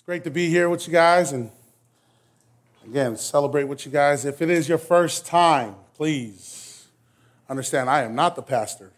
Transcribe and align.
It's 0.00 0.06
great 0.06 0.24
to 0.24 0.30
be 0.30 0.48
here 0.48 0.70
with 0.70 0.86
you 0.86 0.94
guys 0.94 1.32
and 1.32 1.50
again 2.86 3.18
celebrate 3.18 3.64
with 3.64 3.84
you 3.84 3.92
guys. 3.92 4.24
If 4.24 4.40
it 4.40 4.48
is 4.48 4.66
your 4.66 4.78
first 4.78 5.26
time, 5.26 5.74
please 5.94 6.86
understand 7.50 7.90
I 7.90 8.04
am 8.04 8.14
not 8.14 8.34
the 8.34 8.40
pastor. 8.40 8.92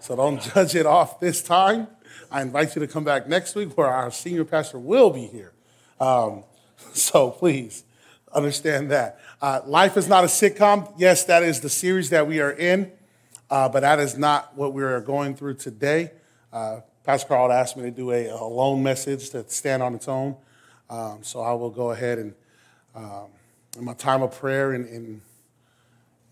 So 0.00 0.16
don't 0.16 0.40
judge 0.54 0.74
it 0.74 0.86
off 0.86 1.20
this 1.20 1.42
time. 1.42 1.86
I 2.30 2.40
invite 2.40 2.76
you 2.76 2.80
to 2.80 2.86
come 2.86 3.04
back 3.04 3.28
next 3.28 3.54
week 3.54 3.76
where 3.76 3.88
our 3.88 4.10
senior 4.10 4.46
pastor 4.46 4.78
will 4.78 5.10
be 5.10 5.26
here. 5.26 5.52
Um, 6.00 6.44
so 6.94 7.30
please 7.30 7.84
understand 8.32 8.90
that. 8.90 9.20
Uh, 9.42 9.60
Life 9.66 9.98
is 9.98 10.08
not 10.08 10.24
a 10.24 10.28
sitcom. 10.28 10.90
Yes, 10.96 11.24
that 11.24 11.42
is 11.42 11.60
the 11.60 11.68
series 11.68 12.08
that 12.08 12.26
we 12.26 12.40
are 12.40 12.52
in, 12.52 12.90
uh, 13.50 13.68
but 13.68 13.80
that 13.80 13.98
is 14.00 14.16
not 14.16 14.56
what 14.56 14.72
we 14.72 14.82
are 14.82 15.02
going 15.02 15.36
through 15.36 15.56
today. 15.56 16.12
Uh, 16.54 16.80
Pastor 17.08 17.28
Carl 17.28 17.50
asked 17.50 17.74
me 17.74 17.84
to 17.84 17.90
do 17.90 18.10
a, 18.10 18.26
a 18.26 18.44
lone 18.44 18.82
message 18.82 19.30
to 19.30 19.42
stand 19.48 19.82
on 19.82 19.94
its 19.94 20.08
own. 20.08 20.36
Um, 20.90 21.20
so 21.22 21.40
I 21.40 21.54
will 21.54 21.70
go 21.70 21.92
ahead 21.92 22.18
and, 22.18 22.34
um, 22.94 23.28
in 23.78 23.84
my 23.86 23.94
time 23.94 24.20
of 24.20 24.38
prayer 24.38 24.72
and, 24.72 24.86
and, 24.86 25.20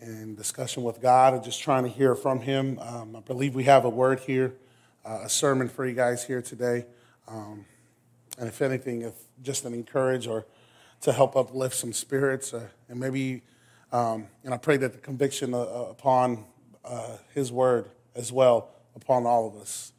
and, 0.02 0.36
discussion 0.36 0.82
with 0.82 1.00
God 1.00 1.32
and 1.32 1.42
just 1.42 1.62
trying 1.62 1.84
to 1.84 1.88
hear 1.88 2.14
from 2.14 2.40
Him, 2.40 2.78
um, 2.80 3.16
I 3.16 3.20
believe 3.20 3.54
we 3.54 3.64
have 3.64 3.86
a 3.86 3.88
word 3.88 4.20
here, 4.20 4.52
uh, 5.02 5.20
a 5.22 5.30
sermon 5.30 5.70
for 5.70 5.86
you 5.86 5.94
guys 5.94 6.24
here 6.24 6.42
today. 6.42 6.84
Um, 7.26 7.64
and 8.38 8.46
if 8.46 8.60
anything, 8.60 9.00
if 9.00 9.14
just 9.42 9.64
an 9.64 9.72
encourage 9.72 10.26
or 10.26 10.44
to 11.00 11.10
help 11.10 11.36
uplift 11.36 11.74
some 11.74 11.94
spirits, 11.94 12.52
uh, 12.52 12.68
and 12.90 13.00
maybe, 13.00 13.40
um, 13.92 14.26
and 14.44 14.52
I 14.52 14.58
pray 14.58 14.76
that 14.76 14.92
the 14.92 14.98
conviction 14.98 15.54
uh, 15.54 15.56
upon 15.56 16.44
uh, 16.84 17.16
His 17.32 17.50
word 17.50 17.88
as 18.14 18.30
well 18.30 18.68
upon 18.94 19.24
all 19.24 19.48
of 19.48 19.56
us. 19.56 19.92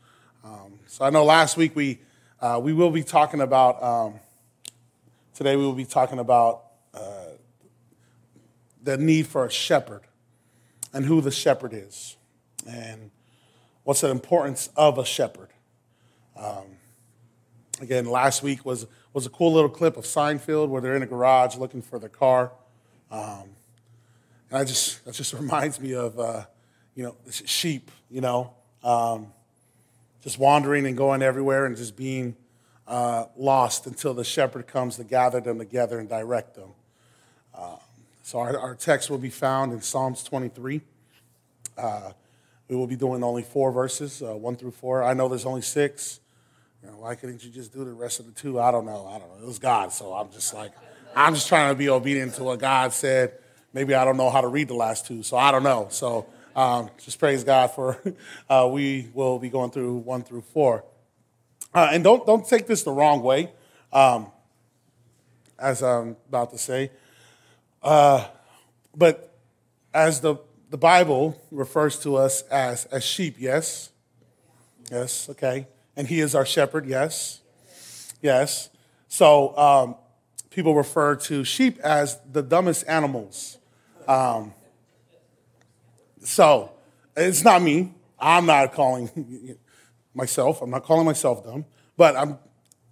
Um, 0.47 0.79
so 0.87 1.03
I 1.03 1.09
know 1.09 1.25
last 1.25 1.57
week 1.57 1.75
we, 1.75 1.99
uh, 2.39 2.57
we 2.63 2.71
will 2.71 2.91
be 2.91 3.03
talking 3.03 3.41
about, 3.41 3.83
um, 3.83 4.13
today 5.33 5.57
we 5.57 5.63
will 5.63 5.73
be 5.73 5.83
talking 5.83 6.19
about 6.19 6.63
uh, 6.93 7.31
the 8.81 8.97
need 8.97 9.27
for 9.27 9.45
a 9.45 9.51
shepherd 9.51 10.03
and 10.93 11.03
who 11.03 11.19
the 11.19 11.31
shepherd 11.31 11.73
is 11.73 12.15
and 12.65 13.11
what's 13.83 14.01
the 14.01 14.09
importance 14.09 14.69
of 14.77 14.97
a 14.97 15.03
shepherd. 15.03 15.49
Um, 16.37 16.77
again, 17.81 18.05
last 18.05 18.41
week 18.41 18.63
was, 18.63 18.87
was 19.11 19.25
a 19.25 19.29
cool 19.29 19.51
little 19.51 19.69
clip 19.69 19.97
of 19.97 20.05
Seinfeld 20.05 20.69
where 20.69 20.81
they're 20.81 20.95
in 20.95 21.03
a 21.03 21.07
garage 21.07 21.57
looking 21.57 21.81
for 21.81 21.99
their 21.99 22.07
car. 22.07 22.53
Um, 23.11 23.49
and 24.49 24.59
I 24.59 24.63
just, 24.63 25.03
that 25.03 25.13
just 25.13 25.33
reminds 25.37 25.77
me 25.81 25.93
of, 25.93 26.17
uh, 26.17 26.45
you 26.95 27.03
know, 27.03 27.17
sheep, 27.29 27.91
you 28.09 28.21
know. 28.21 28.53
Um, 28.81 29.33
just 30.27 30.39
wandering 30.39 30.85
and 30.85 30.97
going 30.97 31.21
everywhere 31.21 31.65
and 31.65 31.77
just 31.77 31.95
being 31.95 32.35
uh, 32.85 33.23
lost 33.37 33.87
until 33.87 34.13
the 34.13 34.25
shepherd 34.25 34.67
comes 34.67 34.97
to 34.97 35.05
gather 35.05 35.39
them 35.39 35.57
together 35.57 35.99
and 35.99 36.09
direct 36.09 36.53
them. 36.53 36.71
Uh, 37.55 37.77
so 38.23 38.39
our, 38.39 38.59
our, 38.59 38.75
text 38.75 39.09
will 39.09 39.17
be 39.17 39.29
found 39.29 39.71
in 39.71 39.81
Psalms 39.81 40.21
23. 40.23 40.81
Uh, 41.77 42.11
we 42.67 42.75
will 42.75 42.87
be 42.87 42.97
doing 42.97 43.23
only 43.23 43.41
four 43.41 43.71
verses, 43.71 44.21
uh, 44.21 44.35
one 44.35 44.57
through 44.57 44.71
four. 44.71 45.01
I 45.01 45.13
know 45.13 45.29
there's 45.29 45.45
only 45.45 45.61
six. 45.61 46.19
You 46.83 46.89
know, 46.89 46.97
why 46.97 47.15
couldn't 47.15 47.41
you 47.45 47.49
just 47.49 47.71
do 47.71 47.85
the 47.85 47.93
rest 47.93 48.19
of 48.19 48.25
the 48.25 48.33
two? 48.33 48.59
I 48.59 48.69
don't 48.69 48.85
know. 48.85 49.07
I 49.07 49.19
don't 49.19 49.29
know. 49.29 49.41
It 49.41 49.47
was 49.47 49.59
God, 49.59 49.93
so 49.93 50.13
I'm 50.13 50.29
just 50.29 50.53
like, 50.53 50.73
I'm 51.15 51.35
just 51.35 51.47
trying 51.47 51.73
to 51.73 51.77
be 51.77 51.87
obedient 51.87 52.33
to 52.33 52.43
what 52.43 52.59
God 52.59 52.91
said. 52.91 53.31
Maybe 53.71 53.93
I 53.93 54.03
don't 54.03 54.17
know 54.17 54.29
how 54.29 54.41
to 54.41 54.47
read 54.47 54.67
the 54.67 54.75
last 54.75 55.07
two, 55.07 55.23
so 55.23 55.37
I 55.37 55.51
don't 55.51 55.63
know. 55.63 55.87
So 55.89 56.25
um, 56.57 56.89
just 56.97 57.19
praise 57.19 57.43
God 57.43 57.67
for 57.67 58.01
uh, 58.49 58.67
we 58.69 59.09
will 59.13 59.37
be 59.37 59.49
going 59.49 59.69
through 59.69 59.97
one 59.97 60.23
through 60.23 60.41
four. 60.41 60.83
Uh, 61.73 61.89
and 61.91 62.03
don't, 62.03 62.25
don't 62.25 62.47
take 62.47 62.65
this 62.65 62.81
the 62.81 62.91
wrong 62.91 63.21
way, 63.21 63.51
um, 63.93 64.31
as 65.59 65.83
I'm 65.83 66.17
about 66.27 66.49
to 66.51 66.57
say. 66.57 66.89
Uh, 67.83 68.25
but 68.95 69.37
as 69.93 70.21
the, 70.21 70.37
the 70.71 70.77
Bible 70.77 71.39
refers 71.51 71.99
to 71.99 72.15
us 72.15 72.41
as, 72.43 72.85
as 72.85 73.03
sheep, 73.03 73.35
yes? 73.37 73.91
Yes, 74.89 75.29
okay. 75.29 75.67
And 75.95 76.07
he 76.07 76.19
is 76.21 76.33
our 76.33 76.45
shepherd, 76.45 76.87
yes? 76.87 77.41
Yes. 78.19 78.69
So 79.07 79.55
um, 79.55 79.95
people 80.49 80.73
refer 80.73 81.15
to 81.17 81.43
sheep 81.43 81.77
as 81.81 82.17
the 82.31 82.41
dumbest 82.41 82.85
animals. 82.87 83.59
Um, 84.07 84.53
so 86.27 86.71
it's 87.15 87.45
not 87.45 87.61
me. 87.61 87.93
I'm 88.19 88.45
not 88.45 88.73
calling 88.73 89.57
myself. 90.13 90.61
I'm 90.61 90.69
not 90.69 90.83
calling 90.83 91.05
myself 91.05 91.45
dumb, 91.45 91.63
but 91.95 92.17
I'm 92.17 92.37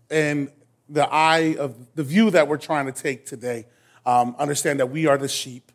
in 0.10 0.50
the 0.88 1.06
eye 1.12 1.58
of 1.60 1.76
the 1.96 2.04
view 2.04 2.32
that 2.32 2.48
we're 2.48 2.58
trying 2.58 2.86
to 2.86 2.94
take 2.94 3.26
today. 3.26 3.66
Um, 4.06 4.38
understand 4.40 4.80
that 4.80 4.86
we 4.86 5.06
are 5.08 5.18
the 5.18 5.28
sheep, 5.28 5.74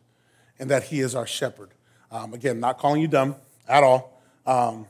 and 0.57 0.71
that 0.71 0.85
He 0.85 1.01
is 1.01 1.13
our 1.13 1.27
shepherd. 1.27 1.69
Um, 2.09 2.33
again, 2.33 2.59
not 2.59 2.79
calling 2.79 2.99
you 2.99 3.07
dumb 3.07 3.35
at 3.67 3.83
all. 3.83 4.19
Um, 4.47 4.87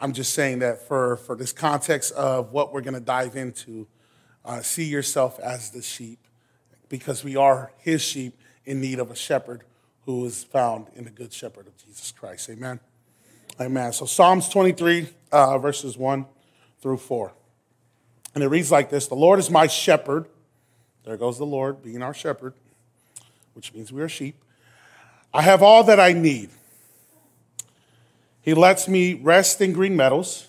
I'm 0.00 0.12
just 0.12 0.32
saying 0.32 0.60
that 0.60 0.86
for, 0.86 1.16
for 1.16 1.34
this 1.34 1.52
context 1.52 2.12
of 2.12 2.52
what 2.52 2.72
we're 2.72 2.82
going 2.82 2.94
to 2.94 3.00
dive 3.00 3.34
into, 3.34 3.88
uh, 4.44 4.62
see 4.62 4.84
yourself 4.84 5.40
as 5.40 5.70
the 5.70 5.82
sheep 5.82 6.20
because 6.88 7.24
we 7.24 7.34
are 7.34 7.72
his 7.78 8.00
sheep 8.00 8.38
in 8.64 8.80
need 8.80 9.00
of 9.00 9.10
a 9.10 9.16
shepherd 9.16 9.64
who 10.06 10.24
is 10.24 10.44
found 10.44 10.86
in 10.94 11.04
the 11.04 11.10
good 11.10 11.32
shepherd 11.32 11.66
of 11.66 11.76
Jesus 11.76 12.12
Christ. 12.12 12.48
Amen. 12.50 12.80
Amen. 13.60 13.92
So 13.92 14.06
Psalms 14.06 14.48
23, 14.48 15.08
uh, 15.32 15.58
verses 15.58 15.96
1 15.96 16.26
through 16.80 16.96
4. 16.96 17.32
And 18.34 18.44
it 18.44 18.48
reads 18.48 18.70
like 18.70 18.90
this 18.90 19.06
The 19.06 19.14
Lord 19.14 19.38
is 19.38 19.50
my 19.50 19.66
shepherd. 19.66 20.26
There 21.04 21.16
goes 21.16 21.38
the 21.38 21.46
Lord 21.46 21.82
being 21.82 22.02
our 22.02 22.14
shepherd, 22.14 22.54
which 23.54 23.74
means 23.74 23.92
we 23.92 24.02
are 24.02 24.08
sheep. 24.08 24.36
I 25.32 25.42
have 25.42 25.62
all 25.62 25.84
that 25.84 26.00
I 26.00 26.12
need. 26.12 26.50
He 28.42 28.54
lets 28.54 28.88
me 28.88 29.14
rest 29.14 29.60
in 29.60 29.72
green 29.72 29.96
meadows. 29.96 30.48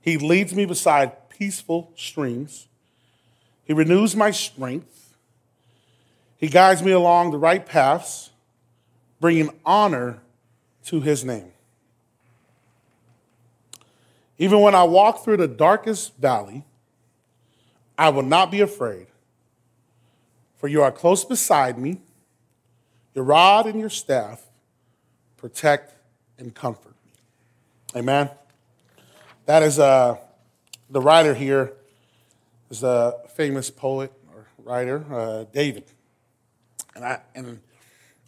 He 0.00 0.16
leads 0.16 0.54
me 0.54 0.64
beside 0.66 1.28
peaceful 1.28 1.92
streams. 1.96 2.68
He 3.64 3.72
renews 3.72 4.14
my 4.14 4.30
strength. 4.30 5.16
He 6.38 6.48
guides 6.48 6.82
me 6.82 6.92
along 6.92 7.32
the 7.32 7.38
right 7.38 7.64
paths 7.64 8.30
bringing 9.20 9.50
honor 9.64 10.20
to 10.86 11.00
his 11.00 11.24
name. 11.24 11.52
Even 14.38 14.60
when 14.60 14.74
I 14.74 14.84
walk 14.84 15.24
through 15.24 15.38
the 15.38 15.48
darkest 15.48 16.16
valley, 16.16 16.64
I 17.98 18.10
will 18.10 18.22
not 18.22 18.50
be 18.50 18.60
afraid, 18.60 19.06
for 20.58 20.68
you 20.68 20.82
are 20.82 20.92
close 20.92 21.24
beside 21.24 21.78
me. 21.78 22.00
Your 23.14 23.24
rod 23.24 23.66
and 23.66 23.80
your 23.80 23.88
staff 23.88 24.42
protect 25.38 25.94
and 26.38 26.54
comfort 26.54 26.94
me. 27.06 28.00
Amen. 28.00 28.28
That 29.46 29.62
is 29.62 29.78
uh, 29.78 30.18
the 30.90 31.00
writer 31.00 31.32
here 31.32 31.72
is 32.70 32.82
a 32.82 33.14
famous 33.34 33.70
poet 33.70 34.12
or 34.34 34.46
writer, 34.58 35.04
uh, 35.10 35.44
David. 35.52 35.84
And, 36.94 37.04
I, 37.04 37.20
and 37.34 37.60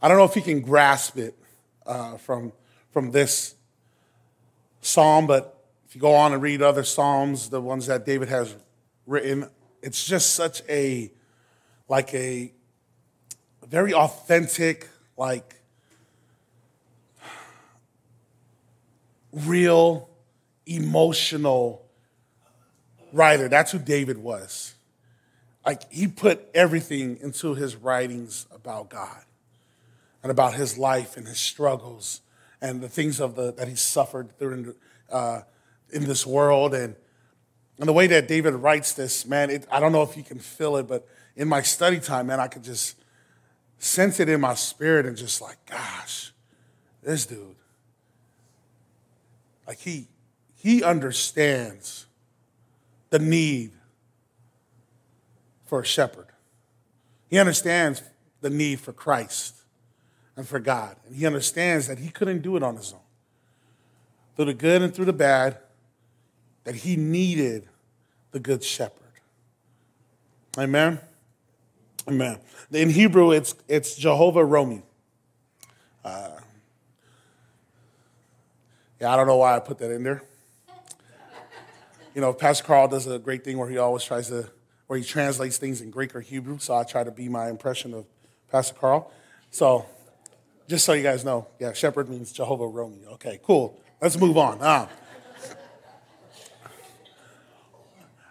I 0.01 0.07
don't 0.07 0.17
know 0.17 0.25
if 0.25 0.37
you 0.37 0.43
can 0.43 0.61
grasp 0.61 1.19
it 1.19 1.37
uh, 1.85 2.19
from, 2.19 2.53
from 2.93 3.11
this 3.11 3.57
psalm, 4.81 5.27
but 5.27 5.59
if 5.89 5.97
you 5.97 6.01
go 6.01 6.15
on 6.15 6.33
and 6.33 6.41
read 6.41 6.63
other 6.63 6.85
psalms, 6.85 7.51
the 7.51 7.61
ones 7.61 7.87
that 7.87 8.07
David 8.07 8.29
has 8.29 8.55
written, 9.07 9.51
it's 9.83 10.07
just 10.07 10.35
such 10.37 10.63
a, 10.69 11.11
like 11.89 12.15
a 12.15 12.53
very 13.67 13.93
authentic, 13.93 14.89
like 15.17 15.57
real, 19.33 20.09
emotional 20.67 21.85
writer. 23.13 23.49
That's 23.49 23.73
who 23.73 23.81
David 23.81 24.19
was. 24.19 24.75
Like 25.67 25.91
he 25.93 26.07
put 26.07 26.49
everything 26.55 27.19
into 27.21 27.55
his 27.55 27.75
writings 27.75 28.47
about 28.53 28.91
God 28.91 29.25
and 30.23 30.31
about 30.31 30.55
his 30.55 30.77
life 30.77 31.17
and 31.17 31.27
his 31.27 31.39
struggles 31.39 32.21
and 32.61 32.81
the 32.81 32.89
things 32.89 33.21
of 33.21 33.37
the, 33.37 33.53
that 33.53 33.69
he 33.69 33.77
suffered 33.77 34.37
during, 34.39 34.75
uh, 35.11 35.41
in 35.91 36.05
this 36.05 36.27
world. 36.27 36.75
And, 36.75 36.97
and 37.79 37.89
the 37.89 37.93
way 37.93 38.07
that 38.09 38.27
David 38.27 38.55
writes 38.55 38.93
this, 38.93 39.27
man, 39.27 39.51
it, 39.51 39.67
I 39.71 39.81
don't 39.81 39.93
know 39.93 40.03
if 40.03 40.17
you 40.17 40.25
can 40.25 40.39
feel 40.39 40.77
it, 40.77 40.89
but 40.89 41.07
in 41.37 41.49
my 41.49 41.63
study 41.63 42.01
time, 42.01 42.27
man, 42.27 42.41
I 42.41 42.49
could 42.49 42.65
just 42.65 42.97
sense 43.79 44.19
it 44.19 44.29
in 44.29 44.41
my 44.41 44.55
spirit 44.55 45.07
and 45.07 45.17
just 45.17 45.41
like, 45.41 45.57
gosh, 45.67 46.33
this 47.03 47.27
dude, 47.27 47.55
like 49.67 49.79
he, 49.79 50.09
he 50.57 50.83
understands 50.83 52.07
the 53.11 53.21
need 53.21 53.71
for 55.65 55.81
a 55.81 55.85
shepherd. 55.85 56.27
He 57.29 57.39
understands 57.39 58.03
the 58.41 58.51
need 58.51 58.81
for 58.81 58.93
Christ 58.93 59.58
and 60.39 60.47
for 60.47 60.61
God. 60.61 60.97
And 61.05 61.17
he 61.17 61.27
understands 61.27 61.89
that 61.89 61.99
he 61.99 62.11
couldn't 62.11 62.43
do 62.43 62.57
it 62.57 62.63
on 62.63 62.77
his 62.77 62.93
own. 62.93 63.01
Through 64.37 64.45
the 64.45 64.55
good 64.55 64.83
and 64.83 64.95
through 64.95 65.07
the 65.07 65.13
bad, 65.13 65.59
that 66.63 66.77
he 66.77 66.95
needed 66.97 67.69
the 68.31 68.39
good 68.39 68.63
shepherd. 68.63 69.03
Amen. 70.57 71.01
Amen. 72.07 72.39
In 72.71 72.89
Hebrew, 72.89 73.33
it's, 73.33 73.57
it's 73.67 73.97
Jehovah 73.97 74.45
Romi. 74.45 74.83
Uh, 76.05 76.37
yeah, 79.01 79.13
I 79.13 79.17
don't 79.17 79.27
know 79.27 79.39
why 79.39 79.57
I 79.57 79.59
put 79.59 79.79
that 79.79 79.91
in 79.91 80.05
there. 80.05 80.23
You 82.15 82.21
know, 82.21 82.33
Pastor 82.33 82.63
Carl 82.63 82.87
does 82.87 83.09
a 83.09 83.19
great 83.19 83.43
thing 83.43 83.59
where 83.59 83.69
he 83.69 83.79
always 83.79 84.05
tries 84.05 84.29
to, 84.29 84.49
where 84.87 84.99
he 85.01 85.05
translates 85.05 85.59
things 85.59 85.81
in 85.81 85.91
Greek 85.91 86.15
or 86.15 86.21
Hebrew. 86.21 86.59
So 86.61 86.77
I 86.77 86.85
try 86.85 87.03
to 87.03 87.11
be 87.11 87.29
my 87.29 87.51
impression 87.51 87.93
of 87.93 88.07
Pastor 88.51 88.75
Carl. 88.75 89.11
So 89.51 89.87
just 90.69 90.85
so 90.85 90.93
you 90.93 91.03
guys 91.03 91.25
know, 91.25 91.47
yeah, 91.59 91.73
shepherd 91.73 92.11
means 92.11 92.31
Jehovah 92.31 92.67
Romi. 92.67 93.01
Okay, 93.13 93.41
cool. 93.43 93.81
Let's 94.03 94.19
move 94.19 94.37
on. 94.37 94.59
Ah. 94.61 94.89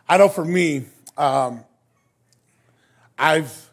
I 0.08 0.18
know 0.18 0.30
for 0.30 0.46
me, 0.46 0.86
um, 1.18 1.66
I've 3.18 3.72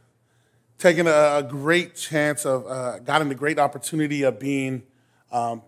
taken 0.79 1.07
a, 1.07 1.37
a, 1.37 1.43
great 1.49 1.95
chance 1.95 2.45
of, 2.47 2.67
uh, 2.67 2.99
gotten 3.01 3.29
the 3.29 3.35
great 3.35 3.59
opportunity 3.59 4.23
of 4.23 4.41
being 4.41 4.83
um, 5.31 5.63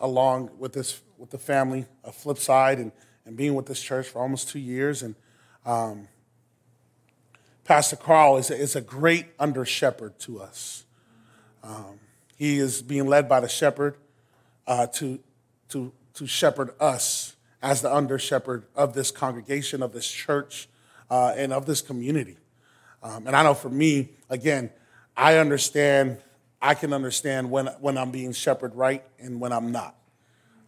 along 0.00 0.50
with 0.58 0.72
this, 0.72 1.00
with 1.18 1.30
the 1.30 1.38
family, 1.38 1.84
a 2.04 2.12
flip 2.12 2.38
side, 2.38 2.78
and, 2.78 2.92
and 3.26 3.36
being 3.36 3.54
with 3.54 3.66
this 3.66 3.82
church 3.82 4.08
for 4.08 4.22
almost 4.22 4.48
two 4.48 4.60
years. 4.60 5.02
And 5.02 5.16
um, 5.66 6.08
Pastor 7.64 7.96
Carl 7.96 8.36
is 8.38 8.50
a, 8.50 8.56
is 8.56 8.76
a 8.76 8.80
great 8.80 9.26
under 9.38 9.64
shepherd 9.64 10.18
to 10.20 10.40
us. 10.40 10.84
Um, 11.62 11.98
he 12.40 12.58
is 12.58 12.80
being 12.80 13.06
led 13.06 13.28
by 13.28 13.38
the 13.38 13.50
shepherd 13.50 13.98
uh, 14.66 14.86
to, 14.86 15.20
to, 15.68 15.92
to 16.14 16.26
shepherd 16.26 16.70
us 16.80 17.36
as 17.60 17.82
the 17.82 17.94
under 17.94 18.18
shepherd 18.18 18.64
of 18.74 18.94
this 18.94 19.10
congregation, 19.10 19.82
of 19.82 19.92
this 19.92 20.10
church, 20.10 20.66
uh, 21.10 21.34
and 21.36 21.52
of 21.52 21.66
this 21.66 21.82
community. 21.82 22.38
Um, 23.02 23.26
and 23.26 23.36
I 23.36 23.42
know 23.42 23.52
for 23.52 23.68
me, 23.68 24.12
again, 24.30 24.70
I 25.14 25.36
understand, 25.36 26.16
I 26.62 26.72
can 26.72 26.94
understand 26.94 27.50
when, 27.50 27.66
when 27.78 27.98
I'm 27.98 28.10
being 28.10 28.32
shepherded 28.32 28.74
right 28.74 29.04
and 29.18 29.38
when 29.38 29.52
I'm 29.52 29.70
not. 29.70 29.94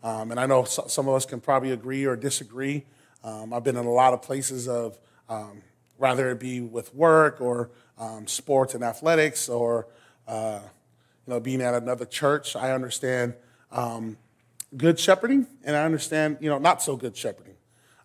Um, 0.03 0.31
and 0.31 0.39
I 0.39 0.45
know 0.45 0.65
so, 0.65 0.85
some 0.89 1.09
of 1.09 1.15
us 1.15 1.25
can 1.25 1.41
probably 1.41 1.71
agree 1.71 2.05
or 2.05 2.17
disagree. 2.17 2.85
Um, 3.25 3.55
I've 3.55 3.65
been 3.65 3.79
in 3.79 3.87
a 3.87 3.91
lot 3.91 4.13
of 4.13 4.21
places 4.21 4.69
of, 4.69 4.99
um, 5.27 5.63
rather 5.99 6.33
it 6.33 6.39
be 6.39 6.61
with 6.61 6.95
work 6.95 7.41
or 7.41 7.71
um, 7.97 8.27
sports 8.27 8.75
and 8.75 8.85
athletics 8.85 9.49
or, 9.49 9.87
uh, 10.29 10.61
you 11.27 11.33
know, 11.33 11.41
being 11.41 11.61
at 11.61 11.75
another 11.75 12.05
church. 12.05 12.57
I 12.57 12.73
understand 12.73 13.35
um, 13.71 14.17
good 14.77 14.99
shepherding, 14.99 15.47
and 15.65 15.77
I 15.77 15.85
understand, 15.85 16.39
you 16.41 16.51
know, 16.51 16.59
not 16.59 16.83
so 16.83 16.97
good 16.97 17.17
shepherding. 17.17 17.55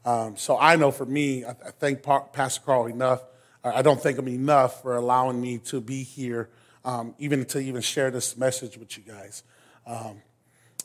Um, 0.06 0.38
so 0.38 0.58
I 0.58 0.76
know 0.76 0.92
for 0.92 1.06
me, 1.06 1.44
I, 1.44 1.52
I 1.52 1.72
thank 1.78 2.04
Pastor 2.04 2.62
Carl 2.64 2.88
enough. 2.88 3.24
I 3.64 3.82
don't 3.82 4.00
thank 4.00 4.18
him 4.18 4.28
enough 4.28 4.82
for 4.82 4.96
allowing 4.96 5.42
me 5.42 5.58
to 5.60 5.82
be 5.82 6.04
here, 6.04 6.50
um, 6.86 7.14
even 7.20 7.44
to 7.46 7.60
even 7.60 7.82
share 7.82 8.12
this 8.12 8.38
message 8.38 8.78
with 8.78 8.98
you 8.98 9.04
guys, 9.04 9.44
um, 9.86 10.22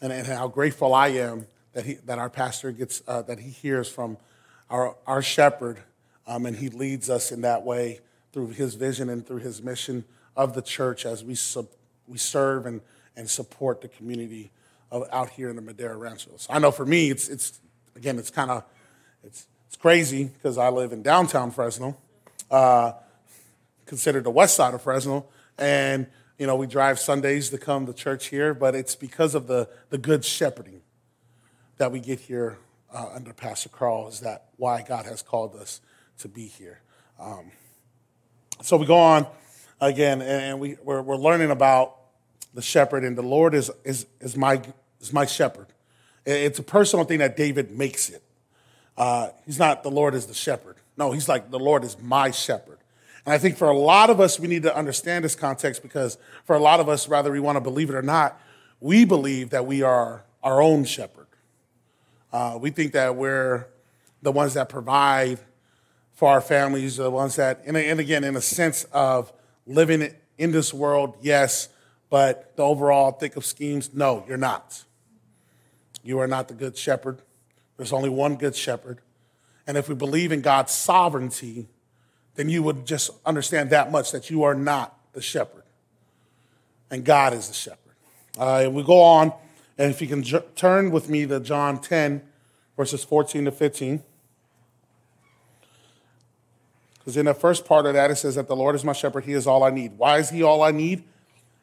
and, 0.00 0.12
and, 0.12 0.26
how 0.26 0.48
grateful 0.48 0.94
I 0.94 1.08
am 1.08 1.46
that 1.74 1.84
he, 1.84 1.94
that 1.94 2.18
our 2.18 2.30
pastor 2.30 2.72
gets 2.72 3.02
uh, 3.06 3.22
that 3.22 3.38
he 3.38 3.50
hears 3.50 3.88
from 3.88 4.16
our 4.68 4.96
our 5.06 5.22
shepherd, 5.22 5.78
um, 6.26 6.46
and 6.46 6.56
he 6.56 6.70
leads 6.70 7.08
us 7.08 7.30
in 7.30 7.42
that 7.42 7.62
way 7.62 8.00
through 8.32 8.48
his 8.48 8.74
vision 8.74 9.08
and 9.08 9.24
through 9.24 9.38
his 9.38 9.62
mission 9.62 10.04
of 10.34 10.54
the 10.54 10.62
church 10.62 11.04
as 11.06 11.22
we 11.22 11.34
sub, 11.34 11.68
we 12.12 12.18
serve 12.18 12.66
and 12.66 12.80
and 13.16 13.28
support 13.28 13.80
the 13.80 13.88
community 13.88 14.50
of, 14.90 15.04
out 15.12 15.30
here 15.30 15.50
in 15.50 15.56
the 15.56 15.62
Madera 15.62 15.96
Rancho. 15.96 16.30
So 16.36 16.52
I 16.52 16.58
know 16.58 16.70
for 16.70 16.86
me, 16.86 17.10
it's, 17.10 17.28
it's 17.28 17.60
again, 17.96 18.18
it's 18.18 18.30
kind 18.30 18.50
of, 18.50 18.64
it's, 19.24 19.46
it's 19.66 19.76
crazy 19.76 20.24
because 20.24 20.58
I 20.58 20.68
live 20.68 20.92
in 20.92 21.02
downtown 21.02 21.50
Fresno, 21.50 21.96
uh, 22.50 22.92
considered 23.86 24.24
the 24.24 24.30
west 24.30 24.54
side 24.54 24.74
of 24.74 24.82
Fresno, 24.82 25.26
and 25.58 26.06
you 26.38 26.46
know 26.46 26.56
we 26.56 26.66
drive 26.66 26.98
Sundays 26.98 27.50
to 27.50 27.58
come 27.58 27.86
to 27.86 27.92
church 27.92 28.26
here, 28.26 28.54
but 28.54 28.74
it's 28.74 28.94
because 28.94 29.34
of 29.34 29.46
the 29.46 29.68
the 29.90 29.98
good 29.98 30.24
shepherding 30.24 30.82
that 31.78 31.90
we 31.90 32.00
get 32.00 32.20
here 32.20 32.58
uh, 32.92 33.10
under 33.14 33.32
Pastor 33.32 33.68
Carl. 33.68 34.08
Is 34.08 34.20
that 34.20 34.48
why 34.56 34.82
God 34.82 35.06
has 35.06 35.22
called 35.22 35.54
us 35.56 35.80
to 36.18 36.28
be 36.28 36.46
here? 36.46 36.80
Um, 37.18 37.50
so 38.60 38.76
we 38.76 38.86
go 38.86 38.98
on 38.98 39.26
again, 39.80 40.20
and 40.20 40.60
we 40.60 40.76
we're, 40.82 41.02
we're 41.02 41.16
learning 41.16 41.50
about 41.50 42.01
the 42.54 42.62
shepherd, 42.62 43.04
and 43.04 43.16
the 43.16 43.22
Lord 43.22 43.54
is 43.54 43.70
is 43.84 44.06
is 44.20 44.36
my 44.36 44.62
is 45.00 45.12
my 45.12 45.26
shepherd. 45.26 45.66
It's 46.24 46.58
a 46.58 46.62
personal 46.62 47.04
thing 47.04 47.18
that 47.18 47.36
David 47.36 47.76
makes 47.76 48.08
it. 48.08 48.22
Uh, 48.96 49.30
he's 49.44 49.58
not 49.58 49.82
the 49.82 49.90
Lord 49.90 50.14
is 50.14 50.26
the 50.26 50.34
shepherd. 50.34 50.76
No, 50.96 51.12
he's 51.12 51.28
like 51.28 51.50
the 51.50 51.58
Lord 51.58 51.84
is 51.84 51.98
my 52.00 52.30
shepherd. 52.30 52.78
And 53.24 53.32
I 53.32 53.38
think 53.38 53.56
for 53.56 53.68
a 53.68 53.76
lot 53.76 54.10
of 54.10 54.20
us, 54.20 54.38
we 54.38 54.48
need 54.48 54.64
to 54.64 54.76
understand 54.76 55.24
this 55.24 55.34
context 55.34 55.82
because 55.82 56.18
for 56.44 56.56
a 56.56 56.58
lot 56.58 56.80
of 56.80 56.88
us, 56.88 57.08
whether 57.08 57.30
we 57.30 57.40
want 57.40 57.56
to 57.56 57.60
believe 57.60 57.88
it 57.88 57.94
or 57.94 58.02
not, 58.02 58.40
we 58.80 59.04
believe 59.04 59.50
that 59.50 59.64
we 59.64 59.82
are 59.82 60.24
our 60.42 60.60
own 60.60 60.84
shepherd. 60.84 61.26
Uh, 62.32 62.58
we 62.60 62.70
think 62.70 62.92
that 62.92 63.14
we're 63.14 63.66
the 64.22 64.32
ones 64.32 64.54
that 64.54 64.68
provide 64.68 65.38
for 66.14 66.28
our 66.28 66.40
families, 66.40 66.96
the 66.96 67.10
ones 67.10 67.36
that, 67.36 67.62
and, 67.64 67.76
and 67.76 68.00
again, 68.00 68.24
in 68.24 68.36
a 68.36 68.40
sense 68.40 68.84
of 68.92 69.32
living 69.66 70.14
in 70.38 70.50
this 70.50 70.74
world, 70.74 71.16
yes, 71.20 71.68
but 72.12 72.54
the 72.56 72.62
overall 72.62 73.10
thick 73.10 73.36
of 73.36 73.44
schemes, 73.46 73.94
no, 73.94 74.22
you're 74.28 74.36
not. 74.36 74.84
You 76.02 76.18
are 76.18 76.26
not 76.26 76.46
the 76.46 76.52
good 76.52 76.76
shepherd. 76.76 77.22
There's 77.78 77.90
only 77.90 78.10
one 78.10 78.36
good 78.36 78.54
shepherd. 78.54 78.98
And 79.66 79.78
if 79.78 79.88
we 79.88 79.94
believe 79.94 80.30
in 80.30 80.42
God's 80.42 80.72
sovereignty, 80.72 81.68
then 82.34 82.50
you 82.50 82.62
would 82.64 82.84
just 82.84 83.12
understand 83.24 83.70
that 83.70 83.90
much 83.90 84.12
that 84.12 84.28
you 84.28 84.42
are 84.42 84.54
not 84.54 84.94
the 85.14 85.22
shepherd. 85.22 85.62
And 86.90 87.02
God 87.02 87.32
is 87.32 87.48
the 87.48 87.54
shepherd. 87.54 87.94
Uh, 88.36 88.68
we 88.70 88.82
go 88.82 89.00
on, 89.00 89.32
and 89.78 89.90
if 89.90 90.02
you 90.02 90.06
can 90.06 90.22
j- 90.22 90.44
turn 90.54 90.90
with 90.90 91.08
me 91.08 91.24
to 91.24 91.40
John 91.40 91.80
10, 91.80 92.20
verses 92.76 93.02
14 93.04 93.46
to 93.46 93.50
15. 93.50 94.02
Because 96.98 97.16
in 97.16 97.24
the 97.24 97.32
first 97.32 97.64
part 97.64 97.86
of 97.86 97.94
that, 97.94 98.10
it 98.10 98.16
says 98.16 98.34
that 98.34 98.48
the 98.48 98.56
Lord 98.56 98.74
is 98.74 98.84
my 98.84 98.92
shepherd, 98.92 99.24
he 99.24 99.32
is 99.32 99.46
all 99.46 99.64
I 99.64 99.70
need. 99.70 99.96
Why 99.96 100.18
is 100.18 100.28
he 100.28 100.42
all 100.42 100.62
I 100.62 100.72
need? 100.72 101.04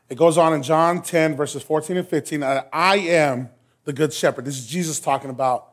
It 0.10 0.18
goes 0.18 0.38
on 0.38 0.54
in 0.54 0.64
John 0.64 1.04
10, 1.04 1.36
verses 1.36 1.62
14 1.62 1.98
and 1.98 2.08
15. 2.08 2.44
I 2.44 2.96
am 2.96 3.50
the 3.86 3.94
good 3.94 4.12
shepherd. 4.12 4.46
This 4.46 4.58
is 4.58 4.66
Jesus 4.66 5.00
talking 5.00 5.30
about 5.30 5.68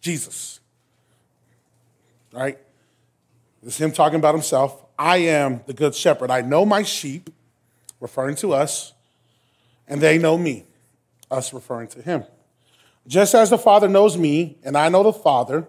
Jesus. 0.00 0.60
Right? 2.32 2.58
This 3.62 3.74
is 3.74 3.80
him 3.80 3.92
talking 3.92 4.18
about 4.18 4.34
himself. 4.34 4.84
I 4.98 5.18
am 5.18 5.62
the 5.66 5.72
good 5.72 5.94
shepherd. 5.94 6.30
I 6.30 6.40
know 6.40 6.64
my 6.64 6.82
sheep, 6.82 7.30
referring 8.00 8.34
to 8.36 8.52
us, 8.52 8.94
and 9.86 10.00
they 10.00 10.18
know 10.18 10.36
me, 10.36 10.64
us 11.30 11.52
referring 11.52 11.88
to 11.88 12.02
him. 12.02 12.24
Just 13.06 13.34
as 13.34 13.48
the 13.48 13.58
Father 13.58 13.88
knows 13.88 14.18
me, 14.18 14.58
and 14.64 14.76
I 14.76 14.88
know 14.88 15.02
the 15.02 15.12
Father, 15.12 15.66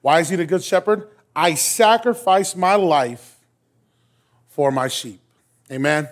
why 0.00 0.20
is 0.20 0.28
he 0.28 0.36
the 0.36 0.46
good 0.46 0.62
shepherd? 0.62 1.08
I 1.34 1.54
sacrifice 1.54 2.54
my 2.54 2.74
life 2.76 3.36
for 4.48 4.70
my 4.70 4.88
sheep. 4.88 5.20
Amen. 5.70 6.08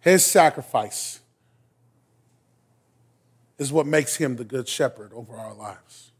His 0.00 0.24
sacrifice 0.24 1.20
is 3.58 3.72
what 3.72 3.86
makes 3.86 4.16
him 4.16 4.36
the 4.36 4.44
good 4.44 4.66
shepherd 4.66 5.12
over 5.12 5.36
our 5.36 5.54
lives. 5.54 6.10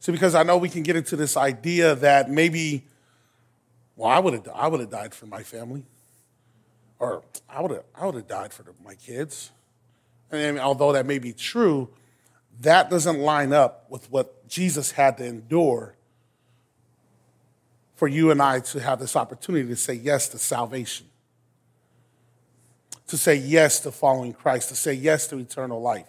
See, 0.00 0.12
because 0.12 0.34
I 0.34 0.42
know 0.42 0.58
we 0.58 0.68
can 0.68 0.82
get 0.82 0.94
into 0.94 1.16
this 1.16 1.36
idea 1.36 1.94
that 1.94 2.30
maybe, 2.30 2.84
well, 3.96 4.10
I 4.10 4.18
would 4.18 4.34
have, 4.34 4.48
I 4.54 4.68
would 4.68 4.80
have 4.80 4.90
died 4.90 5.14
for 5.14 5.24
my 5.24 5.42
family, 5.42 5.84
or 6.98 7.22
I 7.48 7.62
would 7.62 7.70
have, 7.70 7.84
I 7.94 8.04
would 8.04 8.14
have 8.16 8.28
died 8.28 8.52
for 8.52 8.64
my 8.84 8.94
kids. 8.94 9.50
And 10.30 10.58
although 10.58 10.92
that 10.92 11.06
may 11.06 11.18
be 11.18 11.32
true, 11.32 11.88
that 12.60 12.90
doesn't 12.90 13.18
line 13.18 13.54
up 13.54 13.86
with 13.88 14.10
what 14.10 14.46
Jesus 14.46 14.90
had 14.90 15.16
to 15.18 15.24
endure 15.24 15.94
for 17.94 18.08
you 18.08 18.30
and 18.30 18.42
I 18.42 18.60
to 18.60 18.80
have 18.80 18.98
this 18.98 19.16
opportunity 19.16 19.66
to 19.68 19.76
say 19.76 19.94
yes 19.94 20.28
to 20.28 20.38
salvation, 20.38 21.06
to 23.08 23.16
say 23.16 23.34
yes 23.34 23.80
to 23.80 23.90
following 23.90 24.32
Christ, 24.32 24.70
to 24.70 24.76
say 24.76 24.94
yes 24.94 25.26
to 25.28 25.38
eternal 25.38 25.80
life. 25.80 26.06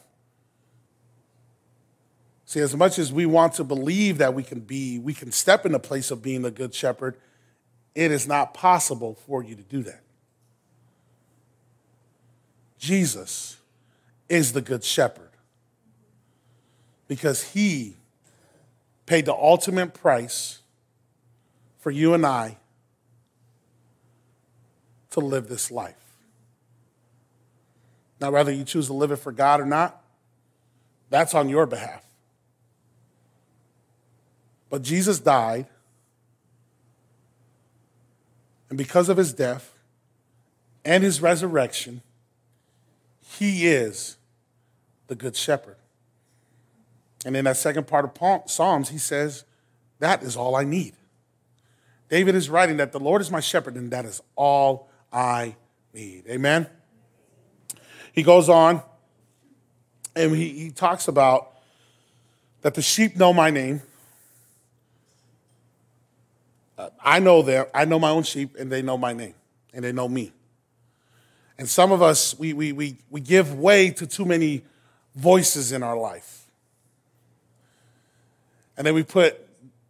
See, 2.45 2.59
as 2.59 2.75
much 2.75 2.99
as 2.99 3.11
we 3.11 3.25
want 3.25 3.53
to 3.53 3.63
believe 3.63 4.19
that 4.19 4.33
we 4.33 4.43
can 4.43 4.59
be, 4.59 4.99
we 4.99 5.13
can 5.13 5.31
step 5.31 5.65
in 5.65 5.71
the 5.71 5.79
place 5.79 6.11
of 6.11 6.21
being 6.21 6.45
a 6.45 6.51
good 6.51 6.73
shepherd, 6.73 7.17
it 7.95 8.11
is 8.11 8.27
not 8.27 8.53
possible 8.53 9.15
for 9.25 9.43
you 9.43 9.55
to 9.55 9.63
do 9.63 9.81
that. 9.83 10.01
Jesus 12.77 13.57
is 14.29 14.53
the 14.53 14.61
good 14.61 14.83
shepherd 14.83 15.31
because 17.07 17.53
he 17.53 17.95
paid 19.05 19.25
the 19.25 19.33
ultimate 19.33 19.93
price 19.93 20.59
for 21.79 21.91
you 21.91 22.13
and 22.13 22.25
I 22.25 22.57
to 25.11 25.19
live 25.19 25.47
this 25.47 25.71
life. 25.71 26.04
Now, 28.19 28.31
whether 28.31 28.51
you 28.51 28.63
choose 28.63 28.87
to 28.87 28.93
live 28.93 29.11
it 29.11 29.17
for 29.17 29.31
God 29.31 29.59
or 29.59 29.65
not, 29.65 30.01
that's 31.09 31.33
on 31.33 31.49
your 31.49 31.65
behalf. 31.65 32.03
But 34.69 34.81
Jesus 34.81 35.19
died 35.19 35.67
And 38.69 38.77
because 38.77 39.07
of 39.07 39.15
his 39.15 39.31
death 39.31 39.73
and 40.83 41.01
his 41.01 41.21
resurrection, 41.21 42.01
he 43.21 43.67
is 43.67 44.17
the 45.07 45.15
good 45.15 45.35
shepherd. 45.35 45.77
And 47.25 47.37
in 47.37 47.45
that 47.45 47.55
second 47.55 47.87
part 47.87 48.03
of 48.03 48.51
Psalms, 48.51 48.89
he 48.89 48.97
says, 48.97 49.45
That 49.99 50.23
is 50.23 50.35
all 50.35 50.57
I 50.57 50.65
need. 50.65 50.93
David 52.09 52.35
is 52.35 52.49
writing 52.49 52.75
that 52.75 52.91
the 52.91 52.99
Lord 52.99 53.21
is 53.21 53.31
my 53.31 53.39
shepherd, 53.39 53.75
and 53.75 53.91
that 53.91 54.03
is 54.03 54.21
all 54.35 54.89
I 55.11 55.55
need. 55.93 56.25
Amen. 56.27 56.67
He 58.15 58.23
goes 58.23 58.47
on 58.47 58.81
and 60.15 60.33
he, 60.33 60.49
he 60.49 60.71
talks 60.71 61.09
about 61.09 61.51
that 62.61 62.73
the 62.73 62.81
sheep 62.81 63.17
know 63.17 63.33
my 63.33 63.51
name. 63.51 63.81
Uh, 66.77 66.89
I 67.03 67.19
know 67.19 67.41
them. 67.41 67.65
I 67.73 67.85
know 67.85 67.99
my 67.99 68.09
own 68.09 68.23
sheep, 68.23 68.55
and 68.57 68.71
they 68.71 68.81
know 68.81 68.97
my 68.97 69.13
name, 69.13 69.35
and 69.73 69.83
they 69.83 69.91
know 69.91 70.09
me. 70.09 70.31
And 71.57 71.69
some 71.69 71.91
of 71.91 72.01
us, 72.01 72.37
we, 72.39 72.53
we, 72.53 72.71
we, 72.71 72.97
we 73.09 73.21
give 73.21 73.53
way 73.53 73.91
to 73.91 74.07
too 74.07 74.25
many 74.25 74.63
voices 75.15 75.71
in 75.71 75.83
our 75.83 75.97
life. 75.97 76.47
And 78.77 78.87
then 78.87 78.93
we 78.93 79.03
put 79.03 79.39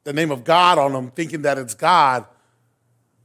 the 0.03 0.13
name 0.13 0.32
of 0.32 0.44
God 0.44 0.77
on 0.77 0.94
them, 0.94 1.12
thinking 1.12 1.44
that 1.44 1.58
it's 1.58 1.74
God. 1.74 2.25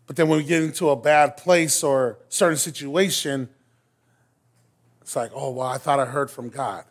But 0.06 0.16
then 0.16 0.28
when 0.28 0.38
we 0.38 0.44
get 0.44 0.62
into 0.62 0.88
a 0.88 0.96
bad 0.96 1.36
place 1.36 1.82
or 1.82 2.18
certain 2.28 2.56
situation, 2.56 3.48
it's 5.10 5.16
like, 5.16 5.32
oh, 5.34 5.50
well, 5.50 5.66
I 5.66 5.76
thought 5.76 5.98
I 5.98 6.04
heard 6.04 6.30
from 6.30 6.50
God. 6.50 6.84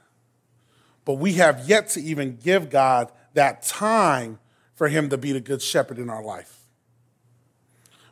But 1.06 1.14
we 1.14 1.36
have 1.36 1.70
yet 1.70 1.88
to 1.92 2.02
even 2.02 2.36
give 2.36 2.70
God 2.70 3.14
that 3.34 3.62
time 3.64 4.40
for 4.76 4.90
Him 4.90 5.08
to 5.12 5.18
be 5.18 5.32
the 5.32 5.40
good 5.40 5.62
shepherd 5.62 5.98
in 6.00 6.10
our 6.10 6.22
life. 6.22 6.60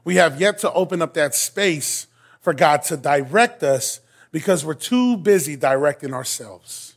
We 0.06 0.16
have 0.16 0.40
yet 0.40 0.60
to 0.60 0.72
open 0.72 1.02
up 1.02 1.14
that 1.16 1.36
space 1.36 2.08
for 2.40 2.54
God 2.54 2.84
to 2.84 2.96
direct 2.96 3.64
us 3.64 4.00
because 4.32 4.64
we're 4.64 4.76
too 4.76 5.18
busy 5.18 5.58
directing 5.58 6.14
ourselves. 6.14 6.96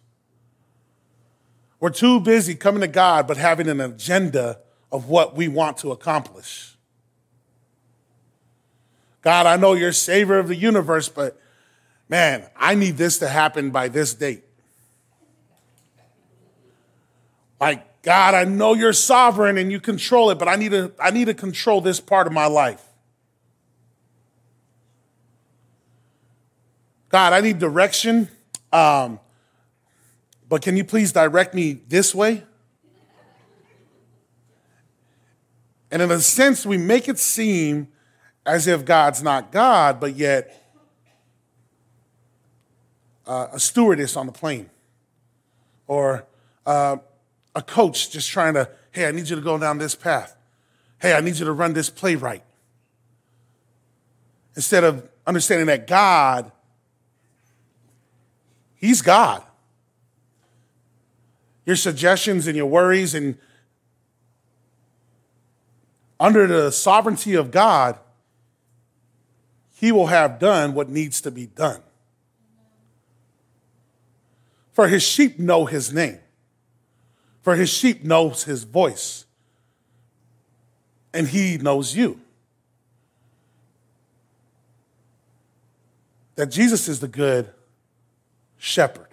We're 1.80 1.90
too 1.90 2.20
busy 2.20 2.54
coming 2.54 2.82
to 2.82 2.86
God 2.86 3.26
but 3.26 3.38
having 3.38 3.68
an 3.68 3.80
agenda 3.80 4.60
of 4.92 5.08
what 5.08 5.34
we 5.34 5.48
want 5.48 5.78
to 5.78 5.90
accomplish. 5.90 6.76
God, 9.22 9.46
I 9.46 9.56
know 9.56 9.72
you're 9.72 9.90
savior 9.90 10.38
of 10.38 10.46
the 10.46 10.54
universe, 10.54 11.08
but 11.08 11.39
man, 12.10 12.44
I 12.56 12.74
need 12.74 12.96
this 12.96 13.18
to 13.18 13.28
happen 13.28 13.70
by 13.70 13.88
this 13.88 14.12
date. 14.12 14.42
Like, 17.60 18.02
God, 18.02 18.34
I 18.34 18.44
know 18.44 18.74
you're 18.74 18.92
sovereign 18.92 19.56
and 19.56 19.70
you 19.70 19.80
control 19.80 20.30
it, 20.30 20.38
but 20.38 20.48
I 20.48 20.56
need 20.56 20.72
to, 20.72 20.92
I 20.98 21.10
need 21.10 21.26
to 21.26 21.34
control 21.34 21.80
this 21.80 22.00
part 22.00 22.26
of 22.26 22.32
my 22.32 22.46
life. 22.46 22.82
God, 27.10 27.32
I 27.32 27.40
need 27.40 27.58
direction, 27.58 28.28
um, 28.72 29.20
but 30.48 30.62
can 30.62 30.76
you 30.76 30.84
please 30.84 31.12
direct 31.12 31.54
me 31.54 31.80
this 31.88 32.14
way? 32.14 32.44
And 35.90 36.02
in 36.02 36.10
a 36.10 36.20
sense, 36.20 36.64
we 36.64 36.78
make 36.78 37.08
it 37.08 37.18
seem 37.18 37.88
as 38.46 38.66
if 38.66 38.84
God's 38.84 39.22
not 39.22 39.52
God, 39.52 40.00
but 40.00 40.16
yet 40.16 40.59
uh, 43.30 43.46
a 43.52 43.60
stewardess 43.60 44.16
on 44.16 44.26
the 44.26 44.32
plane 44.32 44.68
or 45.86 46.26
uh, 46.66 46.96
a 47.54 47.62
coach 47.62 48.10
just 48.10 48.28
trying 48.28 48.54
to, 48.54 48.68
hey, 48.90 49.06
I 49.06 49.12
need 49.12 49.28
you 49.28 49.36
to 49.36 49.42
go 49.42 49.56
down 49.56 49.78
this 49.78 49.94
path. 49.94 50.36
Hey, 51.00 51.14
I 51.14 51.20
need 51.20 51.36
you 51.36 51.44
to 51.44 51.52
run 51.52 51.72
this 51.72 51.88
play 51.88 52.16
right. 52.16 52.42
Instead 54.56 54.82
of 54.82 55.08
understanding 55.28 55.68
that 55.68 55.86
God, 55.86 56.50
He's 58.74 59.00
God. 59.00 59.44
Your 61.64 61.76
suggestions 61.76 62.48
and 62.48 62.56
your 62.56 62.66
worries 62.66 63.14
and 63.14 63.38
under 66.18 66.48
the 66.48 66.72
sovereignty 66.72 67.34
of 67.34 67.52
God, 67.52 67.96
He 69.76 69.92
will 69.92 70.08
have 70.08 70.40
done 70.40 70.74
what 70.74 70.88
needs 70.88 71.20
to 71.20 71.30
be 71.30 71.46
done. 71.46 71.80
For 74.72 74.88
His 74.88 75.02
sheep 75.02 75.38
know 75.38 75.66
His 75.66 75.92
name, 75.92 76.18
for 77.42 77.56
His 77.56 77.70
sheep 77.70 78.04
knows 78.04 78.44
His 78.44 78.64
voice, 78.64 79.24
and 81.12 81.28
He 81.28 81.58
knows 81.58 81.94
you. 81.94 82.20
That 86.36 86.46
Jesus 86.46 86.88
is 86.88 87.00
the 87.00 87.08
good 87.08 87.50
shepherd. 88.56 89.08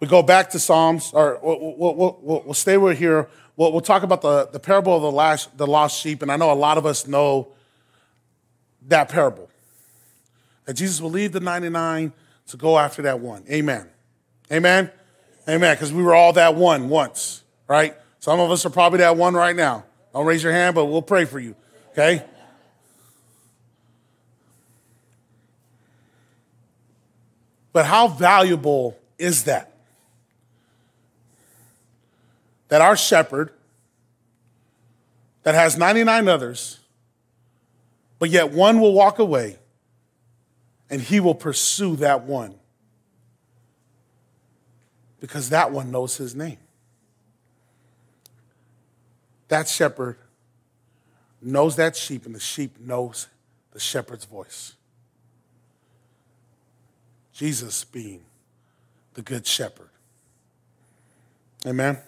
We 0.00 0.08
go 0.08 0.22
back 0.22 0.50
to 0.50 0.58
Psalms, 0.58 1.12
or 1.14 1.38
we'll, 1.42 1.94
we'll, 1.94 2.42
we'll, 2.44 2.54
stay 2.54 2.76
right 2.76 2.96
here 2.96 3.28
We'll, 3.56 3.72
we'll 3.72 3.80
talk 3.82 4.02
about 4.02 4.22
the, 4.22 4.48
the 4.50 4.60
parable 4.60 4.96
of 4.96 5.02
the, 5.02 5.10
last, 5.10 5.56
the 5.56 5.66
lost 5.66 6.00
sheep, 6.00 6.22
and 6.22 6.32
I 6.32 6.36
know 6.36 6.50
a 6.50 6.54
lot 6.54 6.78
of 6.78 6.86
us 6.86 7.06
know 7.06 7.48
that 8.88 9.08
parable. 9.08 9.48
That 10.64 10.74
Jesus 10.74 11.00
will 11.00 11.10
leave 11.10 11.32
the 11.32 11.40
99 11.40 12.12
to 12.52 12.56
go 12.56 12.78
after 12.78 13.02
that 13.02 13.20
one. 13.20 13.44
Amen. 13.50 13.88
Amen. 14.50 14.90
Amen. 15.48 15.74
Because 15.74 15.92
we 15.92 16.02
were 16.02 16.14
all 16.14 16.32
that 16.34 16.54
one 16.54 16.88
once, 16.88 17.42
right? 17.66 17.94
Some 18.20 18.40
of 18.40 18.50
us 18.50 18.64
are 18.64 18.70
probably 18.70 19.00
that 19.00 19.16
one 19.16 19.34
right 19.34 19.56
now. 19.56 19.84
Don't 20.12 20.24
raise 20.24 20.42
your 20.42 20.52
hand, 20.52 20.74
but 20.74 20.86
we'll 20.86 21.02
pray 21.02 21.24
for 21.24 21.40
you. 21.40 21.56
Okay? 21.90 22.24
But 27.72 27.86
how 27.86 28.08
valuable 28.08 28.96
is 29.18 29.44
that? 29.44 29.72
that 32.72 32.80
our 32.80 32.96
shepherd, 32.96 33.50
that 35.42 35.54
has 35.54 35.76
99 35.76 36.26
others, 36.26 36.80
but 38.18 38.30
yet 38.30 38.50
one 38.50 38.80
will 38.80 38.94
walk 38.94 39.18
away 39.18 39.58
and 40.92 41.00
he 41.00 41.20
will 41.20 41.34
pursue 41.34 41.96
that 41.96 42.24
one 42.24 42.54
because 45.20 45.48
that 45.48 45.72
one 45.72 45.90
knows 45.90 46.18
his 46.18 46.34
name. 46.34 46.58
That 49.48 49.68
shepherd 49.68 50.18
knows 51.40 51.76
that 51.76 51.96
sheep, 51.96 52.26
and 52.26 52.34
the 52.34 52.40
sheep 52.40 52.78
knows 52.78 53.28
the 53.72 53.80
shepherd's 53.80 54.26
voice. 54.26 54.74
Jesus 57.32 57.84
being 57.84 58.24
the 59.14 59.22
good 59.22 59.46
shepherd. 59.46 59.88
Amen. 61.66 61.98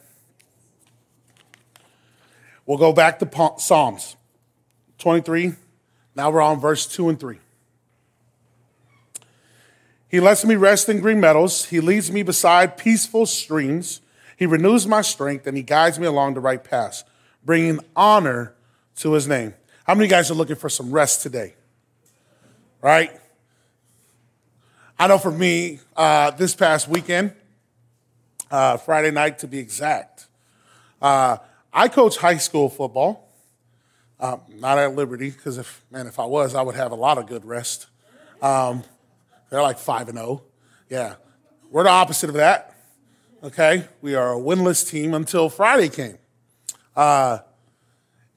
We'll 2.66 2.78
go 2.78 2.92
back 2.92 3.18
to 3.20 3.54
Psalms 3.58 4.16
23. 4.98 5.54
Now 6.14 6.30
we're 6.30 6.42
on 6.42 6.60
verse 6.60 6.86
2 6.86 7.08
and 7.08 7.18
3. 7.18 7.38
He 10.14 10.20
lets 10.20 10.44
me 10.44 10.54
rest 10.54 10.88
in 10.88 11.00
green 11.00 11.18
meadows. 11.18 11.64
He 11.64 11.80
leads 11.80 12.12
me 12.12 12.22
beside 12.22 12.76
peaceful 12.76 13.26
streams. 13.26 14.00
He 14.36 14.46
renews 14.46 14.86
my 14.86 15.00
strength 15.00 15.44
and 15.48 15.56
he 15.56 15.64
guides 15.64 15.98
me 15.98 16.06
along 16.06 16.34
the 16.34 16.40
right 16.40 16.62
path, 16.62 17.02
bringing 17.44 17.80
honor 17.96 18.54
to 18.98 19.14
his 19.14 19.26
name. 19.26 19.54
How 19.82 19.96
many 19.96 20.06
guys 20.06 20.30
are 20.30 20.34
looking 20.34 20.54
for 20.54 20.68
some 20.68 20.92
rest 20.92 21.22
today? 21.22 21.54
Right? 22.80 23.10
I 25.00 25.08
know 25.08 25.18
for 25.18 25.32
me, 25.32 25.80
uh, 25.96 26.30
this 26.30 26.54
past 26.54 26.86
weekend, 26.86 27.32
uh, 28.52 28.76
Friday 28.76 29.10
night 29.10 29.40
to 29.40 29.48
be 29.48 29.58
exact, 29.58 30.28
uh, 31.02 31.38
I 31.72 31.88
coach 31.88 32.18
high 32.18 32.36
school 32.36 32.68
football, 32.68 33.32
uh, 34.20 34.36
not 34.48 34.78
at 34.78 34.94
Liberty, 34.94 35.30
because 35.30 35.58
if 35.58 35.84
man, 35.90 36.06
if 36.06 36.20
I 36.20 36.24
was, 36.24 36.54
I 36.54 36.62
would 36.62 36.76
have 36.76 36.92
a 36.92 36.94
lot 36.94 37.18
of 37.18 37.26
good 37.26 37.44
rest. 37.44 37.88
Um, 38.40 38.84
they're 39.50 39.62
like 39.62 39.78
five 39.78 40.08
and 40.08 40.18
zero. 40.18 40.28
Oh. 40.28 40.42
Yeah, 40.88 41.16
we're 41.70 41.84
the 41.84 41.90
opposite 41.90 42.28
of 42.28 42.36
that. 42.36 42.76
Okay, 43.42 43.84
we 44.00 44.14
are 44.14 44.34
a 44.34 44.38
winless 44.38 44.88
team 44.88 45.14
until 45.14 45.48
Friday 45.48 45.88
came. 45.88 46.18
Uh, 46.96 47.38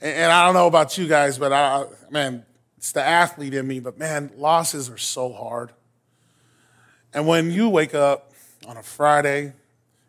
and, 0.01 0.13
and, 0.13 0.31
I 0.31 0.45
don't 0.45 0.53
know 0.53 0.67
about 0.67 0.97
you 0.97 1.07
guys, 1.07 1.37
but 1.37 1.53
I, 1.53 1.85
man, 2.09 2.45
it's 2.77 2.91
the 2.91 3.03
athlete 3.03 3.53
in 3.53 3.67
me. 3.67 3.79
But 3.79 3.97
man, 3.97 4.31
losses 4.35 4.89
are 4.89 4.97
so 4.97 5.31
hard. 5.31 5.71
And 7.13 7.27
when 7.27 7.51
you 7.51 7.69
wake 7.69 7.95
up 7.95 8.33
on 8.67 8.77
a 8.77 8.83
Friday, 8.83 9.53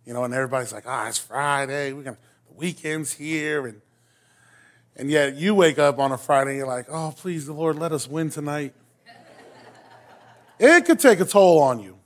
you 0.05 0.15
know, 0.15 0.25
and 0.25 0.33
everybody's 0.33 0.73
like, 0.73 0.85
ah, 0.87 1.09
it's 1.09 1.19
Friday, 1.19 1.93
we're 1.93 2.03
gonna 2.03 2.19
weekends 2.57 3.13
here 3.13 3.67
and 3.67 3.81
and 4.97 5.11
yet 5.11 5.37
you 5.37 5.55
wake 5.55 5.79
up 5.79 6.01
on 6.01 6.11
a 6.11 6.19
Friday 6.19 6.51
and 6.51 6.59
you're 6.59 6.67
like, 6.67 6.87
oh, 6.91 7.15
please, 7.17 7.47
the 7.47 7.53
Lord, 7.53 7.79
let 7.79 7.93
us 7.93 8.09
win 8.09 8.31
tonight. 8.31 8.75
It 10.59 10.85
could 10.85 10.99
take 10.99 11.21
a 11.21 11.25
toll 11.25 11.61
on 11.61 11.81
you. 11.81 11.99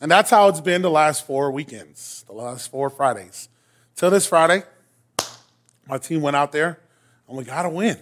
And 0.00 0.10
that's 0.10 0.30
how 0.30 0.48
it's 0.48 0.60
been 0.60 0.82
the 0.82 0.90
last 0.90 1.26
four 1.26 1.50
weekends, 1.50 2.24
the 2.26 2.34
last 2.34 2.70
four 2.70 2.90
Fridays. 2.90 3.48
Till 3.94 4.10
this 4.10 4.26
Friday, 4.26 4.62
my 5.88 5.98
team 5.98 6.20
went 6.20 6.36
out 6.36 6.52
there 6.52 6.78
and 7.28 7.36
we 7.36 7.44
got 7.44 7.62
to 7.62 7.70
win. 7.70 7.98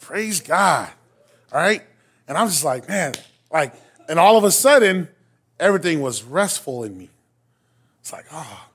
praise 0.00 0.40
God. 0.40 0.88
All 1.52 1.60
right? 1.60 1.82
And 2.28 2.38
I'm 2.38 2.46
just 2.48 2.64
like, 2.64 2.88
man, 2.88 3.14
like, 3.52 3.74
and 4.08 4.18
all 4.18 4.36
of 4.36 4.44
a 4.44 4.50
sudden, 4.50 5.08
everything 5.58 6.00
was 6.00 6.22
restful 6.22 6.84
in 6.84 6.96
me. 6.96 7.10
It's 8.00 8.12
like, 8.12 8.26
oh, 8.32 8.66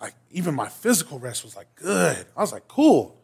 like 0.00 0.14
even 0.30 0.54
my 0.54 0.68
physical 0.68 1.18
rest 1.18 1.44
was 1.44 1.56
like 1.56 1.74
good. 1.76 2.26
I 2.36 2.40
was 2.40 2.52
like, 2.52 2.68
cool. 2.68 3.16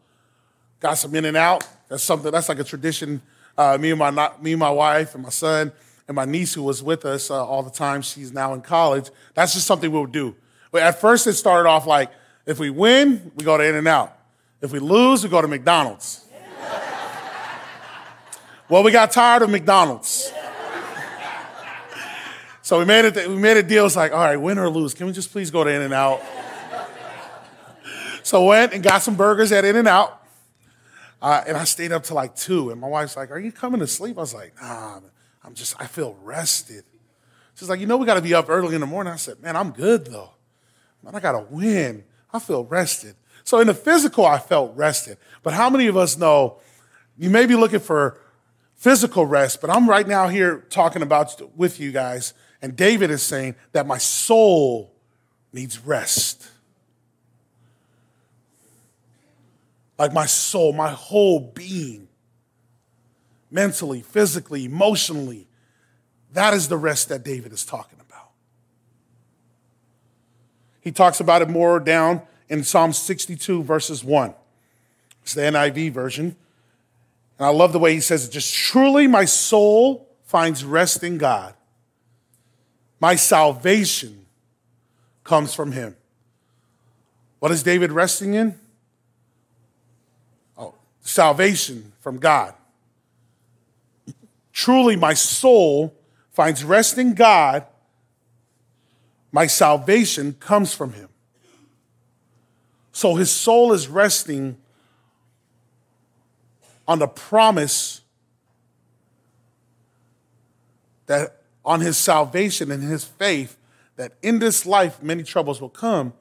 Got 0.79 0.95
some 0.95 1.13
in 1.13 1.25
and 1.25 1.37
out. 1.37 1.67
That's 1.89 2.03
something, 2.03 2.31
that's 2.31 2.49
like 2.49 2.59
a 2.59 2.63
tradition. 2.63 3.21
Uh, 3.55 3.77
me 3.79 3.91
and 3.91 3.99
my 3.99 4.09
not 4.09 4.41
me 4.41 4.53
and 4.53 4.59
my 4.59 4.69
wife 4.69 5.15
and 5.15 5.23
my 5.23 5.29
son 5.29 5.71
and 6.07 6.15
my 6.15 6.25
niece 6.25 6.53
who 6.53 6.63
was 6.63 6.81
with 6.81 7.05
us 7.05 7.29
uh, 7.29 7.45
all 7.45 7.63
the 7.63 7.71
time, 7.71 8.01
she's 8.01 8.31
now 8.31 8.53
in 8.53 8.61
college. 8.61 9.09
That's 9.33 9.53
just 9.53 9.67
something 9.67 9.91
we'll 9.91 10.05
do. 10.05 10.35
But 10.71 10.83
at 10.83 11.01
first 11.01 11.27
it 11.27 11.33
started 11.33 11.69
off 11.69 11.85
like, 11.85 12.11
if 12.45 12.59
we 12.59 12.69
win, 12.69 13.31
we 13.35 13.43
go 13.43 13.57
to 13.57 13.63
In 13.63 13.75
and 13.75 13.87
Out. 13.87 14.17
If 14.61 14.71
we 14.71 14.79
lose, 14.79 15.23
we 15.23 15.29
go 15.29 15.41
to 15.41 15.47
McDonald's. 15.47 16.25
well, 18.69 18.83
we 18.83 18.91
got 18.91 19.11
tired 19.11 19.41
of 19.41 19.49
McDonald's. 19.49 20.31
So 22.67 22.79
we 22.79 22.83
made 22.83 23.05
it. 23.05 23.29
We 23.29 23.37
made 23.37 23.55
a 23.55 23.63
deal. 23.63 23.85
It's 23.85 23.95
like, 23.95 24.11
all 24.11 24.17
right, 24.17 24.35
win 24.35 24.57
or 24.57 24.69
lose, 24.69 24.93
can 24.93 25.07
we 25.07 25.13
just 25.13 25.31
please 25.31 25.51
go 25.51 25.63
to 25.63 25.69
In 25.69 25.83
and 25.83 25.93
Out? 25.93 26.21
so 28.23 28.43
went 28.43 28.73
and 28.73 28.83
got 28.83 29.01
some 29.01 29.15
burgers 29.15 29.53
at 29.53 29.63
In 29.63 29.77
and 29.77 29.87
Out, 29.87 30.21
uh, 31.21 31.45
and 31.47 31.55
I 31.55 31.63
stayed 31.63 31.93
up 31.93 32.03
till 32.03 32.17
like 32.17 32.35
two. 32.35 32.71
And 32.71 32.81
my 32.81 32.89
wife's 32.89 33.15
like, 33.15 33.31
"Are 33.31 33.39
you 33.39 33.53
coming 33.53 33.79
to 33.79 33.87
sleep?" 33.87 34.17
I 34.17 34.19
was 34.19 34.33
like, 34.33 34.53
"Nah, 34.61 34.99
I'm 35.47 35.55
just. 35.55 35.73
I 35.81 35.87
feel 35.87 36.15
rested." 36.21 36.83
She's 37.55 37.69
like, 37.69 37.79
"You 37.79 37.87
know, 37.87 37.97
we 37.97 38.05
got 38.05 38.15
to 38.15 38.21
be 38.21 38.35
up 38.35 38.49
early 38.49 38.75
in 38.75 38.81
the 38.81 38.87
morning." 38.87 39.11
I 39.11 39.15
said, 39.15 39.41
"Man, 39.41 39.55
I'm 39.55 39.71
good 39.71 40.05
though. 40.05 40.31
Man, 41.01 41.15
I 41.15 41.19
got 41.19 41.31
to 41.31 41.45
win. 41.49 42.03
I 42.31 42.37
feel 42.39 42.65
rested." 42.65 43.15
So 43.43 43.59
in 43.59 43.67
the 43.67 43.73
physical, 43.73 44.25
I 44.25 44.37
felt 44.37 44.75
rested. 44.75 45.17
But 45.41 45.53
how 45.53 45.69
many 45.69 45.87
of 45.87 45.97
us 45.97 46.17
know 46.17 46.59
you 47.17 47.29
may 47.29 47.45
be 47.45 47.55
looking 47.55 47.79
for 47.79 48.19
physical 48.75 49.25
rest, 49.25 49.61
but 49.61 49.71
I'm 49.71 49.89
right 49.89 50.07
now 50.07 50.27
here 50.27 50.65
talking 50.69 51.01
about 51.01 51.41
with 51.57 51.79
you 51.79 51.91
guys 51.91 52.33
and 52.61 52.75
David 52.75 53.11
is 53.11 53.21
saying 53.21 53.55
that 53.71 53.85
my 53.85 53.97
soul 53.97 54.93
needs 55.53 55.79
rest. 55.79 56.49
Like 59.97 60.13
my 60.13 60.25
soul, 60.25 60.73
my 60.73 60.89
whole 60.89 61.39
being, 61.39 62.06
mentally, 63.49 64.01
physically, 64.01 64.65
emotionally, 64.65 65.47
that 66.33 66.53
is 66.53 66.67
the 66.67 66.77
rest 66.77 67.09
that 67.09 67.23
David 67.23 67.51
is 67.51 67.65
talking 67.65 67.99
about. 67.99 68.29
He 70.81 70.91
talks 70.91 71.19
about 71.19 71.41
it 71.41 71.49
more 71.49 71.79
down 71.79 72.21
in 72.49 72.63
Psalm 72.63 72.93
62, 72.93 73.63
verses 73.63 74.03
1. 74.03 74.33
It's 75.23 75.33
the 75.33 75.41
NIV 75.41 75.91
version. 75.91 76.35
And 77.37 77.45
I 77.45 77.49
love 77.49 77.73
the 77.73 77.79
way 77.79 77.93
he 77.93 77.99
says 77.99 78.27
it 78.27 78.31
just 78.31 78.53
truly 78.53 79.07
my 79.07 79.25
soul 79.25 80.09
finds 80.23 80.63
rest 80.63 81.03
in 81.03 81.17
God. 81.17 81.53
My 82.99 83.15
salvation 83.15 84.25
comes 85.23 85.53
from 85.53 85.71
him. 85.71 85.95
What 87.39 87.51
is 87.51 87.61
David 87.61 87.91
resting 87.91 88.33
in? 88.33 88.59
Oh, 90.57 90.73
salvation 91.01 91.91
from 91.99 92.17
God. 92.17 92.53
Truly, 94.57 94.95
my 94.95 95.13
soul 95.13 95.93
finds 96.31 96.63
rest 96.63 96.97
in 96.97 97.13
God. 97.13 97.63
My 99.31 99.45
salvation 99.45 100.33
comes 100.33 100.73
from 100.73 100.93
him. 100.93 101.09
So 102.91 103.13
his 103.13 103.29
soul 103.29 103.71
is 103.71 103.87
resting 103.87 104.57
on 106.87 106.97
the 106.97 107.07
promise 107.07 108.01
that 111.05 111.43
on 111.63 111.81
his 111.81 111.95
salvation 111.95 112.71
and 112.71 112.81
his 112.81 113.03
faith 113.03 113.59
that 113.95 114.13
in 114.23 114.39
this 114.39 114.65
life 114.65 115.03
many 115.03 115.21
troubles 115.21 115.61
will 115.61 115.69
come, 115.69 116.13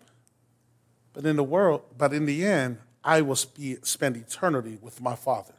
but 1.14 1.24
in 1.24 1.36
the 1.36 1.42
world, 1.42 1.84
but 1.96 2.12
in 2.12 2.26
the 2.26 2.44
end, 2.44 2.76
I 3.02 3.22
will 3.22 3.36
spend 3.36 4.18
eternity 4.18 4.76
with 4.82 5.00
my 5.00 5.14
Father. 5.14 5.55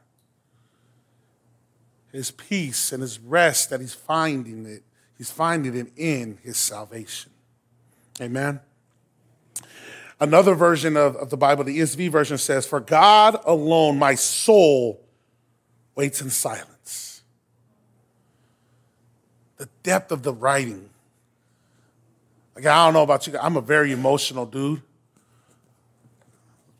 His 2.11 2.31
peace 2.31 2.91
and 2.91 3.01
his 3.01 3.19
rest 3.19 3.69
that 3.69 3.81
he's 3.81 3.93
finding 3.93 4.65
it, 4.65 4.83
he's 5.17 5.31
finding 5.31 5.75
it 5.75 5.91
in 5.95 6.37
his 6.43 6.57
salvation. 6.57 7.31
Amen. 8.21 8.59
Another 10.19 10.55
version 10.55 10.97
of, 10.97 11.15
of 11.15 11.29
the 11.29 11.37
Bible, 11.37 11.63
the 11.63 11.77
ESV 11.77 12.09
version 12.09 12.37
says, 12.37 12.65
For 12.65 12.79
God 12.79 13.39
alone 13.45 13.99
my 13.99 14.15
soul 14.15 15.01
waits 15.95 16.21
in 16.21 16.29
silence 16.29 16.77
the 19.57 19.67
depth 19.83 20.11
of 20.11 20.23
the 20.23 20.33
writing. 20.33 20.89
Like, 22.55 22.65
I 22.65 22.85
don't 22.85 22.93
know 22.93 23.03
about 23.03 23.27
you, 23.27 23.37
I'm 23.37 23.57
a 23.57 23.61
very 23.61 23.91
emotional 23.91 24.45
dude. 24.45 24.81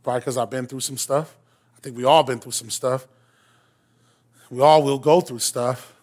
Probably 0.04 0.22
because 0.22 0.38
I've 0.38 0.50
been 0.50 0.68
through 0.68 0.80
some 0.80 0.98
stuff. 0.98 1.36
I 1.76 1.82
think 1.82 1.98
we 1.98 2.06
all 2.06 2.24
been 2.24 2.40
through 2.40 2.54
some 2.54 2.70
stuff. 2.70 3.08
We 4.50 4.62
all 4.62 4.84
will 4.84 5.00
go 5.00 5.22
through 5.22 5.40
stuff. 5.40 5.94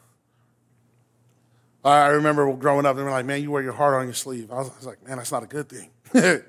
I 1.84 2.08
remember 2.08 2.50
growing 2.54 2.86
up, 2.86 2.96
they 2.96 3.02
were 3.02 3.10
like, 3.10 3.26
man, 3.26 3.42
you 3.42 3.50
wear 3.50 3.62
your 3.62 3.74
heart 3.74 3.94
on 3.94 4.06
your 4.06 4.14
sleeve. 4.14 4.50
I 4.50 4.56
was, 4.56 4.70
I 4.70 4.76
was 4.76 4.86
like, 4.86 5.06
man, 5.06 5.18
that's 5.18 5.30
not 5.30 5.42
a 5.42 5.46
good 5.46 5.68
thing. 5.68 5.90
that 6.12 6.44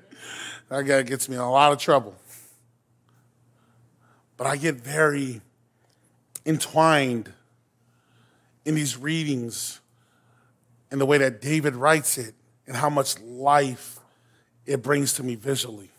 guy 0.70 1.02
gets 1.02 1.28
me 1.28 1.36
in 1.36 1.42
a 1.42 1.52
lot 1.52 1.74
of 1.74 1.78
trouble. 1.78 2.16
But 4.38 4.48
I 4.48 4.56
get 4.56 4.76
very 4.76 5.42
entwined 6.46 7.32
in 8.64 8.76
these 8.76 8.98
readings 8.98 9.82
and 10.90 11.02
the 11.02 11.06
way 11.06 11.18
that 11.18 11.42
David 11.42 11.76
writes 11.76 12.18
it 12.18 12.34
and 12.68 12.76
how 12.76 12.90
much 12.90 13.20
life 13.20 14.00
it 14.66 14.82
brings 14.82 15.14
to 15.14 15.24
me 15.24 15.36
visually. 15.36 15.90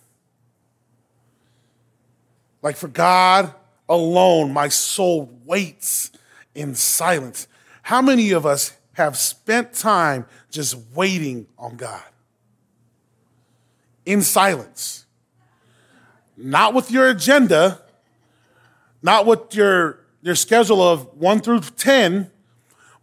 Like 2.62 2.76
for 2.76 2.88
God 2.88 3.54
alone, 3.88 4.52
my 4.52 4.68
soul 4.68 5.30
waits 5.44 6.10
in 6.54 6.74
silence. 6.74 7.48
How 7.82 8.02
many 8.02 8.32
of 8.32 8.44
us 8.46 8.72
have 8.94 9.16
spent 9.16 9.72
time 9.72 10.26
just 10.50 10.76
waiting 10.94 11.46
on 11.58 11.76
God? 11.76 12.02
In 14.04 14.22
silence. 14.22 15.06
Not 16.36 16.74
with 16.74 16.90
your 16.90 17.08
agenda, 17.08 17.82
not 19.02 19.26
with 19.26 19.54
your, 19.54 20.00
your 20.22 20.34
schedule 20.34 20.82
of 20.82 21.16
one 21.16 21.40
through 21.40 21.60
10, 21.60 22.30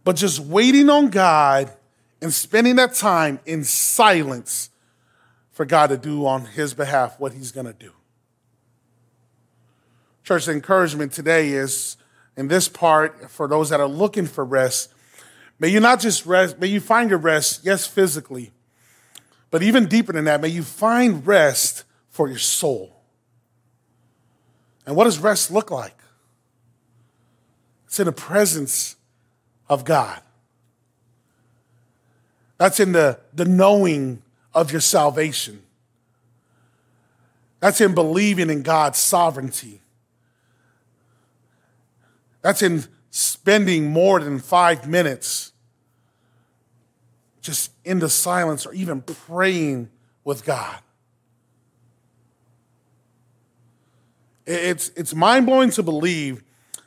but 0.04 0.16
just 0.16 0.38
waiting 0.38 0.90
on 0.90 1.08
God 1.08 1.72
and 2.20 2.32
spending 2.32 2.76
that 2.76 2.94
time 2.94 3.40
in 3.46 3.64
silence 3.64 4.70
for 5.52 5.64
God 5.64 5.88
to 5.88 5.96
do 5.96 6.26
on 6.26 6.46
his 6.46 6.74
behalf 6.74 7.18
what 7.18 7.32
he's 7.32 7.52
going 7.52 7.66
to 7.66 7.72
do. 7.72 7.92
Church, 10.24 10.48
encouragement 10.48 11.12
today 11.12 11.50
is 11.50 11.98
in 12.34 12.48
this 12.48 12.66
part 12.66 13.30
for 13.30 13.46
those 13.46 13.68
that 13.68 13.78
are 13.78 13.86
looking 13.86 14.24
for 14.24 14.42
rest. 14.42 14.92
May 15.58 15.68
you 15.68 15.80
not 15.80 16.00
just 16.00 16.24
rest, 16.24 16.58
may 16.58 16.66
you 16.66 16.80
find 16.80 17.10
your 17.10 17.18
rest, 17.18 17.60
yes, 17.62 17.86
physically, 17.86 18.50
but 19.50 19.62
even 19.62 19.86
deeper 19.86 20.12
than 20.12 20.24
that, 20.24 20.40
may 20.40 20.48
you 20.48 20.62
find 20.62 21.26
rest 21.26 21.84
for 22.08 22.26
your 22.26 22.38
soul. 22.38 22.96
And 24.86 24.96
what 24.96 25.04
does 25.04 25.18
rest 25.18 25.50
look 25.50 25.70
like? 25.70 25.96
It's 27.86 28.00
in 28.00 28.06
the 28.06 28.12
presence 28.12 28.96
of 29.68 29.84
God. 29.84 30.22
That's 32.56 32.80
in 32.80 32.92
the, 32.92 33.20
the 33.34 33.44
knowing 33.44 34.22
of 34.54 34.72
your 34.72 34.80
salvation. 34.80 35.62
That's 37.60 37.82
in 37.82 37.94
believing 37.94 38.48
in 38.48 38.62
God's 38.62 38.98
sovereignty. 38.98 39.82
That's 42.44 42.60
in 42.60 42.84
spending 43.08 43.90
more 43.90 44.20
than 44.20 44.38
five 44.38 44.86
minutes 44.86 45.54
just 47.40 47.72
in 47.86 48.00
the 48.00 48.10
silence 48.10 48.66
or 48.66 48.74
even 48.74 49.00
praying 49.00 49.88
with 50.24 50.44
God. 50.44 50.78
It's, 54.44 54.90
it's 54.90 55.14
mind 55.14 55.46
blowing 55.46 55.70
to 55.70 55.82
believe 55.82 56.44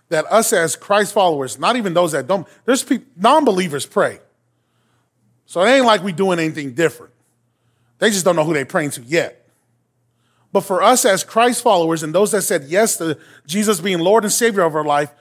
that 0.10 0.26
us 0.32 0.54
as 0.54 0.76
Christ 0.76 1.12
followers, 1.12 1.58
not 1.58 1.76
even 1.76 1.96
those 1.96 2.12
that 2.12 2.28
don't, 2.28 2.48
there's 2.65 2.86
non 3.15 3.43
believers 3.43 3.88
pray. 3.88 4.20
So 5.48 5.63
it 5.63 5.70
ain't 5.72 5.88
like 5.88 6.04
we 6.04 6.12
doing 6.12 6.38
anything 6.38 6.74
different. 6.74 7.13
They 7.98 8.12
just 8.12 8.26
don't 8.26 8.36
know 8.36 8.43
who 8.43 8.54
they're 8.54 8.63
praying 8.63 8.91
to 8.91 9.02
yet. 9.02 9.50
But 10.52 10.62
for 10.62 10.84
us 10.84 11.04
as 11.04 11.24
Christ 11.24 11.63
followers 11.63 12.04
and 12.04 12.13
those 12.13 12.32
that 12.34 12.43
said 12.43 12.65
yes 12.65 12.98
to 12.98 13.17
Jesus 13.48 13.80
being 13.80 13.98
Lord 13.98 14.24
and 14.24 14.32
Savior 14.32 14.62
of 14.62 14.76
our 14.76 14.86
life, 14.86 15.12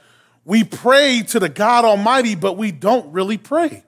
we 0.46 0.64
pray 0.64 1.22
to 1.28 1.38
the 1.38 1.50
God 1.50 1.84
Almighty, 1.84 2.34
but 2.34 2.56
we 2.56 2.72
don't 2.72 3.12
really 3.12 3.36
pray. 3.36 3.84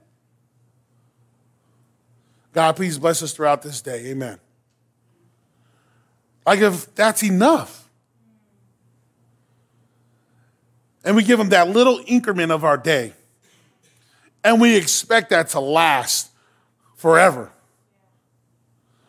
God, 2.53 2.77
please 2.77 2.99
bless 2.99 3.23
us 3.23 3.33
throughout 3.33 3.63
this 3.63 3.81
day. 3.81 4.09
Amen. 4.09 4.39
Like 6.45 6.61
if 6.61 6.95
that's 6.95 7.23
enough. 7.23 7.89
and 11.09 11.17
we 11.17 11.23
give 11.23 11.41
him 11.41 11.49
that 11.49 11.71
little 11.71 12.03
increment 12.07 12.53
of 12.53 12.65
our 12.65 12.77
day. 12.77 13.15
And 14.45 14.61
we 14.61 14.77
expect 14.77 15.31
that 15.31 15.49
to 15.49 15.59
last 15.59 16.31
forever. 16.97 17.51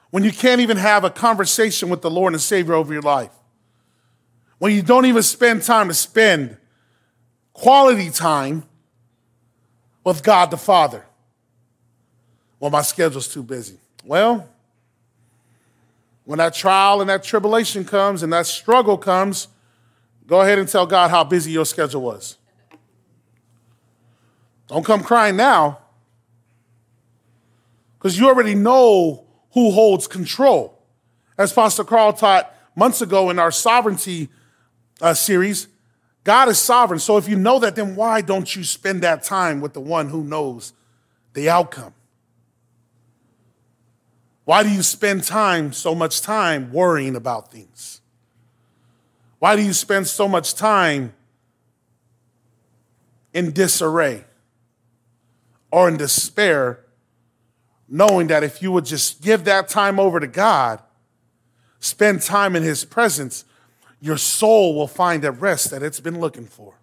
When 0.09 0.23
you 0.23 0.31
can't 0.31 0.61
even 0.61 0.77
have 0.77 1.03
a 1.03 1.09
conversation 1.09 1.89
with 1.89 2.01
the 2.01 2.09
Lord 2.09 2.31
and 2.31 2.41
Savior 2.41 2.73
over 2.73 2.93
your 2.93 3.01
life. 3.01 3.31
When 4.59 4.73
you 4.73 4.81
don't 4.81 5.07
even 5.07 5.23
spend 5.23 5.63
time 5.63 5.89
to 5.89 5.93
spend 5.93 6.55
quality 7.59 8.09
time 8.09 8.63
with 10.05 10.23
God 10.23 10.49
the 10.49 10.57
Father. 10.57 11.05
Well, 12.59 12.71
my 12.71 12.81
schedule's 12.81 13.27
too 13.27 13.43
busy. 13.43 13.77
Well, 14.05 14.47
when 16.23 16.37
that 16.37 16.53
trial 16.53 17.01
and 17.01 17.09
that 17.09 17.23
tribulation 17.23 17.83
comes 17.83 18.23
and 18.23 18.31
that 18.31 18.45
struggle 18.45 18.97
comes, 18.97 19.49
go 20.25 20.39
ahead 20.41 20.57
and 20.57 20.69
tell 20.69 20.85
God 20.85 21.09
how 21.11 21.25
busy 21.25 21.51
your 21.51 21.65
schedule 21.65 22.01
was. 22.01 22.37
Don't 24.67 24.85
come 24.85 25.03
crying 25.03 25.35
now 25.35 25.79
because 27.97 28.17
you 28.17 28.27
already 28.27 28.55
know 28.55 29.25
who 29.53 29.71
holds 29.71 30.07
control. 30.07 30.81
As 31.37 31.51
Pastor 31.51 31.83
Carl 31.83 32.13
taught 32.13 32.55
months 32.73 33.01
ago 33.01 33.29
in 33.29 33.37
our 33.37 33.51
sovereignty 33.51 34.29
uh, 35.01 35.13
series, 35.13 35.67
God 36.23 36.49
is 36.49 36.59
sovereign. 36.59 36.99
So 36.99 37.17
if 37.17 37.27
you 37.27 37.35
know 37.35 37.59
that, 37.59 37.75
then 37.75 37.95
why 37.95 38.21
don't 38.21 38.55
you 38.55 38.63
spend 38.63 39.01
that 39.01 39.23
time 39.23 39.61
with 39.61 39.73
the 39.73 39.79
one 39.79 40.09
who 40.09 40.23
knows 40.23 40.73
the 41.33 41.49
outcome? 41.49 41.93
Why 44.45 44.63
do 44.63 44.69
you 44.69 44.81
spend 44.81 45.23
time, 45.23 45.73
so 45.73 45.93
much 45.93 46.21
time, 46.21 46.73
worrying 46.73 47.15
about 47.15 47.51
things? 47.51 48.01
Why 49.37 49.55
do 49.55 49.61
you 49.61 49.73
spend 49.73 50.07
so 50.07 50.27
much 50.27 50.55
time 50.55 51.13
in 53.33 53.51
disarray 53.51 54.25
or 55.71 55.87
in 55.87 55.97
despair, 55.97 56.83
knowing 57.87 58.27
that 58.27 58.43
if 58.43 58.61
you 58.61 58.71
would 58.71 58.85
just 58.85 59.21
give 59.21 59.45
that 59.45 59.69
time 59.69 59.99
over 59.99 60.19
to 60.19 60.27
God, 60.27 60.81
spend 61.79 62.21
time 62.21 62.55
in 62.55 62.63
His 62.63 62.83
presence, 62.83 63.45
your 64.01 64.17
soul 64.17 64.75
will 64.75 64.87
find 64.87 65.23
that 65.23 65.33
rest 65.33 65.71
that 65.71 65.83
it's 65.83 65.99
been 65.99 66.19
looking 66.19 66.45
for? 66.45 66.75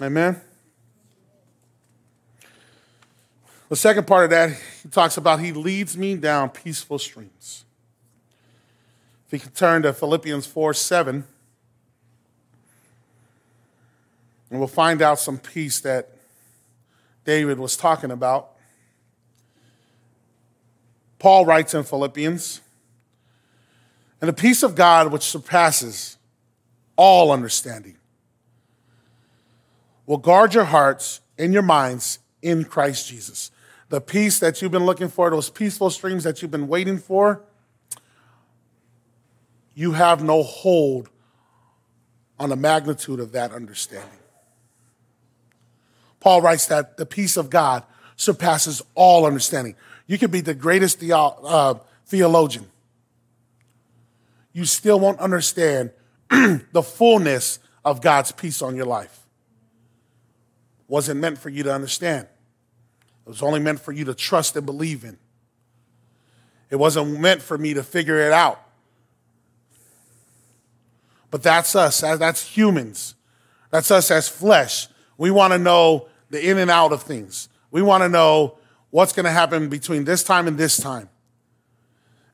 Amen. 0.00 0.40
The 3.68 3.76
second 3.76 4.06
part 4.06 4.24
of 4.24 4.30
that, 4.30 4.50
he 4.82 4.88
talks 4.88 5.16
about 5.16 5.40
he 5.40 5.52
leads 5.52 5.96
me 5.96 6.14
down 6.16 6.50
peaceful 6.50 6.98
streams. 6.98 7.64
If 9.26 9.32
you 9.32 9.38
can 9.40 9.50
turn 9.50 9.82
to 9.82 9.92
Philippians 9.92 10.46
4 10.46 10.72
7, 10.72 11.24
and 14.50 14.58
we'll 14.60 14.68
find 14.68 15.02
out 15.02 15.18
some 15.18 15.38
peace 15.38 15.80
that 15.80 16.10
David 17.24 17.58
was 17.58 17.76
talking 17.76 18.10
about. 18.10 18.52
Paul 21.18 21.44
writes 21.44 21.74
in 21.74 21.82
Philippians, 21.82 22.60
and 24.20 24.28
the 24.28 24.32
peace 24.32 24.62
of 24.62 24.74
God 24.74 25.12
which 25.12 25.22
surpasses 25.22 26.16
all 26.96 27.30
understanding 27.30 27.96
will 30.06 30.16
guard 30.16 30.54
your 30.54 30.64
hearts 30.64 31.20
and 31.38 31.52
your 31.52 31.62
minds 31.62 32.18
in 32.42 32.64
Christ 32.64 33.08
Jesus 33.08 33.50
the 33.88 34.00
peace 34.00 34.38
that 34.40 34.60
you've 34.60 34.72
been 34.72 34.86
looking 34.86 35.08
for, 35.08 35.30
those 35.30 35.50
peaceful 35.50 35.90
streams 35.90 36.24
that 36.24 36.42
you've 36.42 36.50
been 36.50 36.68
waiting 36.68 36.98
for, 36.98 37.42
you 39.74 39.92
have 39.92 40.22
no 40.22 40.42
hold 40.42 41.08
on 42.38 42.48
the 42.48 42.56
magnitude 42.56 43.20
of 43.20 43.32
that 43.32 43.52
understanding. 43.52 44.08
Paul 46.20 46.42
writes 46.42 46.66
that 46.66 46.96
the 46.96 47.06
peace 47.06 47.36
of 47.36 47.50
God 47.50 47.84
surpasses 48.16 48.82
all 48.94 49.26
understanding. 49.26 49.76
You 50.06 50.18
could 50.18 50.30
be 50.30 50.40
the 50.40 50.54
greatest 50.54 51.02
uh, 51.02 51.74
theologian. 52.06 52.66
You 54.56 54.64
still 54.64 54.98
won't 54.98 55.18
understand 55.18 55.90
the 56.30 56.82
fullness 56.82 57.58
of 57.84 58.00
God's 58.00 58.32
peace 58.32 58.62
on 58.62 58.74
your 58.74 58.86
life. 58.86 59.26
Wasn't 60.88 61.20
meant 61.20 61.36
for 61.36 61.50
you 61.50 61.62
to 61.64 61.74
understand. 61.74 62.26
It 63.26 63.28
was 63.28 63.42
only 63.42 63.60
meant 63.60 63.80
for 63.80 63.92
you 63.92 64.06
to 64.06 64.14
trust 64.14 64.56
and 64.56 64.64
believe 64.64 65.04
in. 65.04 65.18
It 66.70 66.76
wasn't 66.76 67.20
meant 67.20 67.42
for 67.42 67.58
me 67.58 67.74
to 67.74 67.82
figure 67.82 68.18
it 68.18 68.32
out. 68.32 68.58
But 71.30 71.42
that's 71.42 71.76
us, 71.76 72.00
that's 72.00 72.42
humans. 72.56 73.14
That's 73.70 73.90
us 73.90 74.10
as 74.10 74.26
flesh. 74.26 74.88
We 75.18 75.30
want 75.30 75.52
to 75.52 75.58
know 75.58 76.08
the 76.30 76.48
in 76.48 76.56
and 76.56 76.70
out 76.70 76.94
of 76.94 77.02
things. 77.02 77.50
We 77.70 77.82
want 77.82 78.04
to 78.04 78.08
know 78.08 78.56
what's 78.88 79.12
going 79.12 79.24
to 79.24 79.32
happen 79.32 79.68
between 79.68 80.04
this 80.04 80.24
time 80.24 80.48
and 80.48 80.56
this 80.56 80.78
time. 80.78 81.10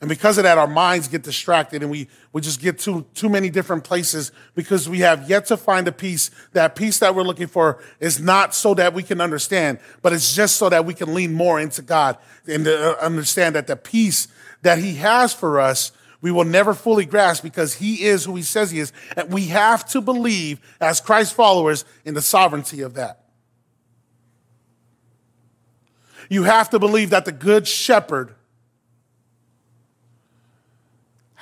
And 0.02 0.08
because 0.08 0.36
of 0.36 0.42
that, 0.42 0.58
our 0.58 0.66
minds 0.66 1.06
get 1.06 1.22
distracted 1.22 1.80
and 1.80 1.88
we, 1.88 2.08
we 2.32 2.40
just 2.40 2.60
get 2.60 2.80
to 2.80 3.06
too 3.14 3.28
many 3.28 3.50
different 3.50 3.84
places 3.84 4.32
because 4.56 4.88
we 4.88 4.98
have 4.98 5.30
yet 5.30 5.46
to 5.46 5.56
find 5.56 5.86
a 5.86 5.92
peace. 5.92 6.32
That 6.54 6.74
peace 6.74 6.98
that 6.98 7.14
we're 7.14 7.22
looking 7.22 7.46
for 7.46 7.80
is 8.00 8.20
not 8.20 8.52
so 8.52 8.74
that 8.74 8.94
we 8.94 9.04
can 9.04 9.20
understand, 9.20 9.78
but 10.02 10.12
it's 10.12 10.34
just 10.34 10.56
so 10.56 10.68
that 10.70 10.84
we 10.84 10.92
can 10.92 11.14
lean 11.14 11.32
more 11.32 11.60
into 11.60 11.82
God 11.82 12.18
and 12.48 12.64
to 12.64 12.98
uh, 12.98 13.00
understand 13.00 13.54
that 13.54 13.68
the 13.68 13.76
peace 13.76 14.26
that 14.62 14.78
He 14.78 14.96
has 14.96 15.32
for 15.32 15.60
us, 15.60 15.92
we 16.20 16.32
will 16.32 16.44
never 16.44 16.74
fully 16.74 17.06
grasp 17.06 17.44
because 17.44 17.74
He 17.74 18.02
is 18.02 18.24
who 18.24 18.34
He 18.34 18.42
says 18.42 18.72
He 18.72 18.80
is. 18.80 18.92
And 19.16 19.32
we 19.32 19.46
have 19.46 19.86
to 19.90 20.00
believe 20.00 20.60
as 20.80 21.00
Christ 21.00 21.32
followers 21.34 21.84
in 22.04 22.14
the 22.14 22.22
sovereignty 22.22 22.80
of 22.80 22.94
that. 22.94 23.22
You 26.28 26.42
have 26.42 26.70
to 26.70 26.80
believe 26.80 27.10
that 27.10 27.24
the 27.24 27.30
good 27.30 27.68
shepherd 27.68 28.34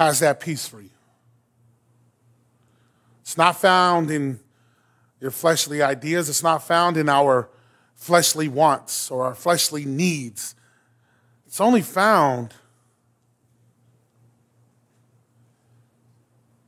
has 0.00 0.20
that 0.20 0.40
peace 0.40 0.66
for 0.66 0.80
you. 0.80 0.88
It's 3.20 3.36
not 3.36 3.60
found 3.60 4.10
in 4.10 4.40
your 5.20 5.30
fleshly 5.30 5.82
ideas, 5.82 6.30
it's 6.30 6.42
not 6.42 6.66
found 6.66 6.96
in 6.96 7.06
our 7.06 7.50
fleshly 7.94 8.48
wants 8.48 9.10
or 9.10 9.24
our 9.24 9.34
fleshly 9.34 9.84
needs. 9.84 10.54
It's 11.46 11.60
only 11.60 11.82
found 11.82 12.54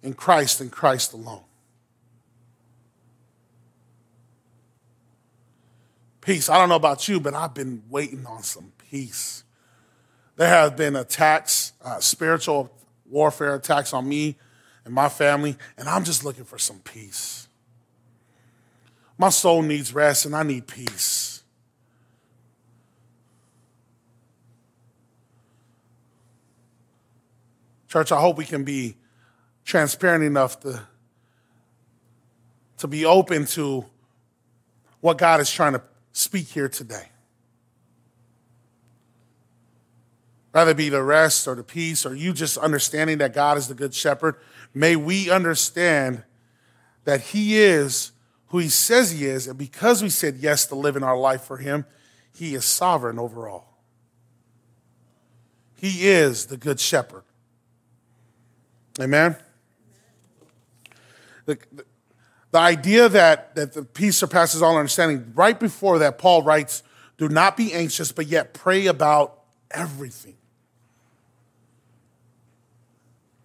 in 0.03 0.13
Christ 0.13 0.61
and 0.61 0.71
Christ 0.71 1.15
alone. 1.15 1.45
Peace. 6.21 6.51
I 6.51 6.59
don't 6.59 6.69
know 6.69 6.77
about 6.77 7.09
you, 7.09 7.19
but 7.19 7.33
I've 7.33 7.55
been 7.55 7.83
waiting 7.89 8.27
on 8.27 8.43
some 8.43 8.73
peace. 8.91 9.43
There 10.37 10.49
have 10.49 10.77
been 10.77 10.97
attacks, 10.97 11.73
uh, 11.83 11.99
spiritual 11.99 12.71
warfare 13.13 13.55
attacks 13.55 13.93
on 13.93 14.09
me 14.09 14.37
and 14.85 14.93
my 14.93 15.09
family, 15.09 15.57
and 15.77 15.89
I'm 15.89 16.03
just 16.03 16.25
looking 16.25 16.45
for 16.45 16.59
some 16.59 16.81
peace. 16.81 17.47
My 19.19 19.29
soul 19.29 19.63
needs 19.63 19.95
rest, 19.95 20.27
and 20.27 20.35
I 20.35 20.43
need 20.43 20.67
peace. 20.67 21.45
Church, 27.87 28.11
I 28.11 28.19
hope 28.21 28.39
we 28.39 28.47
can 28.47 28.65
be 28.65 28.97
transparent 29.65 30.25
enough 30.25 30.59
to, 30.61 30.83
to 32.79 32.89
be 32.89 33.05
open 33.05 33.45
to 33.47 33.85
what 35.01 35.19
God 35.19 35.41
is 35.41 35.51
trying 35.51 35.75
to 35.75 35.83
speak 36.13 36.49
here 36.49 36.69
today. 36.69 37.12
Rather 40.53 40.75
be 40.75 40.89
the 40.89 41.03
rest 41.03 41.49
or 41.49 41.55
the 41.55 41.63
peace 41.63 42.05
or 42.05 42.15
you 42.15 42.33
just 42.33 42.59
understanding 42.59 43.19
that 43.19 43.33
God 43.33 43.57
is 43.57 43.69
the 43.69 43.75
good 43.75 43.95
shepherd. 43.95 44.37
May 44.75 44.97
we 44.97 45.31
understand 45.31 46.25
that 47.05 47.21
He 47.21 47.59
is 47.59 48.13
who 48.49 48.59
He 48.59 48.69
says 48.69 49.13
He 49.13 49.27
is. 49.27 49.47
And 49.47 49.59
because 49.59 50.03
we 50.03 50.11
said 50.11 50.37
yes 50.37 50.67
to 50.67 50.75
living 50.75 51.03
our 51.03 51.17
life 51.17 51.43
for 51.43 51.57
Him, 51.57 51.87
He 52.35 52.55
is 52.55 52.65
sovereign 52.65 53.19
over 53.19 53.49
all. 53.49 53.79
He 55.75 56.09
is 56.09 56.47
the 56.47 56.57
good 56.57 56.79
shepherd. 56.79 57.25
Amen? 59.01 59.37
The, 61.47 61.59
the, 61.73 61.85
the 62.53 62.59
idea 62.59 63.09
that, 63.09 63.55
that 63.55 63.73
the 63.73 63.83
peace 63.83 64.17
surpasses 64.17 64.63
all 64.63 64.77
understanding, 64.77 65.33
right 65.35 65.59
before 65.59 65.99
that, 66.01 66.19
Paul 66.19 66.43
writes, 66.43 66.83
Do 67.17 67.29
not 67.29 67.57
be 67.57 67.73
anxious, 67.73 68.13
but 68.13 68.27
yet 68.27 68.53
pray 68.53 68.87
about 68.87 69.41
everything. 69.71 70.37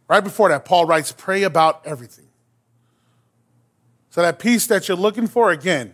Right 0.07 0.23
before 0.23 0.49
that, 0.49 0.65
Paul 0.65 0.85
writes, 0.85 1.11
pray 1.11 1.43
about 1.43 1.85
everything. 1.85 2.27
So 4.09 4.21
that 4.21 4.39
peace 4.39 4.67
that 4.67 4.87
you're 4.87 4.97
looking 4.97 5.27
for, 5.27 5.51
again, 5.51 5.93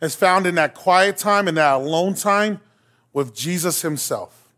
is 0.00 0.14
found 0.14 0.46
in 0.46 0.54
that 0.56 0.74
quiet 0.74 1.16
time 1.16 1.48
and 1.48 1.56
that 1.56 1.74
alone 1.74 2.14
time 2.14 2.60
with 3.12 3.34
Jesus 3.34 3.82
himself. 3.82 4.48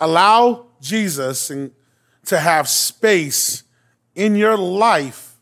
Allow 0.00 0.66
Jesus 0.80 1.52
to 2.26 2.38
have 2.38 2.68
space 2.68 3.64
in 4.14 4.34
your 4.34 4.56
life, 4.56 5.36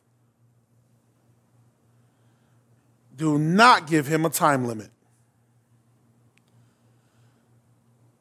do 3.16 3.38
not 3.38 3.86
give 3.86 4.06
him 4.06 4.26
a 4.26 4.30
time 4.30 4.66
limit. 4.66 4.90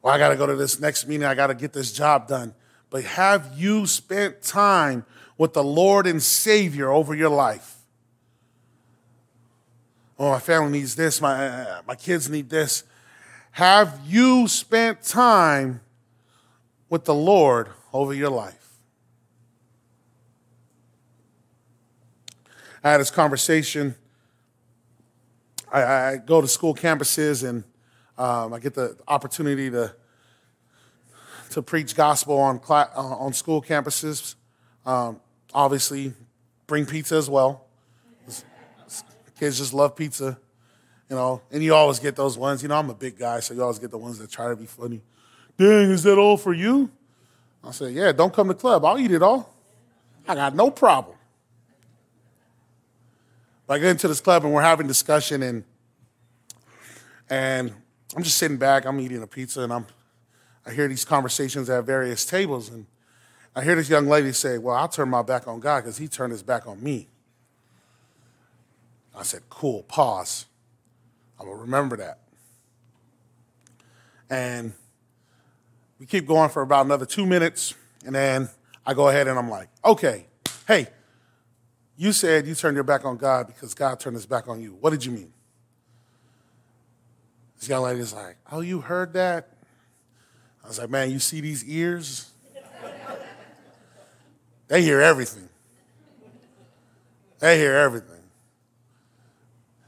Well, 0.06 0.14
I 0.14 0.18
got 0.18 0.28
to 0.28 0.36
go 0.36 0.46
to 0.46 0.54
this 0.54 0.78
next 0.78 1.08
meeting. 1.08 1.26
I 1.26 1.34
got 1.34 1.48
to 1.48 1.54
get 1.56 1.72
this 1.72 1.90
job 1.90 2.28
done. 2.28 2.54
But 2.90 3.02
have 3.02 3.54
you 3.56 3.88
spent 3.88 4.40
time 4.40 5.04
with 5.36 5.52
the 5.52 5.64
Lord 5.64 6.06
and 6.06 6.22
Savior 6.22 6.92
over 6.92 7.12
your 7.12 7.28
life? 7.28 7.78
Oh, 10.16 10.30
my 10.30 10.38
family 10.38 10.78
needs 10.78 10.94
this. 10.94 11.20
My, 11.20 11.48
uh, 11.48 11.82
my 11.88 11.96
kids 11.96 12.30
need 12.30 12.48
this. 12.48 12.84
Have 13.50 14.00
you 14.06 14.46
spent 14.46 15.02
time 15.02 15.80
with 16.88 17.04
the 17.04 17.12
Lord 17.12 17.70
over 17.92 18.14
your 18.14 18.30
life? 18.30 18.76
I 22.84 22.92
had 22.92 23.00
this 23.00 23.10
conversation. 23.10 23.96
I, 25.72 25.82
I 25.82 26.16
go 26.18 26.40
to 26.40 26.46
school 26.46 26.76
campuses 26.76 27.42
and 27.42 27.64
um, 28.18 28.52
I 28.52 28.58
get 28.58 28.74
the 28.74 28.96
opportunity 29.06 29.70
to 29.70 29.94
to 31.50 31.62
preach 31.62 31.94
gospel 31.94 32.38
on 32.38 32.60
uh, 32.68 32.84
on 32.96 33.32
school 33.32 33.62
campuses. 33.62 34.34
Um, 34.84 35.20
obviously, 35.52 36.12
bring 36.66 36.86
pizza 36.86 37.16
as 37.16 37.30
well. 37.30 37.66
Kids 39.38 39.58
just 39.58 39.74
love 39.74 39.94
pizza, 39.94 40.38
you 41.10 41.16
know. 41.16 41.42
And 41.50 41.62
you 41.62 41.74
always 41.74 41.98
get 41.98 42.16
those 42.16 42.38
ones. 42.38 42.62
You 42.62 42.68
know, 42.68 42.76
I'm 42.76 42.88
a 42.88 42.94
big 42.94 43.18
guy, 43.18 43.40
so 43.40 43.52
you 43.52 43.62
always 43.62 43.78
get 43.78 43.90
the 43.90 43.98
ones 43.98 44.18
that 44.18 44.30
try 44.30 44.48
to 44.48 44.56
be 44.56 44.66
funny. 44.66 45.02
Dang, 45.58 45.90
is 45.90 46.02
that 46.04 46.18
all 46.18 46.36
for 46.36 46.52
you? 46.52 46.90
I 47.62 47.70
said, 47.72 47.92
Yeah, 47.92 48.12
don't 48.12 48.32
come 48.32 48.48
to 48.48 48.54
club. 48.54 48.84
I'll 48.84 48.98
eat 48.98 49.10
it 49.10 49.22
all. 49.22 49.54
I 50.28 50.34
got 50.34 50.54
no 50.54 50.70
problem. 50.70 51.16
But 53.66 53.74
I 53.74 53.78
get 53.78 53.90
into 53.90 54.08
this 54.08 54.20
club 54.20 54.44
and 54.44 54.54
we're 54.54 54.62
having 54.62 54.86
discussion 54.86 55.42
and 55.42 55.64
and 57.28 57.74
I'm 58.14 58.22
just 58.22 58.36
sitting 58.36 58.56
back, 58.56 58.84
I'm 58.84 59.00
eating 59.00 59.22
a 59.22 59.26
pizza 59.26 59.62
and 59.62 59.72
I'm 59.72 59.86
I 60.66 60.72
hear 60.72 60.88
these 60.88 61.04
conversations 61.04 61.70
at 61.70 61.84
various 61.84 62.24
tables 62.26 62.68
and 62.68 62.86
I 63.56 63.64
hear 63.64 63.74
this 63.74 63.88
young 63.88 64.06
lady 64.06 64.32
say, 64.32 64.58
Well, 64.58 64.76
I'll 64.76 64.88
turn 64.88 65.08
my 65.08 65.22
back 65.22 65.48
on 65.48 65.60
God 65.60 65.80
because 65.80 65.96
he 65.96 66.08
turned 66.08 66.32
his 66.32 66.42
back 66.42 66.66
on 66.66 66.82
me. 66.82 67.08
I 69.16 69.22
said, 69.22 69.42
Cool, 69.48 69.84
pause. 69.84 70.44
I 71.40 71.44
will 71.44 71.54
remember 71.54 71.96
that. 71.96 72.18
And 74.28 74.74
we 75.98 76.04
keep 76.04 76.26
going 76.26 76.50
for 76.50 76.60
about 76.60 76.84
another 76.84 77.06
two 77.06 77.24
minutes, 77.24 77.74
and 78.04 78.14
then 78.14 78.50
I 78.84 78.92
go 78.92 79.08
ahead 79.08 79.26
and 79.26 79.38
I'm 79.38 79.48
like, 79.48 79.68
Okay, 79.84 80.26
hey, 80.68 80.88
you 81.96 82.12
said 82.12 82.46
you 82.46 82.54
turned 82.54 82.74
your 82.74 82.84
back 82.84 83.06
on 83.06 83.16
God 83.16 83.46
because 83.46 83.72
God 83.72 83.98
turned 83.98 84.16
his 84.16 84.26
back 84.26 84.48
on 84.48 84.60
you. 84.60 84.76
What 84.80 84.90
did 84.90 85.02
you 85.02 85.12
mean? 85.12 85.32
This 87.58 87.68
young 87.68 87.82
lady's 87.82 88.12
like, 88.12 88.36
Oh, 88.50 88.60
you 88.60 88.80
heard 88.80 89.12
that? 89.14 89.48
I 90.64 90.68
was 90.68 90.78
like, 90.78 90.90
Man, 90.90 91.10
you 91.10 91.18
see 91.18 91.40
these 91.40 91.64
ears? 91.64 92.30
they 94.68 94.82
hear 94.82 95.00
everything. 95.00 95.48
They 97.38 97.58
hear 97.58 97.76
everything. 97.76 98.22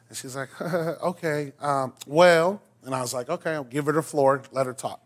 And 0.08 0.16
she's 0.16 0.36
like, 0.36 0.48
Okay, 0.60 1.52
um, 1.60 1.92
well, 2.06 2.62
and 2.84 2.94
I 2.94 3.00
was 3.00 3.12
like, 3.12 3.28
Okay, 3.28 3.52
I'll 3.52 3.64
give 3.64 3.86
her 3.86 3.92
the 3.92 4.02
floor, 4.02 4.42
let 4.52 4.66
her 4.66 4.74
talk. 4.74 5.00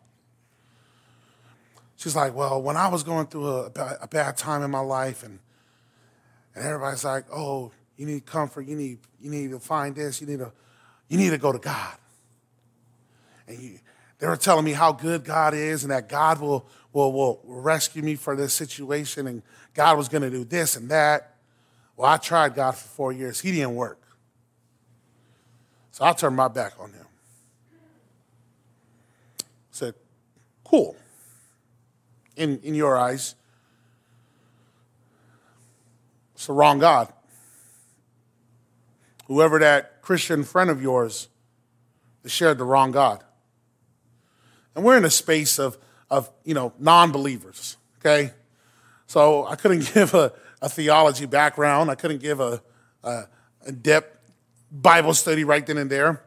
She's 1.96 2.16
like, 2.16 2.35
Well, 2.35 2.61
when 2.61 2.77
I 2.77 2.88
was 2.88 3.03
going 3.03 3.27
through 3.27 3.48
a, 3.48 3.70
a 4.03 4.09
bad 4.09 4.37
time 4.37 4.62
in 4.62 4.70
my 4.70 4.81
life 4.81 5.22
and 5.22 5.38
and 6.55 6.64
everybody's 6.64 7.05
like, 7.05 7.25
oh, 7.33 7.72
you 7.96 8.07
need 8.07 8.27
comfort, 8.27 8.66
you 8.66 8.77
need, 8.77 8.98
you 9.20 9.31
need 9.31 9.51
to 9.51 9.59
find 9.59 9.94
this, 9.94 10.20
you 10.20 10.27
need 10.27 10.38
to, 10.38 10.53
you 11.09 11.18
need 11.18 11.31
to 11.31 11.38
go 11.38 11.53
to 11.53 11.59
God. 11.59 11.96
And 13.55 13.62
you, 13.62 13.79
they 14.19 14.27
were 14.27 14.37
telling 14.37 14.65
me 14.65 14.73
how 14.73 14.93
good 14.93 15.25
God 15.25 15.55
is 15.55 15.83
and 15.83 15.91
that 15.91 16.09
God 16.09 16.41
will, 16.41 16.67
will, 16.93 17.12
will 17.12 17.41
rescue 17.45 18.03
me 18.03 18.15
from 18.15 18.37
this 18.37 18.55
situation 18.55 19.27
and 19.27 19.43
God 19.75 19.97
was 19.97 20.09
going 20.09 20.23
to 20.23 20.31
do 20.31 20.45
this 20.45 20.77
and 20.77 20.88
that. 20.91 21.37
Well, 21.97 22.11
I 22.11 22.17
tried 22.19 22.55
God 22.55 22.73
for 22.73 22.88
four 22.88 23.12
years. 23.12 23.41
He 23.41 23.51
didn't 23.53 23.75
work. 23.75 24.01
So 25.91 26.05
I 26.05 26.12
turned 26.12 26.37
my 26.37 26.49
back 26.49 26.75
on 26.79 26.93
him. 26.93 27.07
I 29.41 29.45
said, 29.73 29.95
cool. 30.65 30.97
In, 32.37 32.61
in 32.61 32.75
your 32.75 32.97
eyes, 32.97 33.35
it's 36.35 36.47
the 36.47 36.55
wrong 36.55 36.79
God. 36.79 37.12
Whoever 39.27 39.59
that 39.59 40.01
Christian 40.01 40.45
friend 40.45 40.71
of 40.71 40.81
yours, 40.83 41.29
they 42.23 42.31
shared 42.31 42.59
the 42.59 42.65
wrong 42.65 42.91
God. 42.91 43.23
And 44.75 44.85
we're 44.85 44.97
in 44.97 45.05
a 45.05 45.11
space 45.11 45.59
of, 45.59 45.79
of 46.11 46.31
you 46.45 46.55
know, 46.55 46.73
non-believers, 46.79 47.77
okay? 48.01 48.33
So 49.07 49.47
I 49.47 49.57
couldn't 49.57 49.91
give 49.95 50.15
a, 50.15 50.33
a 50.61 50.69
theology 50.69 51.27
background. 51.27 51.91
I 51.91 51.95
couldn't 51.95 52.21
give 52.21 52.41
a, 52.41 52.63
a, 53.03 53.25
a 53.67 53.73
depth 53.73 54.19
Bible 54.71 55.15
study 55.15 55.45
right 55.45 55.67
then 55.67 55.79
and 55.79 55.91
there. 55.91 56.23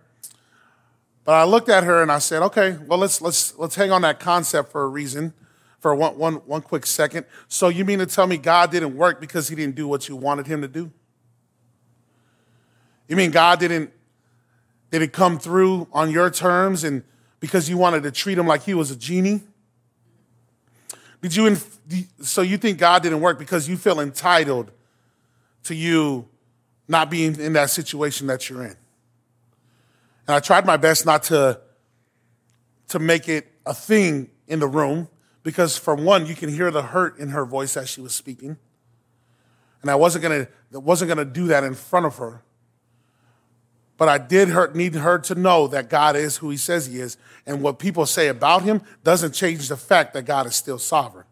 But 1.24 1.34
I 1.34 1.44
looked 1.44 1.70
at 1.70 1.84
her 1.84 2.04
and 2.04 2.12
I 2.12 2.20
said, 2.20 2.44
okay, 2.44 2.78
well, 2.86 3.00
let's, 3.00 3.20
let's, 3.20 3.58
let's 3.58 3.76
hang 3.76 3.92
on 3.92 4.04
that 4.04 4.20
concept 4.20 4.72
for 4.72 4.84
a 4.84 4.88
reason 4.88 5.34
for 5.80 5.94
one, 5.96 6.18
one, 6.18 6.34
one 6.46 6.62
quick 6.62 6.86
second. 6.86 7.26
So 7.48 7.70
you 7.70 7.86
mean 7.86 8.00
to 8.00 8.06
tell 8.06 8.28
me 8.28 8.38
God 8.38 8.72
didn't 8.72 8.96
work 8.96 9.20
because 9.20 9.50
he 9.50 9.56
didn't 9.56 9.76
do 9.76 9.88
what 9.88 10.08
you 10.08 10.16
wanted 10.16 10.48
him 10.48 10.62
to 10.62 10.68
do? 10.68 10.92
You 13.08 13.16
mean 13.16 13.32
God 13.32 13.60
didn't 13.60 13.92
didn't 14.92 15.14
come 15.14 15.38
through 15.38 15.88
on 15.92 16.10
your 16.10 16.30
terms 16.30 16.84
and 16.84 17.04
because 17.40 17.70
you 17.70 17.78
wanted 17.78 18.04
to 18.04 18.12
treat 18.12 18.38
him 18.38 18.48
like 18.48 18.64
he 18.64 18.74
was 18.74 18.92
a 18.92 18.96
genie? 18.96 19.42
Did 21.22 21.36
you 21.36 21.58
so 22.22 22.42
you 22.42 22.58
think 22.58 22.78
God 22.78 23.04
didn't 23.04 23.22
work 23.22 23.40
because 23.40 23.68
you 23.68 23.78
feel 23.78 24.00
entitled 24.00 24.72
to 25.64 25.74
you 25.74 26.28
not 26.88 27.10
being 27.10 27.40
in 27.40 27.54
that 27.54 27.70
situation 27.70 28.28
that 28.28 28.50
you're 28.50 28.64
in? 28.64 28.76
And 30.28 30.36
I 30.36 30.40
tried 30.40 30.66
my 30.66 30.78
best 30.78 31.06
not 31.06 31.24
to 31.24 31.60
to 32.90 33.00
make 33.00 33.28
it 33.28 33.52
a 33.66 33.74
thing 33.74 34.30
in 34.48 34.60
the 34.60 34.68
room 34.68 35.08
because 35.44 35.78
for 35.78 35.96
one, 35.96 36.26
you 36.26 36.36
can 36.36 36.50
hear 36.50 36.72
the 36.72 36.82
hurt 36.82 37.18
in 37.20 37.30
her 37.30 37.46
voice 37.46 37.78
as 37.78 37.90
she 37.90 38.02
was 38.02 38.14
speaking. 38.14 38.58
And 39.82 39.92
I 39.92 39.96
wasn't 39.96 40.24
gonna, 40.24 40.48
wasn't 40.72 41.10
gonna 41.10 41.26
do 41.26 41.48
that 41.48 41.64
in 41.64 41.76
front 41.76 42.08
of 42.08 42.18
her. 42.18 42.42
But 43.98 44.10
I 44.10 44.18
did 44.18 44.50
hurt, 44.50 44.76
need 44.76 44.96
her 44.96 45.20
to 45.20 45.36
know 45.36 45.68
that 45.68 45.90
God 45.90 46.16
is 46.16 46.38
who 46.38 46.50
he 46.50 46.58
says 46.58 46.88
he 46.88 47.00
is. 47.00 47.18
And 47.46 47.62
what 47.62 47.80
people 47.80 48.06
say 48.06 48.28
about 48.28 48.64
him 48.64 48.82
doesn't 49.04 49.34
change 49.34 49.70
the 49.70 49.78
fact 49.78 50.14
that 50.14 50.24
God 50.24 50.46
is 50.46 50.56
still 50.56 50.80
sovereign. 50.80 51.26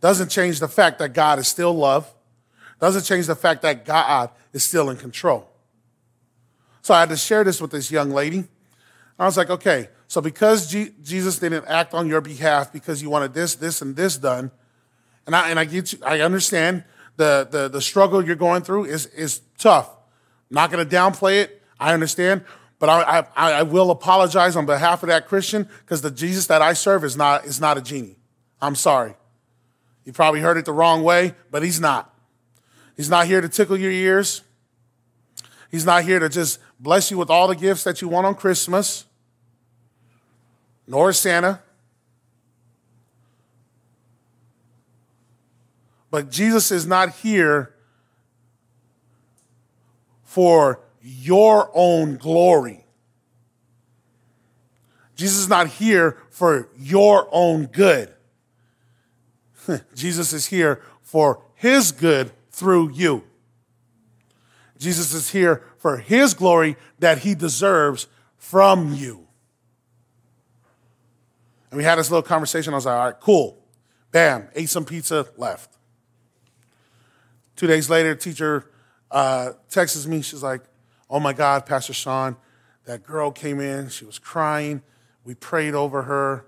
Doesn't 0.00 0.28
change 0.28 0.60
the 0.60 0.68
fact 0.68 0.98
that 1.00 1.12
God 1.12 1.38
is 1.38 1.48
still 1.48 1.74
love. 1.74 2.12
Doesn't 2.80 3.02
change 3.02 3.26
the 3.26 3.34
fact 3.34 3.62
that 3.62 3.84
God 3.84 4.30
is 4.52 4.62
still 4.62 4.90
in 4.90 4.96
control. 4.96 5.50
So 6.82 6.94
I 6.94 7.00
had 7.00 7.10
to 7.10 7.16
share 7.16 7.44
this 7.44 7.60
with 7.60 7.70
this 7.70 7.90
young 7.90 8.10
lady. 8.10 8.44
I 9.18 9.26
was 9.26 9.36
like, 9.36 9.50
okay, 9.50 9.88
so 10.06 10.20
because 10.20 10.70
G- 10.70 10.92
Jesus 11.02 11.38
didn't 11.38 11.66
act 11.66 11.92
on 11.92 12.08
your 12.08 12.22
behalf 12.22 12.72
because 12.72 13.02
you 13.02 13.10
wanted 13.10 13.34
this, 13.34 13.54
this, 13.54 13.82
and 13.82 13.94
this 13.94 14.16
done, 14.16 14.50
and 15.26 15.36
I 15.36 15.50
and 15.50 15.58
I 15.58 15.66
get 15.66 15.92
you, 15.92 15.98
I 16.04 16.20
understand 16.20 16.84
the 17.16 17.46
the 17.48 17.68
the 17.68 17.82
struggle 17.82 18.24
you're 18.24 18.34
going 18.34 18.62
through 18.62 18.86
is 18.86 19.06
is 19.06 19.42
tough. 19.58 19.90
Not 20.50 20.70
going 20.70 20.86
to 20.86 20.96
downplay 20.96 21.42
it. 21.42 21.62
I 21.78 21.94
understand, 21.94 22.44
but 22.78 22.88
I, 22.88 23.26
I 23.36 23.52
I 23.52 23.62
will 23.62 23.90
apologize 23.90 24.56
on 24.56 24.66
behalf 24.66 25.02
of 25.02 25.08
that 25.08 25.28
Christian 25.28 25.68
because 25.80 26.02
the 26.02 26.10
Jesus 26.10 26.46
that 26.48 26.60
I 26.60 26.74
serve 26.74 27.04
is 27.04 27.16
not 27.16 27.44
is 27.46 27.60
not 27.60 27.78
a 27.78 27.80
genie. 27.80 28.16
I'm 28.60 28.74
sorry. 28.74 29.14
You 30.04 30.12
probably 30.12 30.40
heard 30.40 30.56
it 30.56 30.64
the 30.64 30.72
wrong 30.72 31.02
way, 31.02 31.34
but 31.50 31.62
he's 31.62 31.80
not. 31.80 32.14
He's 32.96 33.08
not 33.08 33.26
here 33.26 33.40
to 33.40 33.48
tickle 33.48 33.78
your 33.78 33.92
ears. 33.92 34.42
He's 35.70 35.86
not 35.86 36.02
here 36.04 36.18
to 36.18 36.28
just 36.28 36.58
bless 36.78 37.10
you 37.10 37.16
with 37.16 37.30
all 37.30 37.48
the 37.48 37.54
gifts 37.54 37.84
that 37.84 38.02
you 38.02 38.08
want 38.08 38.26
on 38.26 38.34
Christmas 38.34 39.06
nor 40.90 41.12
Santa. 41.12 41.60
But 46.10 46.30
Jesus 46.30 46.72
is 46.72 46.86
not 46.86 47.14
here 47.16 47.72
for 50.30 50.78
your 51.02 51.68
own 51.74 52.16
glory. 52.16 52.86
Jesus 55.16 55.38
is 55.38 55.48
not 55.48 55.66
here 55.66 56.18
for 56.30 56.68
your 56.78 57.26
own 57.32 57.66
good. 57.66 58.14
Jesus 59.96 60.32
is 60.32 60.46
here 60.46 60.82
for 61.02 61.42
his 61.56 61.90
good 61.90 62.30
through 62.52 62.92
you. 62.92 63.24
Jesus 64.78 65.12
is 65.14 65.30
here 65.30 65.64
for 65.78 65.96
his 65.96 66.32
glory 66.32 66.76
that 67.00 67.18
he 67.18 67.34
deserves 67.34 68.06
from 68.38 68.94
you. 68.94 69.26
And 71.72 71.78
we 71.78 71.82
had 71.82 71.98
this 71.98 72.08
little 72.08 72.22
conversation. 72.22 72.72
I 72.72 72.76
was 72.76 72.86
like, 72.86 72.94
all 72.94 73.04
right, 73.06 73.20
cool. 73.20 73.58
Bam, 74.12 74.46
ate 74.54 74.68
some 74.68 74.84
pizza, 74.84 75.26
left. 75.36 75.76
Two 77.56 77.66
days 77.66 77.90
later, 77.90 78.14
teacher 78.14 78.70
uh, 79.10 79.52
texts 79.68 80.06
me. 80.06 80.22
She's 80.22 80.42
like, 80.42 80.62
Oh 81.08 81.18
my 81.18 81.32
God, 81.32 81.66
Pastor 81.66 81.92
Sean, 81.92 82.36
that 82.84 83.02
girl 83.02 83.30
came 83.30 83.60
in. 83.60 83.88
She 83.88 84.04
was 84.04 84.18
crying. 84.18 84.82
We 85.24 85.34
prayed 85.34 85.74
over 85.74 86.02
her. 86.02 86.46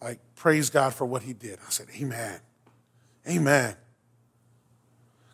Like, 0.00 0.20
praise 0.36 0.70
God 0.70 0.94
for 0.94 1.04
what 1.04 1.22
he 1.22 1.32
did. 1.32 1.58
I 1.66 1.70
said, 1.70 1.88
Amen. 2.00 2.40
Amen. 3.28 3.76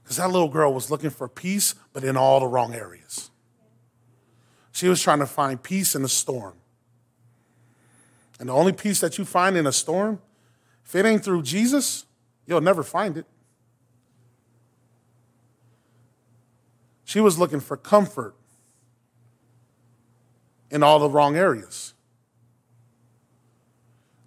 Because 0.02 0.16
that 0.16 0.30
little 0.30 0.48
girl 0.48 0.72
was 0.72 0.90
looking 0.90 1.10
for 1.10 1.28
peace, 1.28 1.74
but 1.92 2.04
in 2.04 2.16
all 2.16 2.40
the 2.40 2.46
wrong 2.46 2.74
areas. 2.74 3.30
She 4.72 4.88
was 4.88 5.02
trying 5.02 5.18
to 5.18 5.26
find 5.26 5.62
peace 5.62 5.94
in 5.94 6.02
the 6.02 6.08
storm. 6.08 6.54
And 8.38 8.48
the 8.48 8.54
only 8.54 8.72
peace 8.72 9.00
that 9.00 9.18
you 9.18 9.24
find 9.24 9.56
in 9.56 9.66
a 9.66 9.72
storm, 9.72 10.20
if 10.84 10.94
it 10.94 11.04
ain't 11.04 11.22
through 11.22 11.42
Jesus, 11.42 12.06
you'll 12.46 12.62
never 12.62 12.82
find 12.82 13.18
it. 13.18 13.26
She 17.10 17.18
was 17.18 17.40
looking 17.40 17.58
for 17.58 17.76
comfort 17.76 18.36
in 20.70 20.84
all 20.84 21.00
the 21.00 21.08
wrong 21.08 21.36
areas. 21.36 21.92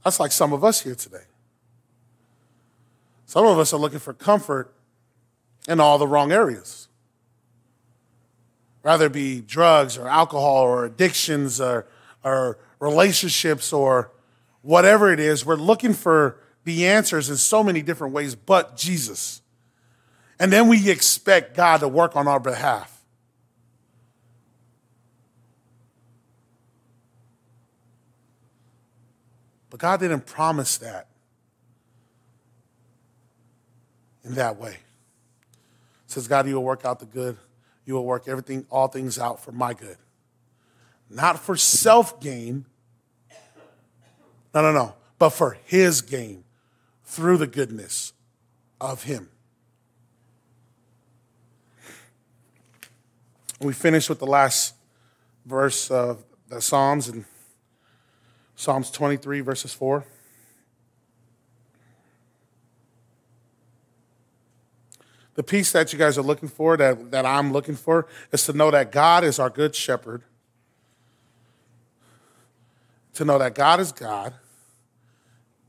That's 0.04 0.20
like 0.20 0.34
some 0.34 0.52
of 0.52 0.66
us 0.66 0.82
here 0.82 0.94
today. 0.94 1.24
Some 3.26 3.46
of 3.46 3.58
us 3.58 3.74
are 3.74 3.80
looking 3.80 4.00
for 4.00 4.12
comfort 4.12 4.74
in 5.66 5.80
all 5.80 5.98
the 5.98 6.06
wrong 6.06 6.34
areas. 6.34 6.90
Rather 8.84 9.08
be 9.08 9.40
drugs 9.40 9.98
or 9.98 10.10
alcohol 10.10 10.64
or 10.64 10.84
addictions 10.84 11.62
or, 11.62 11.88
or 12.22 12.58
relationships 12.82 13.72
or 13.72 14.12
whatever 14.62 15.10
it 15.10 15.22
is, 15.22 15.46
we're 15.46 15.56
looking 15.56 15.94
for 15.94 16.38
the 16.66 16.86
answers 16.86 17.30
in 17.30 17.38
so 17.38 17.64
many 17.64 17.82
different 17.82 18.14
ways 18.14 18.36
but 18.36 18.76
Jesus. 18.76 19.42
And 20.40 20.52
then 20.52 20.68
we 20.68 20.90
expect 20.90 21.56
God 21.56 21.80
to 21.82 21.88
work 21.88 22.16
on 22.16 22.28
our 22.28 22.40
behalf. 22.40 22.90
But 29.70 29.80
God 29.80 30.00
didn't 30.00 30.26
promise 30.26 30.78
that 30.78 31.08
in 34.24 34.36
that 34.36 34.58
way. 34.58 34.74
It 34.74 36.12
says, 36.12 36.28
God, 36.28 36.48
you 36.48 36.56
will 36.56 36.64
work 36.64 36.86
out 36.86 37.00
the 37.00 37.06
good. 37.06 37.38
You 37.86 37.96
will 37.96 38.06
work 38.06 38.28
everything, 38.28 38.66
all 38.70 38.88
things 38.88 39.18
out 39.18 39.44
for 39.44 39.52
my 39.52 39.74
good. 39.74 39.98
Not 41.10 41.40
for 41.40 41.56
self 41.56 42.20
gain. 42.22 42.66
No, 44.54 44.62
no, 44.62 44.72
no. 44.72 44.94
But 45.18 45.32
for 45.32 45.58
his 45.66 46.02
gain 46.02 46.44
through 47.04 47.38
the 47.38 47.48
goodness 47.48 48.14
of 48.80 49.04
him. 49.04 49.30
We 53.64 53.74
finish 53.74 54.10
with 54.10 54.20
the 54.20 54.26
last 54.26 54.76
verse 55.46 55.90
of 55.90 56.24
the 56.50 56.62
Psalms 56.62 57.08
and 57.08 57.24
Psalms 58.56 58.92
23, 58.92 59.40
verses 59.40 59.74
4. 59.74 60.06
The 65.36 65.44
peace 65.44 65.72
that 65.72 65.94
you 65.94 65.98
guys 65.98 66.18
are 66.18 66.24
looking 66.24 66.50
for, 66.50 66.78
that, 66.78 67.12
that 67.12 67.26
I'm 67.26 67.54
looking 67.54 67.76
for, 67.76 68.06
is 68.32 68.46
to 68.46 68.54
know 68.54 68.70
that 68.70 68.92
God 68.92 69.24
is 69.24 69.40
our 69.40 69.50
good 69.50 69.74
shepherd. 69.76 70.24
To 73.14 73.26
know 73.26 73.40
that 73.40 73.56
God 73.56 73.80
is 73.80 73.92
God. 73.92 74.34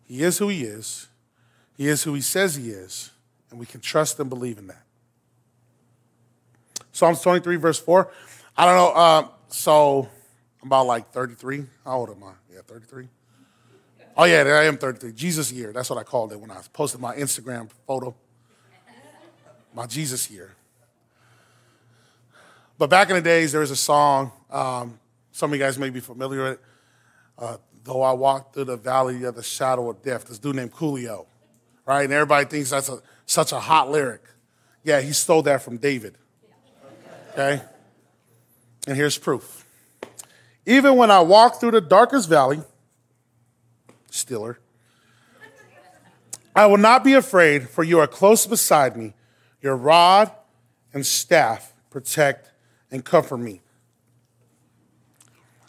He 0.05 0.23
is 0.23 0.39
who 0.39 0.49
He 0.49 0.65
is. 0.65 1.09
He 1.77 1.87
is 1.87 2.03
who 2.03 2.15
He 2.15 2.21
says 2.21 2.57
He 2.57 2.71
is. 2.71 3.13
And 3.51 3.59
we 3.59 3.67
can 3.67 3.81
trust 3.81 4.19
and 4.19 4.29
believe 4.29 4.59
in 4.59 4.67
that. 4.67 4.84
Psalms 6.95 7.21
23, 7.21 7.57
verse 7.57 7.79
4. 7.81 8.11
I 8.57 8.65
don't 8.65 8.77
know. 8.77 8.93
Uh, 8.93 9.29
so 9.49 10.09
I'm 10.63 10.69
about 10.69 10.87
like 10.87 11.11
33. 11.11 11.67
How 11.85 11.99
old 11.99 12.11
am 12.11 12.23
I? 12.23 12.33
Yeah, 12.53 12.61
33. 12.65 13.09
Oh, 14.17 14.25
yeah, 14.25 14.45
I 14.45 14.65
am 14.65 14.79
33. 14.79 15.13
Jesus 15.13 15.51
year. 15.51 15.73
That's 15.73 15.91
what 15.91 15.99
I 15.99 16.05
called 16.05 16.33
it 16.33 16.41
when 16.41 16.53
I 16.53 16.61
posted 16.73 17.01
my 17.01 17.17
Instagram 17.17 17.69
photo. 17.87 18.15
My 19.75 19.87
Jesus 19.87 20.31
year. 20.31 20.55
But 22.79 22.91
back 22.91 23.11
in 23.11 23.17
the 23.17 23.23
days, 23.23 23.51
there 23.51 23.61
was 23.61 23.73
a 23.73 23.77
song. 23.77 24.31
Um, 24.49 25.01
some 25.33 25.53
of 25.53 25.59
you 25.59 25.65
guys 25.65 25.77
may 25.77 25.91
be 25.91 25.99
familiar 25.99 26.45
with 26.45 26.53
it. 26.53 26.61
Uh, 27.37 27.57
Though 27.83 28.01
I 28.01 28.13
walk 28.13 28.55
through 28.55 28.65
the 28.65 28.79
valley 28.79 29.25
of 29.25 29.35
the 29.35 29.43
shadow 29.43 29.91
of 29.91 30.01
death. 30.01 30.29
This 30.29 30.39
dude 30.39 30.57
named 30.57 30.73
Coolio, 30.73 31.27
right? 31.85 32.05
And 32.05 32.13
everybody 32.15 32.47
thinks 32.47 32.71
that's 32.71 32.89
a, 32.89 33.03
such 33.27 33.53
a 33.53 33.61
hot 33.61 33.91
lyric. 33.91 34.23
Yeah, 34.85 35.03
he 35.03 35.13
stole 35.13 35.43
that 35.43 35.61
from 35.61 35.77
David. 35.77 36.17
Okay? 37.35 37.61
And 38.87 38.97
here's 38.97 39.19
proof. 39.19 39.67
Even 40.67 40.97
when 40.97 41.11
I 41.11 41.21
walk 41.21 41.59
through 41.59 41.73
the 41.73 41.81
darkest 41.81 42.29
valley, 42.29 42.61
Stiller, 44.11 44.59
I 46.55 46.67
will 46.67 46.79
not 46.79 47.03
be 47.03 47.15
afraid, 47.15 47.69
for 47.69 47.83
you 47.83 47.99
are 47.99 48.07
close 48.07 48.47
beside 48.47 48.97
me. 48.97 49.15
Your 49.61 49.77
rod 49.77 50.31
and 50.93 51.05
staff 51.05 51.75
protect 51.91 52.53
and 52.93 53.05
comfort 53.05 53.39
me. 53.39 53.61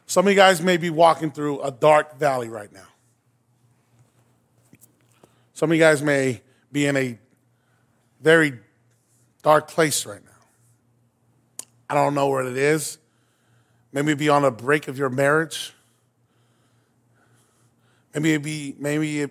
Some 0.05 0.27
of 0.27 0.31
you 0.31 0.35
guys 0.35 0.61
may 0.61 0.77
be 0.77 0.91
walking 0.91 1.31
through 1.31 1.61
a 1.61 1.71
dark 1.71 2.19
valley 2.19 2.47
right 2.47 2.71
now. 2.71 2.85
Some 5.53 5.71
of 5.71 5.75
you 5.75 5.81
guys 5.81 6.03
may 6.03 6.41
be 6.71 6.85
in 6.85 6.95
a 6.95 7.17
very 8.21 8.59
dark 9.41 9.67
place 9.67 10.05
right 10.05 10.23
now. 10.23 10.34
I 11.89 11.93
don't 11.93 12.13
know 12.13 12.27
where 12.27 12.45
it 12.45 12.57
is. 12.57 12.97
Maybe 13.91 14.13
be 14.13 14.29
on 14.29 14.43
a 14.43 14.51
break 14.51 14.87
of 14.87 14.97
your 14.97 15.09
marriage. 15.09 15.73
Maybe 18.13 18.33
it 18.33 18.43
be 18.43 18.75
maybe 18.79 19.27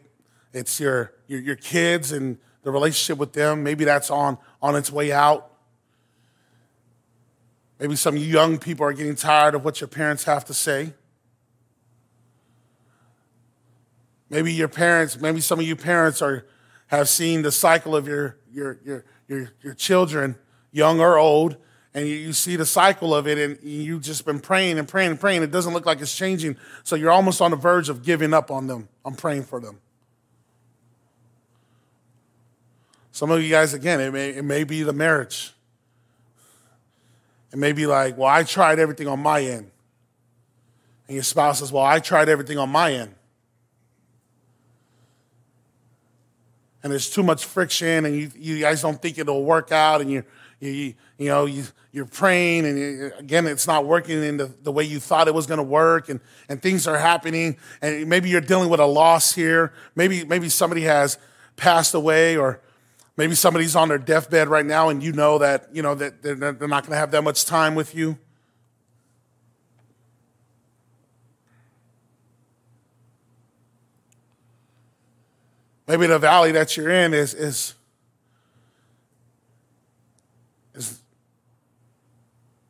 it's 0.53 0.79
your, 0.79 1.13
your 1.27 1.41
your 1.41 1.57
kids 1.57 2.13
and 2.13 2.39
the 2.63 2.71
relationship 2.71 3.19
with 3.19 3.33
them. 3.33 3.63
Maybe 3.63 3.85
that's 3.85 4.11
on 4.11 4.39
on 4.63 4.77
its 4.77 4.91
way 4.91 5.13
out. 5.13 5.51
Maybe 7.79 7.97
some 7.97 8.17
young 8.17 8.59
people 8.59 8.87
are 8.87 8.93
getting 8.93 9.17
tired 9.17 9.55
of 9.55 9.65
what 9.65 9.81
your 9.81 9.89
parents 9.89 10.25
have 10.25 10.45
to 10.47 10.55
say. 10.55 10.95
Maybe 14.31 14.53
your 14.53 14.69
parents, 14.69 15.21
maybe 15.21 15.41
some 15.41 15.59
of 15.59 15.67
you 15.67 15.77
parents 15.77 16.23
are 16.23 16.47
have 16.89 17.09
seen 17.09 17.43
the 17.43 17.53
cycle 17.53 17.95
of 17.97 18.07
your 18.07 18.39
your 18.53 18.79
your 18.85 19.05
your, 19.29 19.53
your 19.63 19.75
children, 19.75 20.37
young 20.73 21.01
or 21.01 21.19
old, 21.19 21.57
and 21.95 22.09
you, 22.09 22.17
you 22.17 22.33
see 22.33 22.57
the 22.57 22.67
cycle 22.67 23.15
of 23.15 23.29
it, 23.29 23.39
and 23.39 23.59
you've 23.63 24.03
just 24.03 24.25
been 24.27 24.41
praying 24.41 24.79
and 24.79 24.89
praying 24.89 25.13
and 25.13 25.21
praying. 25.21 25.43
It 25.43 25.53
doesn't 25.53 25.73
look 25.73 25.87
like 25.87 26.01
it's 26.01 26.17
changing, 26.17 26.57
so 26.83 26.97
you're 26.97 27.13
almost 27.13 27.41
on 27.41 27.53
the 27.53 27.57
verge 27.57 27.89
of 27.89 28.03
giving 28.03 28.35
up 28.35 28.51
on 28.51 28.67
them. 28.67 28.89
I'm 29.05 29.15
praying 29.15 29.45
for 29.45 29.61
them. 29.61 29.79
Some 33.13 33.31
of 33.31 33.41
you 33.41 33.49
guys, 33.49 33.75
again, 33.75 34.01
it 34.01 34.13
may, 34.13 34.31
it 34.31 34.45
may 34.45 34.65
be 34.65 34.83
the 34.83 34.93
marriage. 34.93 35.53
It 37.53 37.59
may 37.59 37.71
be 37.71 37.87
like, 37.87 38.19
well, 38.19 38.29
I 38.29 38.43
tried 38.43 38.81
everything 38.81 39.07
on 39.07 39.21
my 39.21 39.41
end. 39.41 39.71
And 41.07 41.15
your 41.15 41.23
spouse 41.23 41.61
says, 41.61 41.71
well, 41.71 41.85
I 41.85 42.01
tried 42.01 42.29
everything 42.29 42.59
on 42.59 42.71
my 42.71 42.93
end. 42.93 43.15
And 46.83 46.91
there's 46.91 47.09
too 47.09 47.23
much 47.23 47.45
friction, 47.45 48.05
and 48.05 48.17
you, 48.17 48.33
you 48.37 48.59
guys 48.59 48.83
don't 48.83 49.01
think 49.01 49.17
it'll 49.17 49.45
work 49.45 49.71
out, 49.71 50.01
and 50.01 50.11
you're 50.11 50.27
you, 50.61 50.95
you 51.19 51.29
know, 51.29 51.47
you, 51.47 51.65
you're 51.95 52.07
praying, 52.07 52.67
and 52.67 53.13
again, 53.21 53.47
it's 53.47 53.69
not 53.69 53.87
working 53.87 54.21
in 54.25 54.37
the, 54.37 54.47
the 54.65 54.73
way 54.73 54.83
you 54.83 54.99
thought 54.99 55.29
it 55.29 55.35
was 55.35 55.47
going 55.47 55.59
to 55.59 55.63
work, 55.63 56.09
and, 56.09 56.19
and 56.49 56.61
things 56.61 56.89
are 56.89 56.99
happening, 56.99 57.57
and 57.81 58.09
maybe 58.09 58.29
you're 58.29 58.41
dealing 58.41 58.69
with 58.69 58.81
a 58.81 58.85
loss 58.85 59.33
here. 59.33 59.73
Maybe, 59.95 60.25
maybe 60.25 60.49
somebody 60.49 60.83
has 60.83 61.19
passed 61.55 61.95
away, 61.95 62.37
or 62.37 62.61
maybe 63.17 63.37
somebody's 63.37 63.77
on 63.77 63.91
their 63.91 63.99
deathbed 63.99 64.49
right 64.49 64.67
now, 64.67 64.89
and 64.89 65.05
you 65.05 65.13
know 65.13 65.39
that, 65.39 65.69
you 65.73 65.83
know, 65.83 65.95
that 65.95 66.21
they're, 66.21 66.35
they're 66.35 66.67
not 66.67 66.83
going 66.83 66.91
to 66.91 66.97
have 66.97 67.13
that 67.13 67.23
much 67.23 67.45
time 67.45 67.77
with 67.77 67.95
you. 67.95 68.19
Maybe 75.87 76.09
the 76.09 76.19
valley 76.19 76.51
that 76.51 76.77
you're 76.77 76.91
in 76.91 77.15
is 77.15 77.35
is 77.35 77.75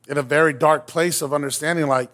in 0.09 0.19
a 0.19 0.23
very 0.23 0.53
dark 0.53 0.87
place 0.87 1.23
of 1.23 1.33
understanding, 1.33 1.87
like, 1.87 2.11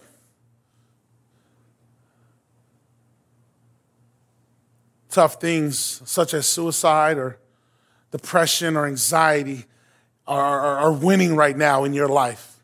tough 5.11 5.41
things 5.41 6.01
such 6.05 6.33
as 6.35 6.47
suicide 6.47 7.19
or 7.19 7.39
depression 8.11 8.77
or 8.77 8.87
anxiety 8.87 9.65
are, 10.27 10.61
are, 10.61 10.79
are, 10.79 10.93
winning 10.93 11.35
right 11.35 11.57
now 11.57 11.83
in 11.85 11.93
your 11.93 12.09
life. 12.09 12.63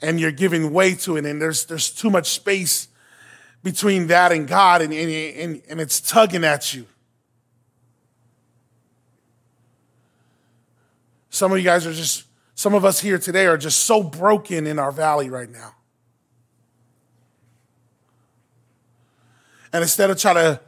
And 0.00 0.18
you're 0.18 0.32
giving 0.32 0.72
way 0.72 0.94
to 0.96 1.16
it, 1.16 1.26
and 1.26 1.40
there's, 1.40 1.66
there's 1.66 1.90
too 1.90 2.10
much 2.10 2.30
space 2.30 2.88
between 3.62 4.06
that 4.08 4.32
and 4.32 4.48
God, 4.48 4.80
and, 4.80 4.92
and, 4.92 5.10
and, 5.10 5.62
and 5.68 5.80
it's 5.80 6.00
tugging 6.00 6.44
at 6.44 6.74
you. 6.74 6.86
Some 11.28 11.52
of 11.52 11.58
you 11.58 11.64
guys 11.64 11.86
are 11.86 11.92
just 11.92 12.24
some 12.54 12.74
of 12.74 12.84
us 12.84 13.00
here 13.00 13.18
today 13.18 13.46
are 13.46 13.56
just 13.56 13.80
so 13.80 14.02
broken 14.02 14.66
in 14.66 14.78
our 14.78 14.92
valley 14.92 15.30
right 15.30 15.50
now. 15.50 15.74
And 19.72 19.82
instead 19.82 20.10
of 20.10 20.18
trying 20.18 20.34
to 20.36 20.60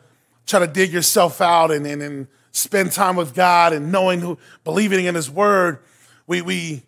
try 0.46 0.60
to 0.60 0.66
dig 0.66 0.92
yourself 0.92 1.40
out 1.40 1.70
and, 1.70 1.86
and, 1.86 2.02
and 2.02 2.26
spend 2.52 2.92
time 2.92 3.16
with 3.16 3.34
God 3.34 3.72
and 3.72 3.92
knowing 3.92 4.20
who, 4.20 4.38
believing 4.62 5.04
in 5.04 5.14
His 5.14 5.30
Word, 5.30 5.78
we, 6.26 6.40
we, 6.40 6.82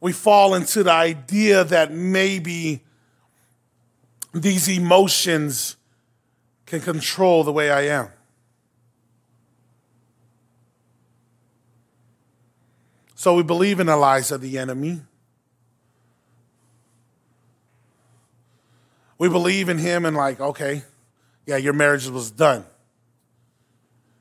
we 0.00 0.12
fall 0.12 0.54
into 0.54 0.82
the 0.82 0.92
idea 0.92 1.64
that 1.64 1.92
maybe 1.92 2.82
these 4.32 4.68
emotions 4.68 5.76
can 6.66 6.80
control 6.80 7.44
the 7.44 7.52
way 7.52 7.70
I 7.70 7.82
am. 7.82 8.08
So 13.18 13.34
we 13.34 13.42
believe 13.42 13.80
in 13.80 13.88
the 13.88 13.96
lies 13.96 14.30
of 14.30 14.40
the 14.40 14.58
enemy. 14.58 15.00
We 19.18 19.28
believe 19.28 19.68
in 19.68 19.78
him 19.78 20.04
and, 20.04 20.16
like, 20.16 20.38
okay, 20.38 20.84
yeah, 21.44 21.56
your 21.56 21.72
marriage 21.72 22.06
was 22.06 22.30
done. 22.30 22.64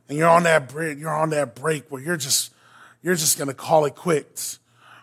And 0.09 0.17
you're 0.17 0.27
on 0.27 0.41
that 0.43 0.69
break, 0.69 0.97
you're 0.97 1.13
on 1.13 1.29
that 1.29 1.53
break 1.53 1.91
where 1.91 2.01
you're 2.01 2.17
just 2.17 2.51
you're 3.03 3.13
just 3.13 3.37
gonna 3.37 3.53
call 3.53 3.85
it 3.85 3.93
quits. 3.93 4.57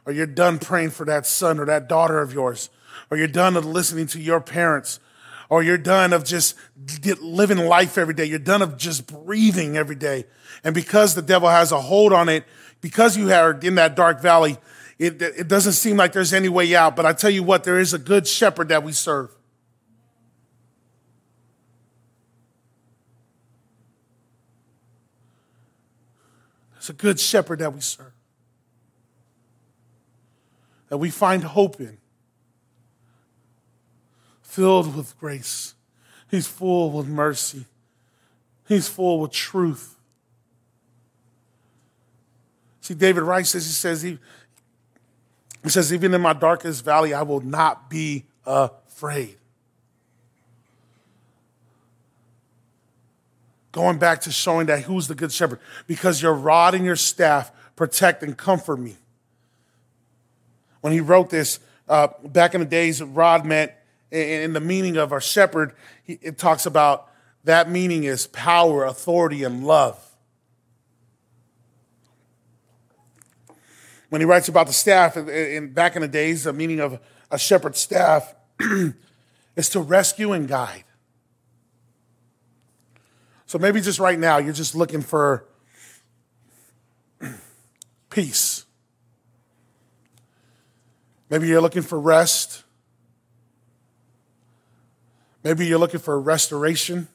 Or 0.05 0.13
you're 0.13 0.27
done 0.27 0.59
praying 0.59 0.91
for 0.91 1.07
that 1.07 1.25
son 1.25 1.61
or 1.61 1.67
that 1.67 1.89
daughter 1.89 2.19
of 2.19 2.33
yours. 2.33 2.71
Or 3.13 3.17
you're 3.17 3.29
done 3.29 3.57
of 3.57 3.65
listening 3.65 4.09
to 4.09 4.21
your 4.21 4.41
parents. 4.41 4.99
Or 5.49 5.63
you're 5.63 5.79
done 5.79 6.13
of 6.13 6.25
just 6.25 6.57
living 7.21 7.59
life 7.59 7.97
every 7.97 8.15
day. 8.15 8.25
You're 8.25 8.41
done 8.41 8.61
of 8.61 8.77
just 8.77 9.07
breathing 9.07 9.77
every 9.77 9.95
day. 9.95 10.25
And 10.65 10.75
because 10.75 11.15
the 11.15 11.23
devil 11.23 11.49
has 11.49 11.71
a 11.71 11.81
hold 11.81 12.13
on 12.13 12.29
it, 12.29 12.45
because 12.85 13.17
you 13.17 13.33
are 13.33 13.59
in 13.63 13.77
that 13.77 13.97
dark 13.97 14.21
valley, 14.21 14.59
it, 14.99 15.23
it 15.23 15.49
doesn't 15.49 15.73
seem 15.73 15.97
like 15.97 16.13
there's 16.13 16.35
any 16.35 16.51
way 16.51 16.77
out. 16.77 16.95
But 16.95 17.07
I 17.07 17.15
tell 17.15 17.31
you 17.31 17.43
what, 17.43 17.65
there 17.65 17.81
is 17.81 17.95
a 17.95 17.99
good 17.99 18.27
shepherd 18.29 18.69
that 18.69 18.83
we 18.83 18.93
serve. 18.93 19.35
There's 26.75 26.91
a 26.91 26.93
good 26.93 27.19
shepherd 27.19 27.61
that 27.61 27.73
we 27.73 27.81
serve, 27.81 28.13
that 30.91 30.99
we 30.99 31.09
find 31.09 31.43
hope 31.43 31.81
in, 31.81 31.97
filled 34.43 34.95
with 34.95 35.19
grace. 35.19 35.75
He's 36.31 36.47
full 36.47 36.91
with 36.91 37.07
mercy, 37.07 37.65
he's 38.69 38.89
full 38.89 39.21
with 39.21 39.31
truth. 39.31 39.94
See, 42.85 42.93
David 42.93 43.23
writes 43.23 43.53
this, 43.53 43.65
he 43.65 43.73
says, 43.73 44.03
he, 44.03 44.19
he 45.63 45.71
says, 45.71 45.91
even 45.91 46.13
in 46.13 46.21
my 46.21 46.35
darkest 46.35 46.85
valley, 46.85 47.15
I 47.15 47.23
will 47.23 47.41
not 47.41 47.89
be 47.89 48.27
afraid. 48.45 49.39
Going 53.73 53.97
back 53.97 54.21
to 54.21 54.31
showing 54.31 54.67
that 54.67 54.83
who's 54.83 55.09
the 55.09 55.15
good 55.15 55.33
shepherd, 55.33 55.61
because 55.87 56.21
your 56.21 56.35
rod 56.35 56.75
and 56.75 56.85
your 56.85 56.95
staff 56.95 57.51
protect 57.75 58.23
and 58.23 58.37
comfort 58.37 58.79
me. 58.79 58.97
When 60.83 60.93
he 60.93 61.01
wrote 61.01 61.31
this 61.31 61.61
uh, 61.89 62.09
back 62.23 62.53
in 62.53 62.61
the 62.61 62.67
days, 62.67 63.03
rod 63.03 63.47
meant, 63.47 63.73
in 64.11 64.53
the 64.53 64.61
meaning 64.61 64.99
of 64.99 65.11
our 65.11 65.23
shepherd, 65.23 65.73
it 66.07 66.37
talks 66.37 66.67
about 66.67 67.09
that 67.45 67.71
meaning 67.71 68.05
is 68.05 68.27
power, 68.27 68.85
authority, 68.85 69.43
and 69.43 69.67
love. 69.67 70.14
When 74.15 74.21
he 74.21 74.27
writes 74.27 74.47
about 74.47 74.69
the 74.69 74.73
staff, 74.73 75.17
in, 75.17 75.73
back 75.73 75.97
in 75.97 76.03
the 76.03 76.07
days, 76.07 76.45
the 76.45 76.53
meaning 76.53 76.79
of 76.79 77.01
a 77.33 77.37
shepherd's 77.37 77.81
staff 77.81 78.33
is 79.57 79.69
to 79.71 79.81
rescue 79.81 80.31
and 80.31 80.47
guide. 80.47 80.85
So 83.45 83.59
maybe 83.59 83.81
just 83.81 83.99
right 83.99 84.17
now, 84.17 84.39
you're 84.39 84.53
just 84.53 84.77
looking 84.77 85.03
for 85.03 85.47
peace. 88.09 88.67
Maybe 91.29 91.49
you're 91.49 91.61
looking 91.61 91.83
for 91.83 91.99
rest. 91.99 92.63
Maybe 95.43 95.67
you're 95.67 95.81
looking 95.81 95.99
for 95.99 96.21
restoration. 96.21 97.09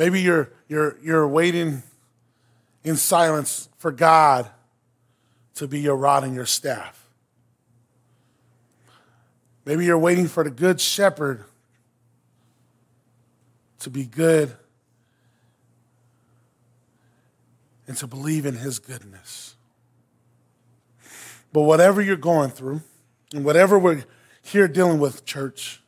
Maybe 0.00 0.22
you're, 0.22 0.50
you're, 0.66 0.96
you're 1.02 1.28
waiting 1.28 1.82
in 2.84 2.96
silence 2.96 3.68
for 3.76 3.92
God 3.92 4.48
to 5.56 5.68
be 5.68 5.78
your 5.78 5.94
rod 5.94 6.24
and 6.24 6.34
your 6.34 6.46
staff. 6.46 7.06
Maybe 9.66 9.84
you're 9.84 9.98
waiting 9.98 10.26
for 10.26 10.42
the 10.42 10.48
good 10.48 10.80
shepherd 10.80 11.44
to 13.80 13.90
be 13.90 14.06
good 14.06 14.56
and 17.86 17.94
to 17.98 18.06
believe 18.06 18.46
in 18.46 18.54
his 18.54 18.78
goodness. 18.78 19.54
But 21.52 21.64
whatever 21.64 22.00
you're 22.00 22.16
going 22.16 22.48
through, 22.48 22.80
and 23.34 23.44
whatever 23.44 23.78
we're 23.78 24.04
here 24.40 24.66
dealing 24.66 24.98
with, 24.98 25.26
church, 25.26 25.79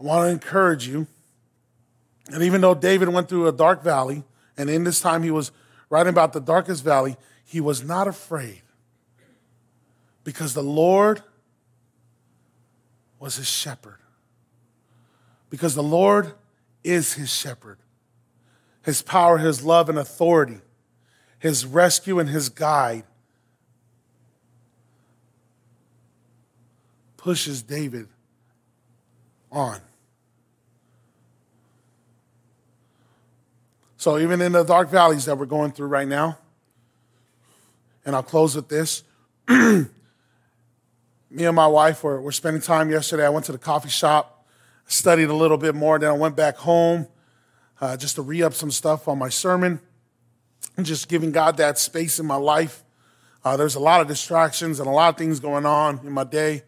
I 0.00 0.04
want 0.04 0.26
to 0.26 0.30
encourage 0.30 0.88
you. 0.88 1.06
And 2.32 2.42
even 2.42 2.60
though 2.60 2.74
David 2.74 3.08
went 3.08 3.28
through 3.28 3.48
a 3.48 3.52
dark 3.52 3.82
valley, 3.82 4.24
and 4.56 4.70
in 4.70 4.84
this 4.84 5.00
time 5.00 5.22
he 5.22 5.30
was 5.30 5.52
writing 5.90 6.10
about 6.10 6.32
the 6.32 6.40
darkest 6.40 6.82
valley, 6.82 7.16
he 7.44 7.60
was 7.60 7.82
not 7.82 8.08
afraid 8.08 8.62
because 10.24 10.54
the 10.54 10.62
Lord 10.62 11.22
was 13.18 13.36
his 13.36 13.48
shepherd. 13.48 13.98
Because 15.50 15.74
the 15.74 15.82
Lord 15.82 16.32
is 16.84 17.14
his 17.14 17.32
shepherd. 17.32 17.78
His 18.84 19.02
power, 19.02 19.36
his 19.36 19.62
love, 19.62 19.88
and 19.88 19.98
authority, 19.98 20.60
his 21.38 21.66
rescue, 21.66 22.18
and 22.18 22.30
his 22.30 22.48
guide 22.48 23.04
pushes 27.18 27.62
David 27.62 28.08
on. 29.52 29.80
So, 34.00 34.18
even 34.18 34.40
in 34.40 34.52
the 34.52 34.62
dark 34.62 34.88
valleys 34.88 35.26
that 35.26 35.36
we're 35.36 35.44
going 35.44 35.72
through 35.72 35.88
right 35.88 36.08
now, 36.08 36.38
and 38.06 38.16
I'll 38.16 38.22
close 38.22 38.56
with 38.56 38.66
this 38.66 39.02
me 39.48 39.84
and 41.30 41.54
my 41.54 41.66
wife 41.66 42.02
were, 42.02 42.18
were 42.18 42.32
spending 42.32 42.62
time 42.62 42.90
yesterday. 42.90 43.26
I 43.26 43.28
went 43.28 43.44
to 43.44 43.52
the 43.52 43.58
coffee 43.58 43.90
shop, 43.90 44.46
studied 44.86 45.28
a 45.28 45.34
little 45.34 45.58
bit 45.58 45.74
more, 45.74 45.98
then 45.98 46.08
I 46.08 46.14
went 46.14 46.34
back 46.34 46.56
home 46.56 47.08
uh, 47.78 47.98
just 47.98 48.14
to 48.14 48.22
re 48.22 48.42
up 48.42 48.54
some 48.54 48.70
stuff 48.70 49.06
on 49.06 49.18
my 49.18 49.28
sermon 49.28 49.80
and 50.78 50.86
just 50.86 51.06
giving 51.10 51.30
God 51.30 51.58
that 51.58 51.76
space 51.76 52.18
in 52.18 52.24
my 52.24 52.36
life. 52.36 52.82
Uh, 53.44 53.58
there's 53.58 53.74
a 53.74 53.80
lot 53.80 54.00
of 54.00 54.08
distractions 54.08 54.80
and 54.80 54.88
a 54.88 54.92
lot 54.92 55.10
of 55.10 55.18
things 55.18 55.40
going 55.40 55.66
on 55.66 56.00
in 56.06 56.12
my 56.12 56.24
day. 56.24 56.62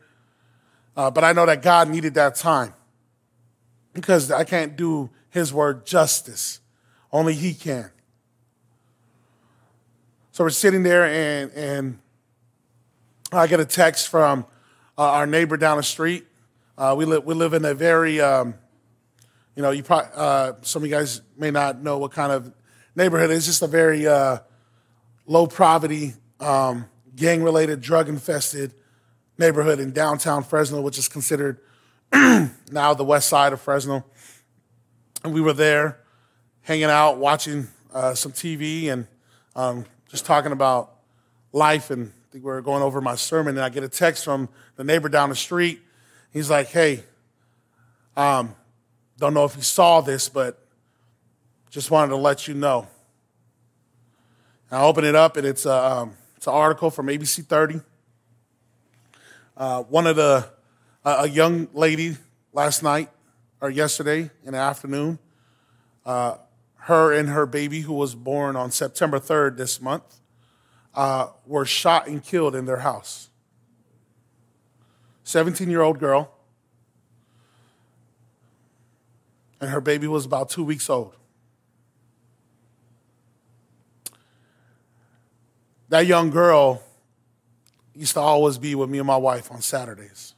Uh, 0.94 1.10
but 1.10 1.24
I 1.24 1.32
know 1.32 1.46
that 1.46 1.62
God 1.62 1.88
needed 1.88 2.12
that 2.12 2.34
time 2.34 2.74
because 3.94 4.30
I 4.30 4.44
can't 4.44 4.76
do 4.76 5.08
His 5.30 5.50
word 5.50 5.86
justice. 5.86 6.58
Only 7.12 7.34
He 7.34 7.54
can. 7.54 7.90
So 10.32 10.44
we're 10.44 10.50
sitting 10.50 10.82
there, 10.82 11.04
and, 11.04 11.52
and 11.52 11.98
I 13.30 13.46
get 13.46 13.60
a 13.60 13.66
text 13.66 14.08
from 14.08 14.46
uh, 14.96 15.02
our 15.02 15.26
neighbor 15.26 15.58
down 15.58 15.76
the 15.76 15.82
street. 15.82 16.26
Uh, 16.78 16.94
we, 16.96 17.04
live, 17.04 17.24
we 17.24 17.34
live 17.34 17.52
in 17.52 17.66
a 17.66 17.74
very, 17.74 18.18
um, 18.18 18.54
you 19.54 19.62
know, 19.62 19.72
you 19.72 19.82
probably, 19.82 20.10
uh, 20.14 20.54
some 20.62 20.82
of 20.82 20.88
you 20.88 20.94
guys 20.94 21.20
may 21.36 21.50
not 21.50 21.82
know 21.82 21.98
what 21.98 22.12
kind 22.12 22.32
of 22.32 22.50
neighborhood. 22.96 23.30
It's 23.30 23.44
just 23.44 23.60
a 23.60 23.66
very 23.66 24.06
uh, 24.06 24.38
low 25.26 25.46
poverty, 25.46 26.14
um, 26.40 26.86
gang 27.14 27.42
related, 27.42 27.82
drug 27.82 28.08
infested 28.08 28.72
neighborhood 29.36 29.80
in 29.80 29.92
downtown 29.92 30.44
Fresno, 30.44 30.80
which 30.80 30.96
is 30.96 31.08
considered 31.08 31.60
now 32.12 32.94
the 32.94 33.04
west 33.04 33.28
side 33.28 33.52
of 33.52 33.60
Fresno. 33.60 34.04
And 35.24 35.34
we 35.34 35.42
were 35.42 35.52
there 35.52 36.01
hanging 36.62 36.84
out, 36.84 37.18
watching 37.18 37.68
uh, 37.92 38.14
some 38.14 38.32
TV, 38.32 38.88
and 38.92 39.06
um, 39.54 39.84
just 40.08 40.24
talking 40.24 40.52
about 40.52 40.94
life 41.52 41.90
and 41.90 42.12
think 42.32 42.44
we 42.44 42.50
were 42.50 42.62
going 42.62 42.82
over 42.82 43.02
my 43.02 43.14
sermon, 43.14 43.56
and 43.56 43.64
I 43.64 43.68
get 43.68 43.84
a 43.84 43.88
text 43.88 44.24
from 44.24 44.48
the 44.76 44.84
neighbor 44.84 45.10
down 45.10 45.28
the 45.28 45.36
street. 45.36 45.82
He's 46.32 46.48
like, 46.48 46.68
"Hey, 46.68 47.04
um, 48.16 48.54
don't 49.18 49.34
know 49.34 49.44
if 49.44 49.54
you 49.54 49.62
saw 49.62 50.00
this, 50.00 50.30
but 50.30 50.58
just 51.68 51.90
wanted 51.90 52.08
to 52.08 52.16
let 52.16 52.48
you 52.48 52.54
know." 52.54 52.88
And 54.70 54.80
I 54.80 54.82
open 54.82 55.04
it 55.04 55.14
up, 55.14 55.36
and 55.36 55.46
it's 55.46 55.66
a, 55.66 55.74
um, 55.74 56.16
it's 56.36 56.46
an 56.46 56.54
article 56.54 56.90
from 56.90 57.08
ABC 57.08 57.44
30. 57.44 57.82
Uh, 59.54 59.82
one 59.82 60.06
of 60.06 60.16
the 60.16 60.48
a 61.04 61.28
young 61.28 61.68
lady 61.74 62.16
last 62.52 62.82
night 62.82 63.10
or 63.60 63.68
yesterday 63.68 64.30
in 64.44 64.52
the 64.52 64.58
afternoon. 64.58 65.18
Uh, 66.06 66.36
her 66.86 67.12
and 67.12 67.28
her 67.28 67.46
baby, 67.46 67.82
who 67.82 67.92
was 67.92 68.16
born 68.16 68.56
on 68.56 68.72
September 68.72 69.20
3rd 69.20 69.56
this 69.56 69.80
month, 69.80 70.20
uh, 70.96 71.28
were 71.46 71.64
shot 71.64 72.08
and 72.08 72.24
killed 72.24 72.56
in 72.56 72.64
their 72.64 72.78
house. 72.78 73.28
17 75.22 75.70
year 75.70 75.80
old 75.80 76.00
girl, 76.00 76.32
and 79.60 79.70
her 79.70 79.80
baby 79.80 80.08
was 80.08 80.26
about 80.26 80.50
two 80.50 80.64
weeks 80.64 80.90
old. 80.90 81.14
That 85.88 86.06
young 86.06 86.30
girl 86.30 86.82
used 87.94 88.14
to 88.14 88.20
always 88.20 88.58
be 88.58 88.74
with 88.74 88.90
me 88.90 88.98
and 88.98 89.06
my 89.06 89.16
wife 89.16 89.52
on 89.52 89.60
Saturdays. 89.60 90.34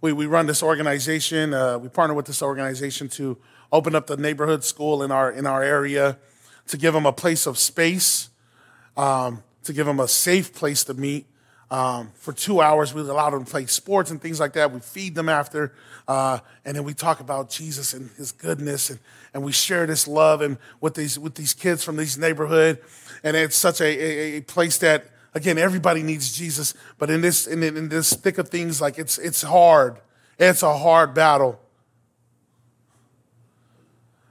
We, 0.00 0.14
we 0.14 0.24
run 0.24 0.46
this 0.46 0.62
organization, 0.62 1.52
uh, 1.52 1.76
we 1.76 1.90
partner 1.90 2.14
with 2.14 2.24
this 2.24 2.40
organization 2.40 3.10
to 3.10 3.36
open 3.72 3.94
up 3.94 4.06
the 4.06 4.16
neighborhood 4.16 4.64
school 4.64 5.02
in 5.02 5.10
our, 5.10 5.30
in 5.30 5.46
our 5.46 5.62
area, 5.62 6.18
to 6.66 6.76
give 6.76 6.94
them 6.94 7.06
a 7.06 7.12
place 7.12 7.46
of 7.46 7.58
space, 7.58 8.30
um, 8.96 9.42
to 9.64 9.72
give 9.72 9.86
them 9.86 10.00
a 10.00 10.08
safe 10.08 10.54
place 10.54 10.84
to 10.84 10.94
meet. 10.94 11.26
Um, 11.70 12.10
for 12.16 12.32
two 12.32 12.60
hours, 12.60 12.92
we 12.92 13.00
allow 13.02 13.30
them 13.30 13.44
to 13.44 13.50
play 13.50 13.66
sports 13.66 14.10
and 14.10 14.20
things 14.20 14.40
like 14.40 14.54
that. 14.54 14.72
We 14.72 14.80
feed 14.80 15.14
them 15.14 15.28
after, 15.28 15.72
uh, 16.08 16.40
and 16.64 16.76
then 16.76 16.82
we 16.82 16.94
talk 16.94 17.20
about 17.20 17.48
Jesus 17.48 17.94
and 17.94 18.10
His 18.16 18.32
goodness, 18.32 18.90
and, 18.90 18.98
and 19.32 19.44
we 19.44 19.52
share 19.52 19.86
this 19.86 20.08
love 20.08 20.40
and 20.40 20.58
with 20.80 20.94
these 20.94 21.16
with 21.16 21.36
these 21.36 21.54
kids 21.54 21.84
from 21.84 21.94
this 21.94 22.18
neighborhood. 22.18 22.80
And 23.22 23.36
it's 23.36 23.54
such 23.54 23.80
a, 23.80 23.84
a, 23.84 24.36
a 24.38 24.40
place 24.40 24.78
that 24.78 25.06
again 25.32 25.58
everybody 25.58 26.02
needs 26.02 26.36
Jesus, 26.36 26.74
but 26.98 27.08
in 27.08 27.20
this 27.20 27.46
in, 27.46 27.62
in 27.62 27.88
this 27.88 28.14
thick 28.14 28.38
of 28.38 28.48
things, 28.48 28.80
like 28.80 28.98
it's 28.98 29.16
it's 29.18 29.42
hard. 29.42 30.00
It's 30.40 30.64
a 30.64 30.76
hard 30.76 31.14
battle 31.14 31.60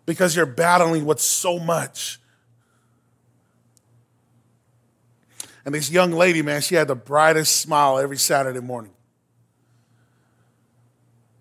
because 0.09 0.35
you're 0.35 0.47
battling 0.47 1.05
with 1.05 1.19
so 1.19 1.59
much. 1.59 2.19
And 5.63 5.75
this 5.75 5.91
young 5.91 6.13
lady, 6.13 6.41
man, 6.41 6.61
she 6.61 6.73
had 6.73 6.87
the 6.87 6.95
brightest 6.95 7.57
smile 7.57 7.99
every 7.99 8.17
Saturday 8.17 8.59
morning. 8.59 8.91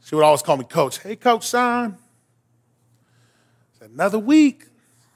She 0.05 0.15
would 0.15 0.23
always 0.23 0.43
call 0.43 0.59
me 0.59 0.67
coach. 0.67 0.99
Hey, 0.99 1.17
Coach 1.17 1.49
Sean. 1.49 1.97
I 1.97 3.79
said, 3.79 3.91
another 3.91 4.19
week. 4.19 4.65
I 4.65 4.67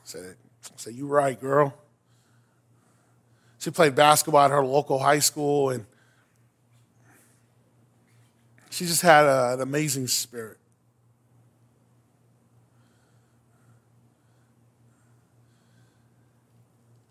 said, 0.05 0.37
I 0.65 0.71
said, 0.77 0.95
you 0.95 1.07
right, 1.07 1.39
girl. 1.39 1.75
She 3.59 3.71
played 3.71 3.95
basketball 3.95 4.47
at 4.47 4.51
her 4.51 4.65
local 4.65 4.99
high 4.99 5.19
school, 5.19 5.69
and 5.69 5.85
she 8.71 8.87
just 8.87 9.03
had 9.03 9.27
a, 9.27 9.53
an 9.53 9.61
amazing 9.61 10.07
spirit. 10.07 10.57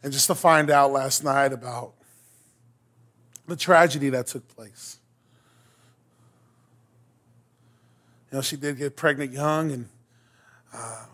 And 0.04 0.12
just 0.12 0.28
to 0.28 0.36
find 0.36 0.70
out 0.70 0.92
last 0.92 1.24
night 1.24 1.54
about 1.54 1.94
the 3.48 3.56
tragedy 3.56 4.10
that 4.10 4.28
took 4.28 4.48
place. 4.56 5.00
You 8.32 8.38
know, 8.38 8.42
she 8.42 8.56
did 8.56 8.78
get 8.78 8.96
pregnant 8.96 9.32
young 9.34 9.72
and 9.72 9.90
uh, 10.74 11.06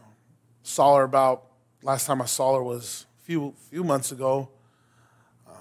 saw 0.63 0.97
her 0.97 1.03
about, 1.03 1.45
last 1.81 2.05
time 2.05 2.21
I 2.21 2.25
saw 2.25 2.55
her 2.55 2.63
was 2.63 3.05
a 3.19 3.25
few, 3.25 3.53
few 3.69 3.83
months 3.83 4.11
ago. 4.11 4.49
Um, 5.47 5.55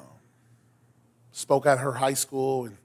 spoke 1.32 1.66
at 1.66 1.78
her 1.78 1.92
high 1.92 2.14
school 2.14 2.66
and 2.66 2.76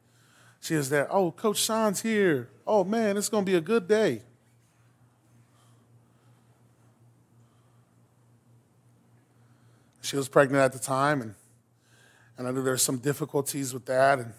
she 0.62 0.76
was 0.76 0.90
there. 0.90 1.08
Oh, 1.12 1.32
Coach 1.32 1.58
Sean's 1.58 2.02
here. 2.02 2.50
Oh, 2.66 2.84
man, 2.84 3.18
it's 3.18 3.30
going 3.30 3.46
to 3.46 3.52
be 3.52 3.58
a 3.58 3.62
good 3.62 3.88
day. 3.88 4.22
She 10.02 10.16
was 10.16 10.28
pregnant 10.28 10.64
at 10.64 10.74
the 10.74 10.80
time, 10.80 11.22
and, 11.22 11.36
and 12.38 12.48
I 12.48 12.52
knew 12.52 12.64
there 12.64 12.74
were 12.74 12.78
some 12.78 12.98
difficulties 12.98 13.74
with 13.74 13.86
that, 13.86 14.20
and 14.20 14.34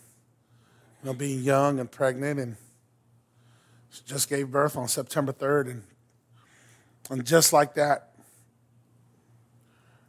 you 1.03 1.07
know, 1.07 1.15
being 1.15 1.41
young 1.41 1.79
and 1.79 1.91
pregnant, 1.91 2.41
and 2.41 2.57
she 3.91 4.03
just 4.05 4.29
gave 4.29 4.51
birth 4.51 4.77
on 4.77 4.89
September 4.89 5.33
3rd, 5.33 5.71
and, 5.71 5.83
and 7.11 7.25
just 7.25 7.53
like 7.53 7.75
that, 7.75 8.11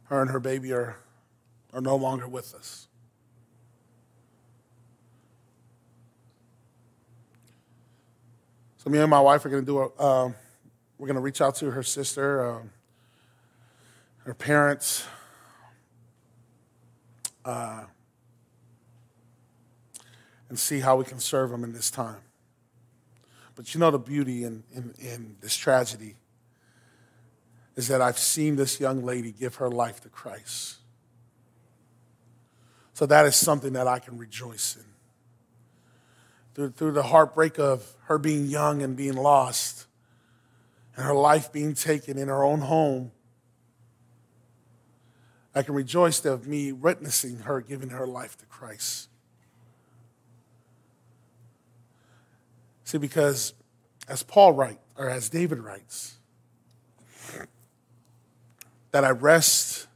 her 0.04 0.20
and 0.20 0.30
her 0.30 0.40
baby 0.40 0.72
are, 0.72 0.96
are 1.72 1.80
no 1.80 1.96
longer 1.96 2.26
with 2.28 2.54
us. 2.54 2.88
So 8.78 8.90
me 8.90 8.98
and 8.98 9.08
my 9.08 9.20
wife 9.20 9.46
are 9.46 9.48
going 9.48 9.62
to 9.62 9.66
do 9.66 9.78
a, 9.78 9.86
uh, 9.98 10.32
we're 10.98 11.06
going 11.06 11.14
to 11.14 11.22
reach 11.22 11.40
out 11.40 11.54
to 11.56 11.70
her 11.70 11.82
sister, 11.82 12.44
uh, 12.44 12.62
her 14.24 14.34
parents, 14.34 15.06
uh, 17.44 17.84
and 20.48 20.58
see 20.58 20.80
how 20.80 20.96
we 20.96 21.04
can 21.04 21.18
serve 21.18 21.50
them 21.50 21.64
in 21.64 21.72
this 21.72 21.90
time. 21.90 22.20
But 23.54 23.74
you 23.74 23.80
know 23.80 23.90
the 23.90 23.98
beauty 23.98 24.44
in, 24.44 24.64
in, 24.74 24.94
in 24.98 25.36
this 25.40 25.56
tragedy 25.56 26.16
is 27.76 27.88
that 27.88 28.00
I've 28.00 28.18
seen 28.18 28.56
this 28.56 28.80
young 28.80 29.04
lady 29.04 29.32
give 29.32 29.56
her 29.56 29.68
life 29.68 30.00
to 30.02 30.08
Christ. 30.08 30.76
So 32.92 33.06
that 33.06 33.26
is 33.26 33.34
something 33.34 33.72
that 33.72 33.88
I 33.88 33.98
can 33.98 34.18
rejoice 34.18 34.76
in. 34.76 34.84
Through, 36.54 36.70
through 36.70 36.92
the 36.92 37.02
heartbreak 37.02 37.58
of 37.58 37.94
her 38.04 38.18
being 38.18 38.46
young 38.46 38.82
and 38.82 38.96
being 38.96 39.16
lost, 39.16 39.86
and 40.96 41.04
her 41.04 41.14
life 41.14 41.52
being 41.52 41.74
taken 41.74 42.16
in 42.16 42.28
her 42.28 42.44
own 42.44 42.60
home, 42.60 43.10
I 45.54 45.62
can 45.62 45.74
rejoice 45.74 46.24
of 46.24 46.46
me 46.46 46.72
witnessing 46.72 47.40
her 47.40 47.60
giving 47.60 47.90
her 47.90 48.06
life 48.06 48.36
to 48.38 48.46
Christ. 48.46 49.08
See, 52.84 52.98
because 52.98 53.54
as 54.08 54.22
Paul 54.22 54.52
writes, 54.52 54.80
or 54.96 55.08
as 55.08 55.28
David 55.28 55.58
writes, 55.58 56.18
that 58.90 59.04
I 59.04 59.10
rest 59.10 59.88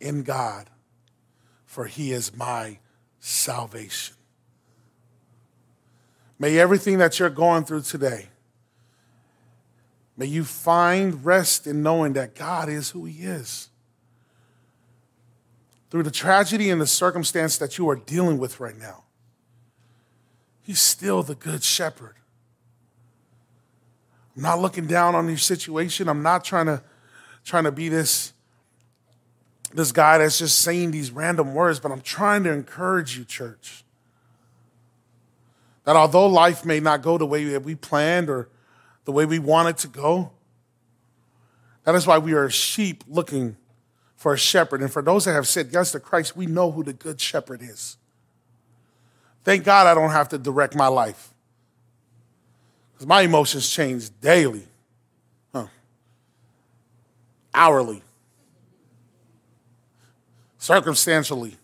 in 0.00 0.22
God, 0.22 0.70
for 1.66 1.86
he 1.86 2.12
is 2.12 2.36
my 2.36 2.78
salvation. 3.20 4.16
May 6.38 6.58
everything 6.58 6.98
that 6.98 7.18
you're 7.18 7.30
going 7.30 7.64
through 7.64 7.82
today, 7.82 8.28
May 10.18 10.26
you 10.26 10.42
find 10.42 11.24
rest 11.24 11.68
in 11.68 11.84
knowing 11.84 12.14
that 12.14 12.34
God 12.34 12.68
is 12.68 12.90
who 12.90 13.04
He 13.04 13.22
is. 13.22 13.68
Through 15.90 16.02
the 16.02 16.10
tragedy 16.10 16.70
and 16.70 16.80
the 16.80 16.88
circumstance 16.88 17.56
that 17.58 17.78
you 17.78 17.88
are 17.88 17.96
dealing 17.96 18.36
with 18.36 18.58
right 18.58 18.76
now, 18.76 19.04
He's 20.60 20.80
still 20.80 21.22
the 21.22 21.36
good 21.36 21.62
shepherd. 21.62 22.16
I'm 24.36 24.42
not 24.42 24.60
looking 24.60 24.86
down 24.86 25.14
on 25.14 25.28
your 25.28 25.38
situation. 25.38 26.08
I'm 26.08 26.22
not 26.22 26.44
trying 26.44 26.66
to, 26.66 26.82
trying 27.44 27.64
to 27.64 27.72
be 27.72 27.88
this, 27.88 28.32
this 29.72 29.92
guy 29.92 30.18
that's 30.18 30.38
just 30.38 30.58
saying 30.58 30.90
these 30.90 31.12
random 31.12 31.54
words, 31.54 31.78
but 31.78 31.92
I'm 31.92 32.02
trying 32.02 32.42
to 32.42 32.52
encourage 32.52 33.16
you, 33.16 33.24
church. 33.24 33.84
That 35.84 35.94
although 35.96 36.26
life 36.26 36.64
may 36.64 36.80
not 36.80 37.02
go 37.02 37.18
the 37.18 37.24
way 37.24 37.44
that 37.44 37.62
we 37.62 37.76
planned 37.76 38.28
or 38.28 38.48
the 39.08 39.12
way 39.12 39.24
we 39.24 39.38
want 39.38 39.70
it 39.70 39.78
to 39.78 39.88
go. 39.88 40.30
That 41.84 41.94
is 41.94 42.06
why 42.06 42.18
we 42.18 42.34
are 42.34 42.50
sheep 42.50 43.02
looking 43.08 43.56
for 44.16 44.34
a 44.34 44.36
shepherd. 44.36 44.82
And 44.82 44.92
for 44.92 45.00
those 45.00 45.24
that 45.24 45.32
have 45.32 45.48
said 45.48 45.70
yes 45.72 45.92
to 45.92 45.98
Christ, 45.98 46.36
we 46.36 46.44
know 46.44 46.70
who 46.70 46.84
the 46.84 46.92
good 46.92 47.18
shepherd 47.18 47.62
is. 47.62 47.96
Thank 49.44 49.64
God 49.64 49.86
I 49.86 49.94
don't 49.94 50.10
have 50.10 50.28
to 50.28 50.36
direct 50.36 50.76
my 50.76 50.88
life. 50.88 51.32
Because 52.92 53.06
my 53.06 53.22
emotions 53.22 53.70
change 53.70 54.10
daily, 54.20 54.68
huh. 55.54 55.68
hourly, 57.54 58.02
circumstantially. 60.58 61.56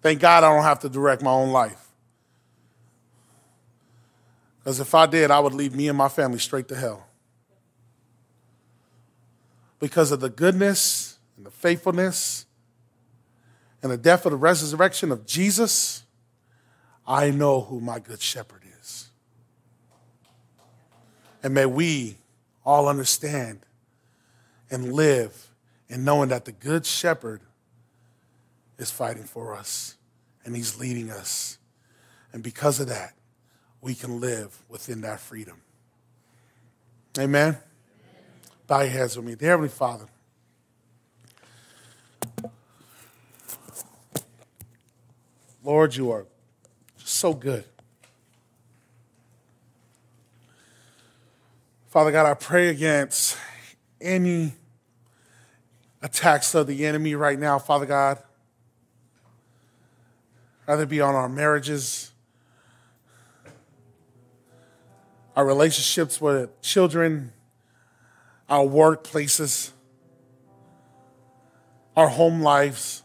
Thank 0.00 0.20
God 0.20 0.44
I 0.44 0.54
don't 0.54 0.62
have 0.62 0.78
to 0.78 0.88
direct 0.88 1.20
my 1.20 1.32
own 1.32 1.50
life. 1.50 1.85
Because 4.66 4.80
if 4.80 4.96
I 4.96 5.06
did, 5.06 5.30
I 5.30 5.38
would 5.38 5.54
leave 5.54 5.76
me 5.76 5.86
and 5.86 5.96
my 5.96 6.08
family 6.08 6.40
straight 6.40 6.66
to 6.70 6.74
hell. 6.74 7.06
Because 9.78 10.10
of 10.10 10.18
the 10.18 10.28
goodness 10.28 11.20
and 11.36 11.46
the 11.46 11.52
faithfulness 11.52 12.46
and 13.80 13.92
the 13.92 13.96
death 13.96 14.26
of 14.26 14.32
the 14.32 14.36
resurrection 14.36 15.12
of 15.12 15.24
Jesus, 15.24 16.02
I 17.06 17.30
know 17.30 17.60
who 17.60 17.80
my 17.80 18.00
good 18.00 18.20
shepherd 18.20 18.62
is. 18.80 19.08
And 21.44 21.54
may 21.54 21.66
we 21.66 22.16
all 22.64 22.88
understand 22.88 23.60
and 24.68 24.92
live 24.92 25.48
in 25.88 26.04
knowing 26.04 26.30
that 26.30 26.44
the 26.44 26.50
good 26.50 26.84
shepherd 26.84 27.40
is 28.78 28.90
fighting 28.90 29.26
for 29.26 29.54
us 29.54 29.94
and 30.44 30.56
He's 30.56 30.76
leading 30.76 31.08
us. 31.08 31.58
And 32.32 32.42
because 32.42 32.80
of 32.80 32.88
that, 32.88 33.15
we 33.86 33.94
can 33.94 34.20
live 34.20 34.64
within 34.68 35.02
that 35.02 35.20
freedom. 35.20 35.62
Amen. 37.16 37.56
Bow 38.66 38.80
your 38.80 38.90
heads 38.90 39.16
with 39.16 39.24
me. 39.24 39.36
Dear 39.36 39.50
Heavenly 39.50 39.68
Father, 39.68 40.06
Lord, 45.62 45.94
you 45.94 46.10
are 46.10 46.26
so 46.96 47.32
good. 47.32 47.62
Father 51.86 52.10
God, 52.10 52.26
I 52.26 52.34
pray 52.34 52.70
against 52.70 53.38
any 54.00 54.54
attacks 56.02 56.56
of 56.56 56.66
the 56.66 56.86
enemy 56.86 57.14
right 57.14 57.38
now, 57.38 57.60
Father 57.60 57.86
God. 57.86 58.18
Either 60.66 60.86
be 60.86 61.00
on 61.00 61.14
our 61.14 61.28
marriages, 61.28 62.10
our 65.36 65.44
relationships 65.46 66.20
with 66.20 66.60
children, 66.62 67.32
our 68.48 68.64
workplaces, 68.64 69.70
our 71.96 72.08
home 72.08 72.40
lives. 72.40 73.04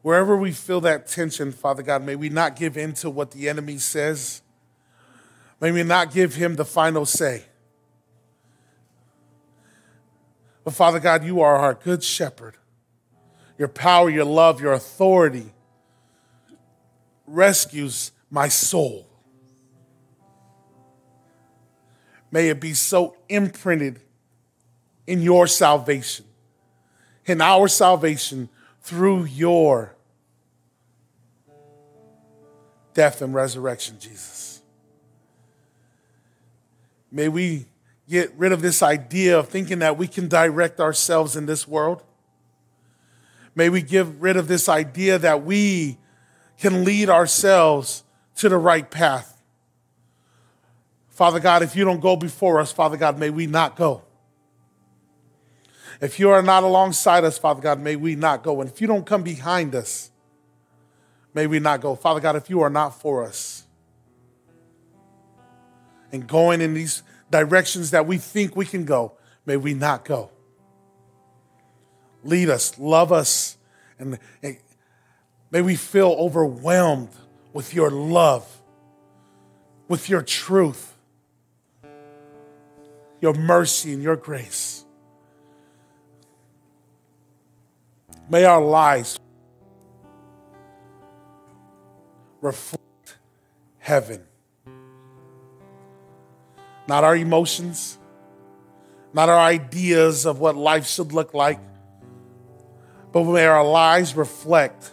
Wherever 0.00 0.36
we 0.36 0.50
feel 0.50 0.80
that 0.80 1.06
tension, 1.06 1.52
Father 1.52 1.84
God, 1.84 2.02
may 2.02 2.16
we 2.16 2.28
not 2.28 2.56
give 2.56 2.76
in 2.76 2.94
to 2.94 3.10
what 3.10 3.30
the 3.30 3.48
enemy 3.48 3.78
says 3.78 4.42
May 5.62 5.70
we 5.70 5.84
not 5.84 6.12
give 6.12 6.34
him 6.34 6.56
the 6.56 6.64
final 6.64 7.06
say. 7.06 7.44
But 10.64 10.74
Father 10.74 10.98
God, 10.98 11.24
you 11.24 11.40
are 11.40 11.54
our 11.54 11.74
good 11.74 12.02
shepherd. 12.02 12.56
Your 13.56 13.68
power, 13.68 14.10
your 14.10 14.24
love, 14.24 14.60
your 14.60 14.72
authority 14.72 15.52
rescues 17.28 18.10
my 18.28 18.48
soul. 18.48 19.06
May 22.32 22.48
it 22.48 22.60
be 22.60 22.72
so 22.72 23.14
imprinted 23.28 24.00
in 25.06 25.20
your 25.20 25.46
salvation, 25.46 26.24
in 27.26 27.42
our 27.42 27.68
salvation 27.68 28.48
through 28.80 29.24
your 29.24 29.94
death 32.94 33.20
and 33.20 33.34
resurrection, 33.34 33.98
Jesus. 34.00 34.62
May 37.10 37.28
we 37.28 37.66
get 38.08 38.32
rid 38.36 38.52
of 38.52 38.62
this 38.62 38.82
idea 38.82 39.38
of 39.38 39.48
thinking 39.48 39.80
that 39.80 39.98
we 39.98 40.08
can 40.08 40.26
direct 40.26 40.80
ourselves 40.80 41.36
in 41.36 41.44
this 41.44 41.68
world. 41.68 42.02
May 43.54 43.68
we 43.68 43.82
get 43.82 44.06
rid 44.18 44.38
of 44.38 44.48
this 44.48 44.68
idea 44.68 45.18
that 45.18 45.44
we 45.44 45.98
can 46.58 46.84
lead 46.84 47.10
ourselves 47.10 48.04
to 48.36 48.48
the 48.48 48.56
right 48.56 48.90
path. 48.90 49.31
Father 51.12 51.40
God, 51.40 51.62
if 51.62 51.76
you 51.76 51.84
don't 51.84 52.00
go 52.00 52.16
before 52.16 52.58
us, 52.58 52.72
Father 52.72 52.96
God, 52.96 53.18
may 53.18 53.30
we 53.30 53.46
not 53.46 53.76
go. 53.76 54.02
If 56.00 56.18
you 56.18 56.30
are 56.30 56.42
not 56.42 56.64
alongside 56.64 57.22
us, 57.22 57.38
Father 57.38 57.60
God, 57.60 57.78
may 57.78 57.96
we 57.96 58.16
not 58.16 58.42
go. 58.42 58.60
And 58.60 58.68
if 58.68 58.80
you 58.80 58.86
don't 58.86 59.06
come 59.06 59.22
behind 59.22 59.74
us, 59.74 60.10
may 61.34 61.46
we 61.46 61.60
not 61.60 61.80
go. 61.80 61.94
Father 61.94 62.18
God, 62.18 62.34
if 62.34 62.50
you 62.50 62.62
are 62.62 62.70
not 62.70 63.00
for 63.00 63.24
us, 63.24 63.64
and 66.10 66.26
going 66.26 66.60
in 66.60 66.74
these 66.74 67.02
directions 67.30 67.90
that 67.90 68.06
we 68.06 68.18
think 68.18 68.56
we 68.56 68.66
can 68.66 68.84
go, 68.84 69.12
may 69.46 69.56
we 69.56 69.74
not 69.74 70.04
go. 70.04 70.30
Lead 72.24 72.48
us, 72.50 72.78
love 72.78 73.12
us, 73.12 73.56
and 73.98 74.18
may 75.50 75.62
we 75.62 75.76
feel 75.76 76.08
overwhelmed 76.18 77.10
with 77.52 77.74
your 77.74 77.90
love, 77.90 78.60
with 79.88 80.08
your 80.08 80.22
truth, 80.22 80.96
your 83.22 83.32
mercy, 83.32 83.94
and 83.94 84.02
your 84.02 84.16
grace. 84.16 84.84
May 88.28 88.44
our 88.44 88.62
lives 88.62 89.18
reflect 92.42 93.16
heaven 93.78 94.22
not 96.86 97.04
our 97.04 97.16
emotions, 97.16 97.98
not 99.14 99.28
our 99.28 99.38
ideas 99.38 100.26
of 100.26 100.40
what 100.40 100.56
life 100.56 100.86
should 100.86 101.12
look 101.12 101.34
like, 101.34 101.60
but 103.12 103.24
may 103.24 103.46
our 103.46 103.64
lives 103.64 104.14
reflect 104.14 104.90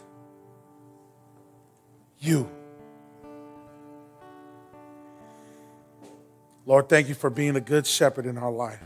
you. 2.19 2.49
Lord, 6.69 6.87
thank 6.87 7.09
you 7.09 7.15
for 7.15 7.31
being 7.31 7.55
a 7.55 7.61
good 7.61 7.87
shepherd 7.87 8.27
in 8.27 8.37
our 8.37 8.51
life. 8.51 8.83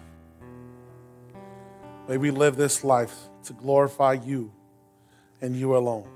May 2.08 2.16
we 2.16 2.32
live 2.32 2.56
this 2.56 2.86
life 2.86 3.14
to 3.44 3.52
glorify 3.52 4.14
you 4.14 4.54
and 5.42 5.54
you 5.54 5.76
alone, 5.76 6.08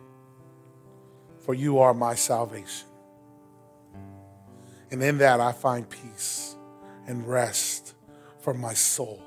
for 1.39 1.53
you 1.53 1.79
are 1.79 1.93
my 1.93 2.15
salvation. 2.15 2.87
And 4.91 5.03
in 5.03 5.17
that 5.17 5.41
I 5.41 5.51
find 5.51 5.89
peace 5.89 6.55
and 7.05 7.27
rest 7.27 7.95
for 8.39 8.53
my 8.53 8.73
soul. 8.73 9.21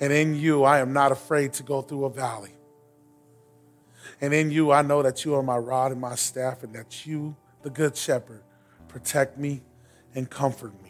And 0.00 0.12
in 0.12 0.34
you, 0.34 0.64
I 0.64 0.80
am 0.80 0.92
not 0.92 1.10
afraid 1.10 1.54
to 1.54 1.62
go 1.62 1.80
through 1.80 2.04
a 2.04 2.10
valley. 2.10 2.52
And 4.20 4.34
in 4.34 4.50
you, 4.50 4.72
I 4.72 4.82
know 4.82 5.02
that 5.02 5.24
you 5.24 5.34
are 5.36 5.42
my 5.42 5.56
rod 5.56 5.90
and 5.90 6.02
my 6.02 6.16
staff, 6.16 6.62
and 6.62 6.74
that 6.74 7.06
you, 7.06 7.34
the 7.62 7.70
good 7.70 7.96
shepherd, 7.96 8.42
protect 8.88 9.38
me 9.38 9.62
and 10.14 10.28
comfort 10.28 10.74
me. 10.82 10.83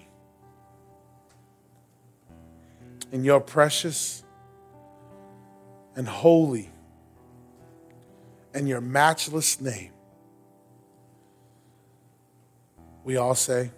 In 3.15 3.23
your 3.23 3.39
precious 3.39 4.25
and 5.95 6.09
holy 6.09 6.69
and 8.53 8.69
your 8.69 8.81
matchless 8.81 9.61
name, 9.61 9.93
we 13.05 13.17
all 13.17 13.37
say, 13.37 13.71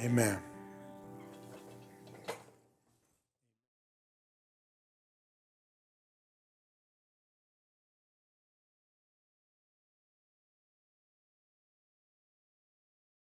Amen. 0.00 0.38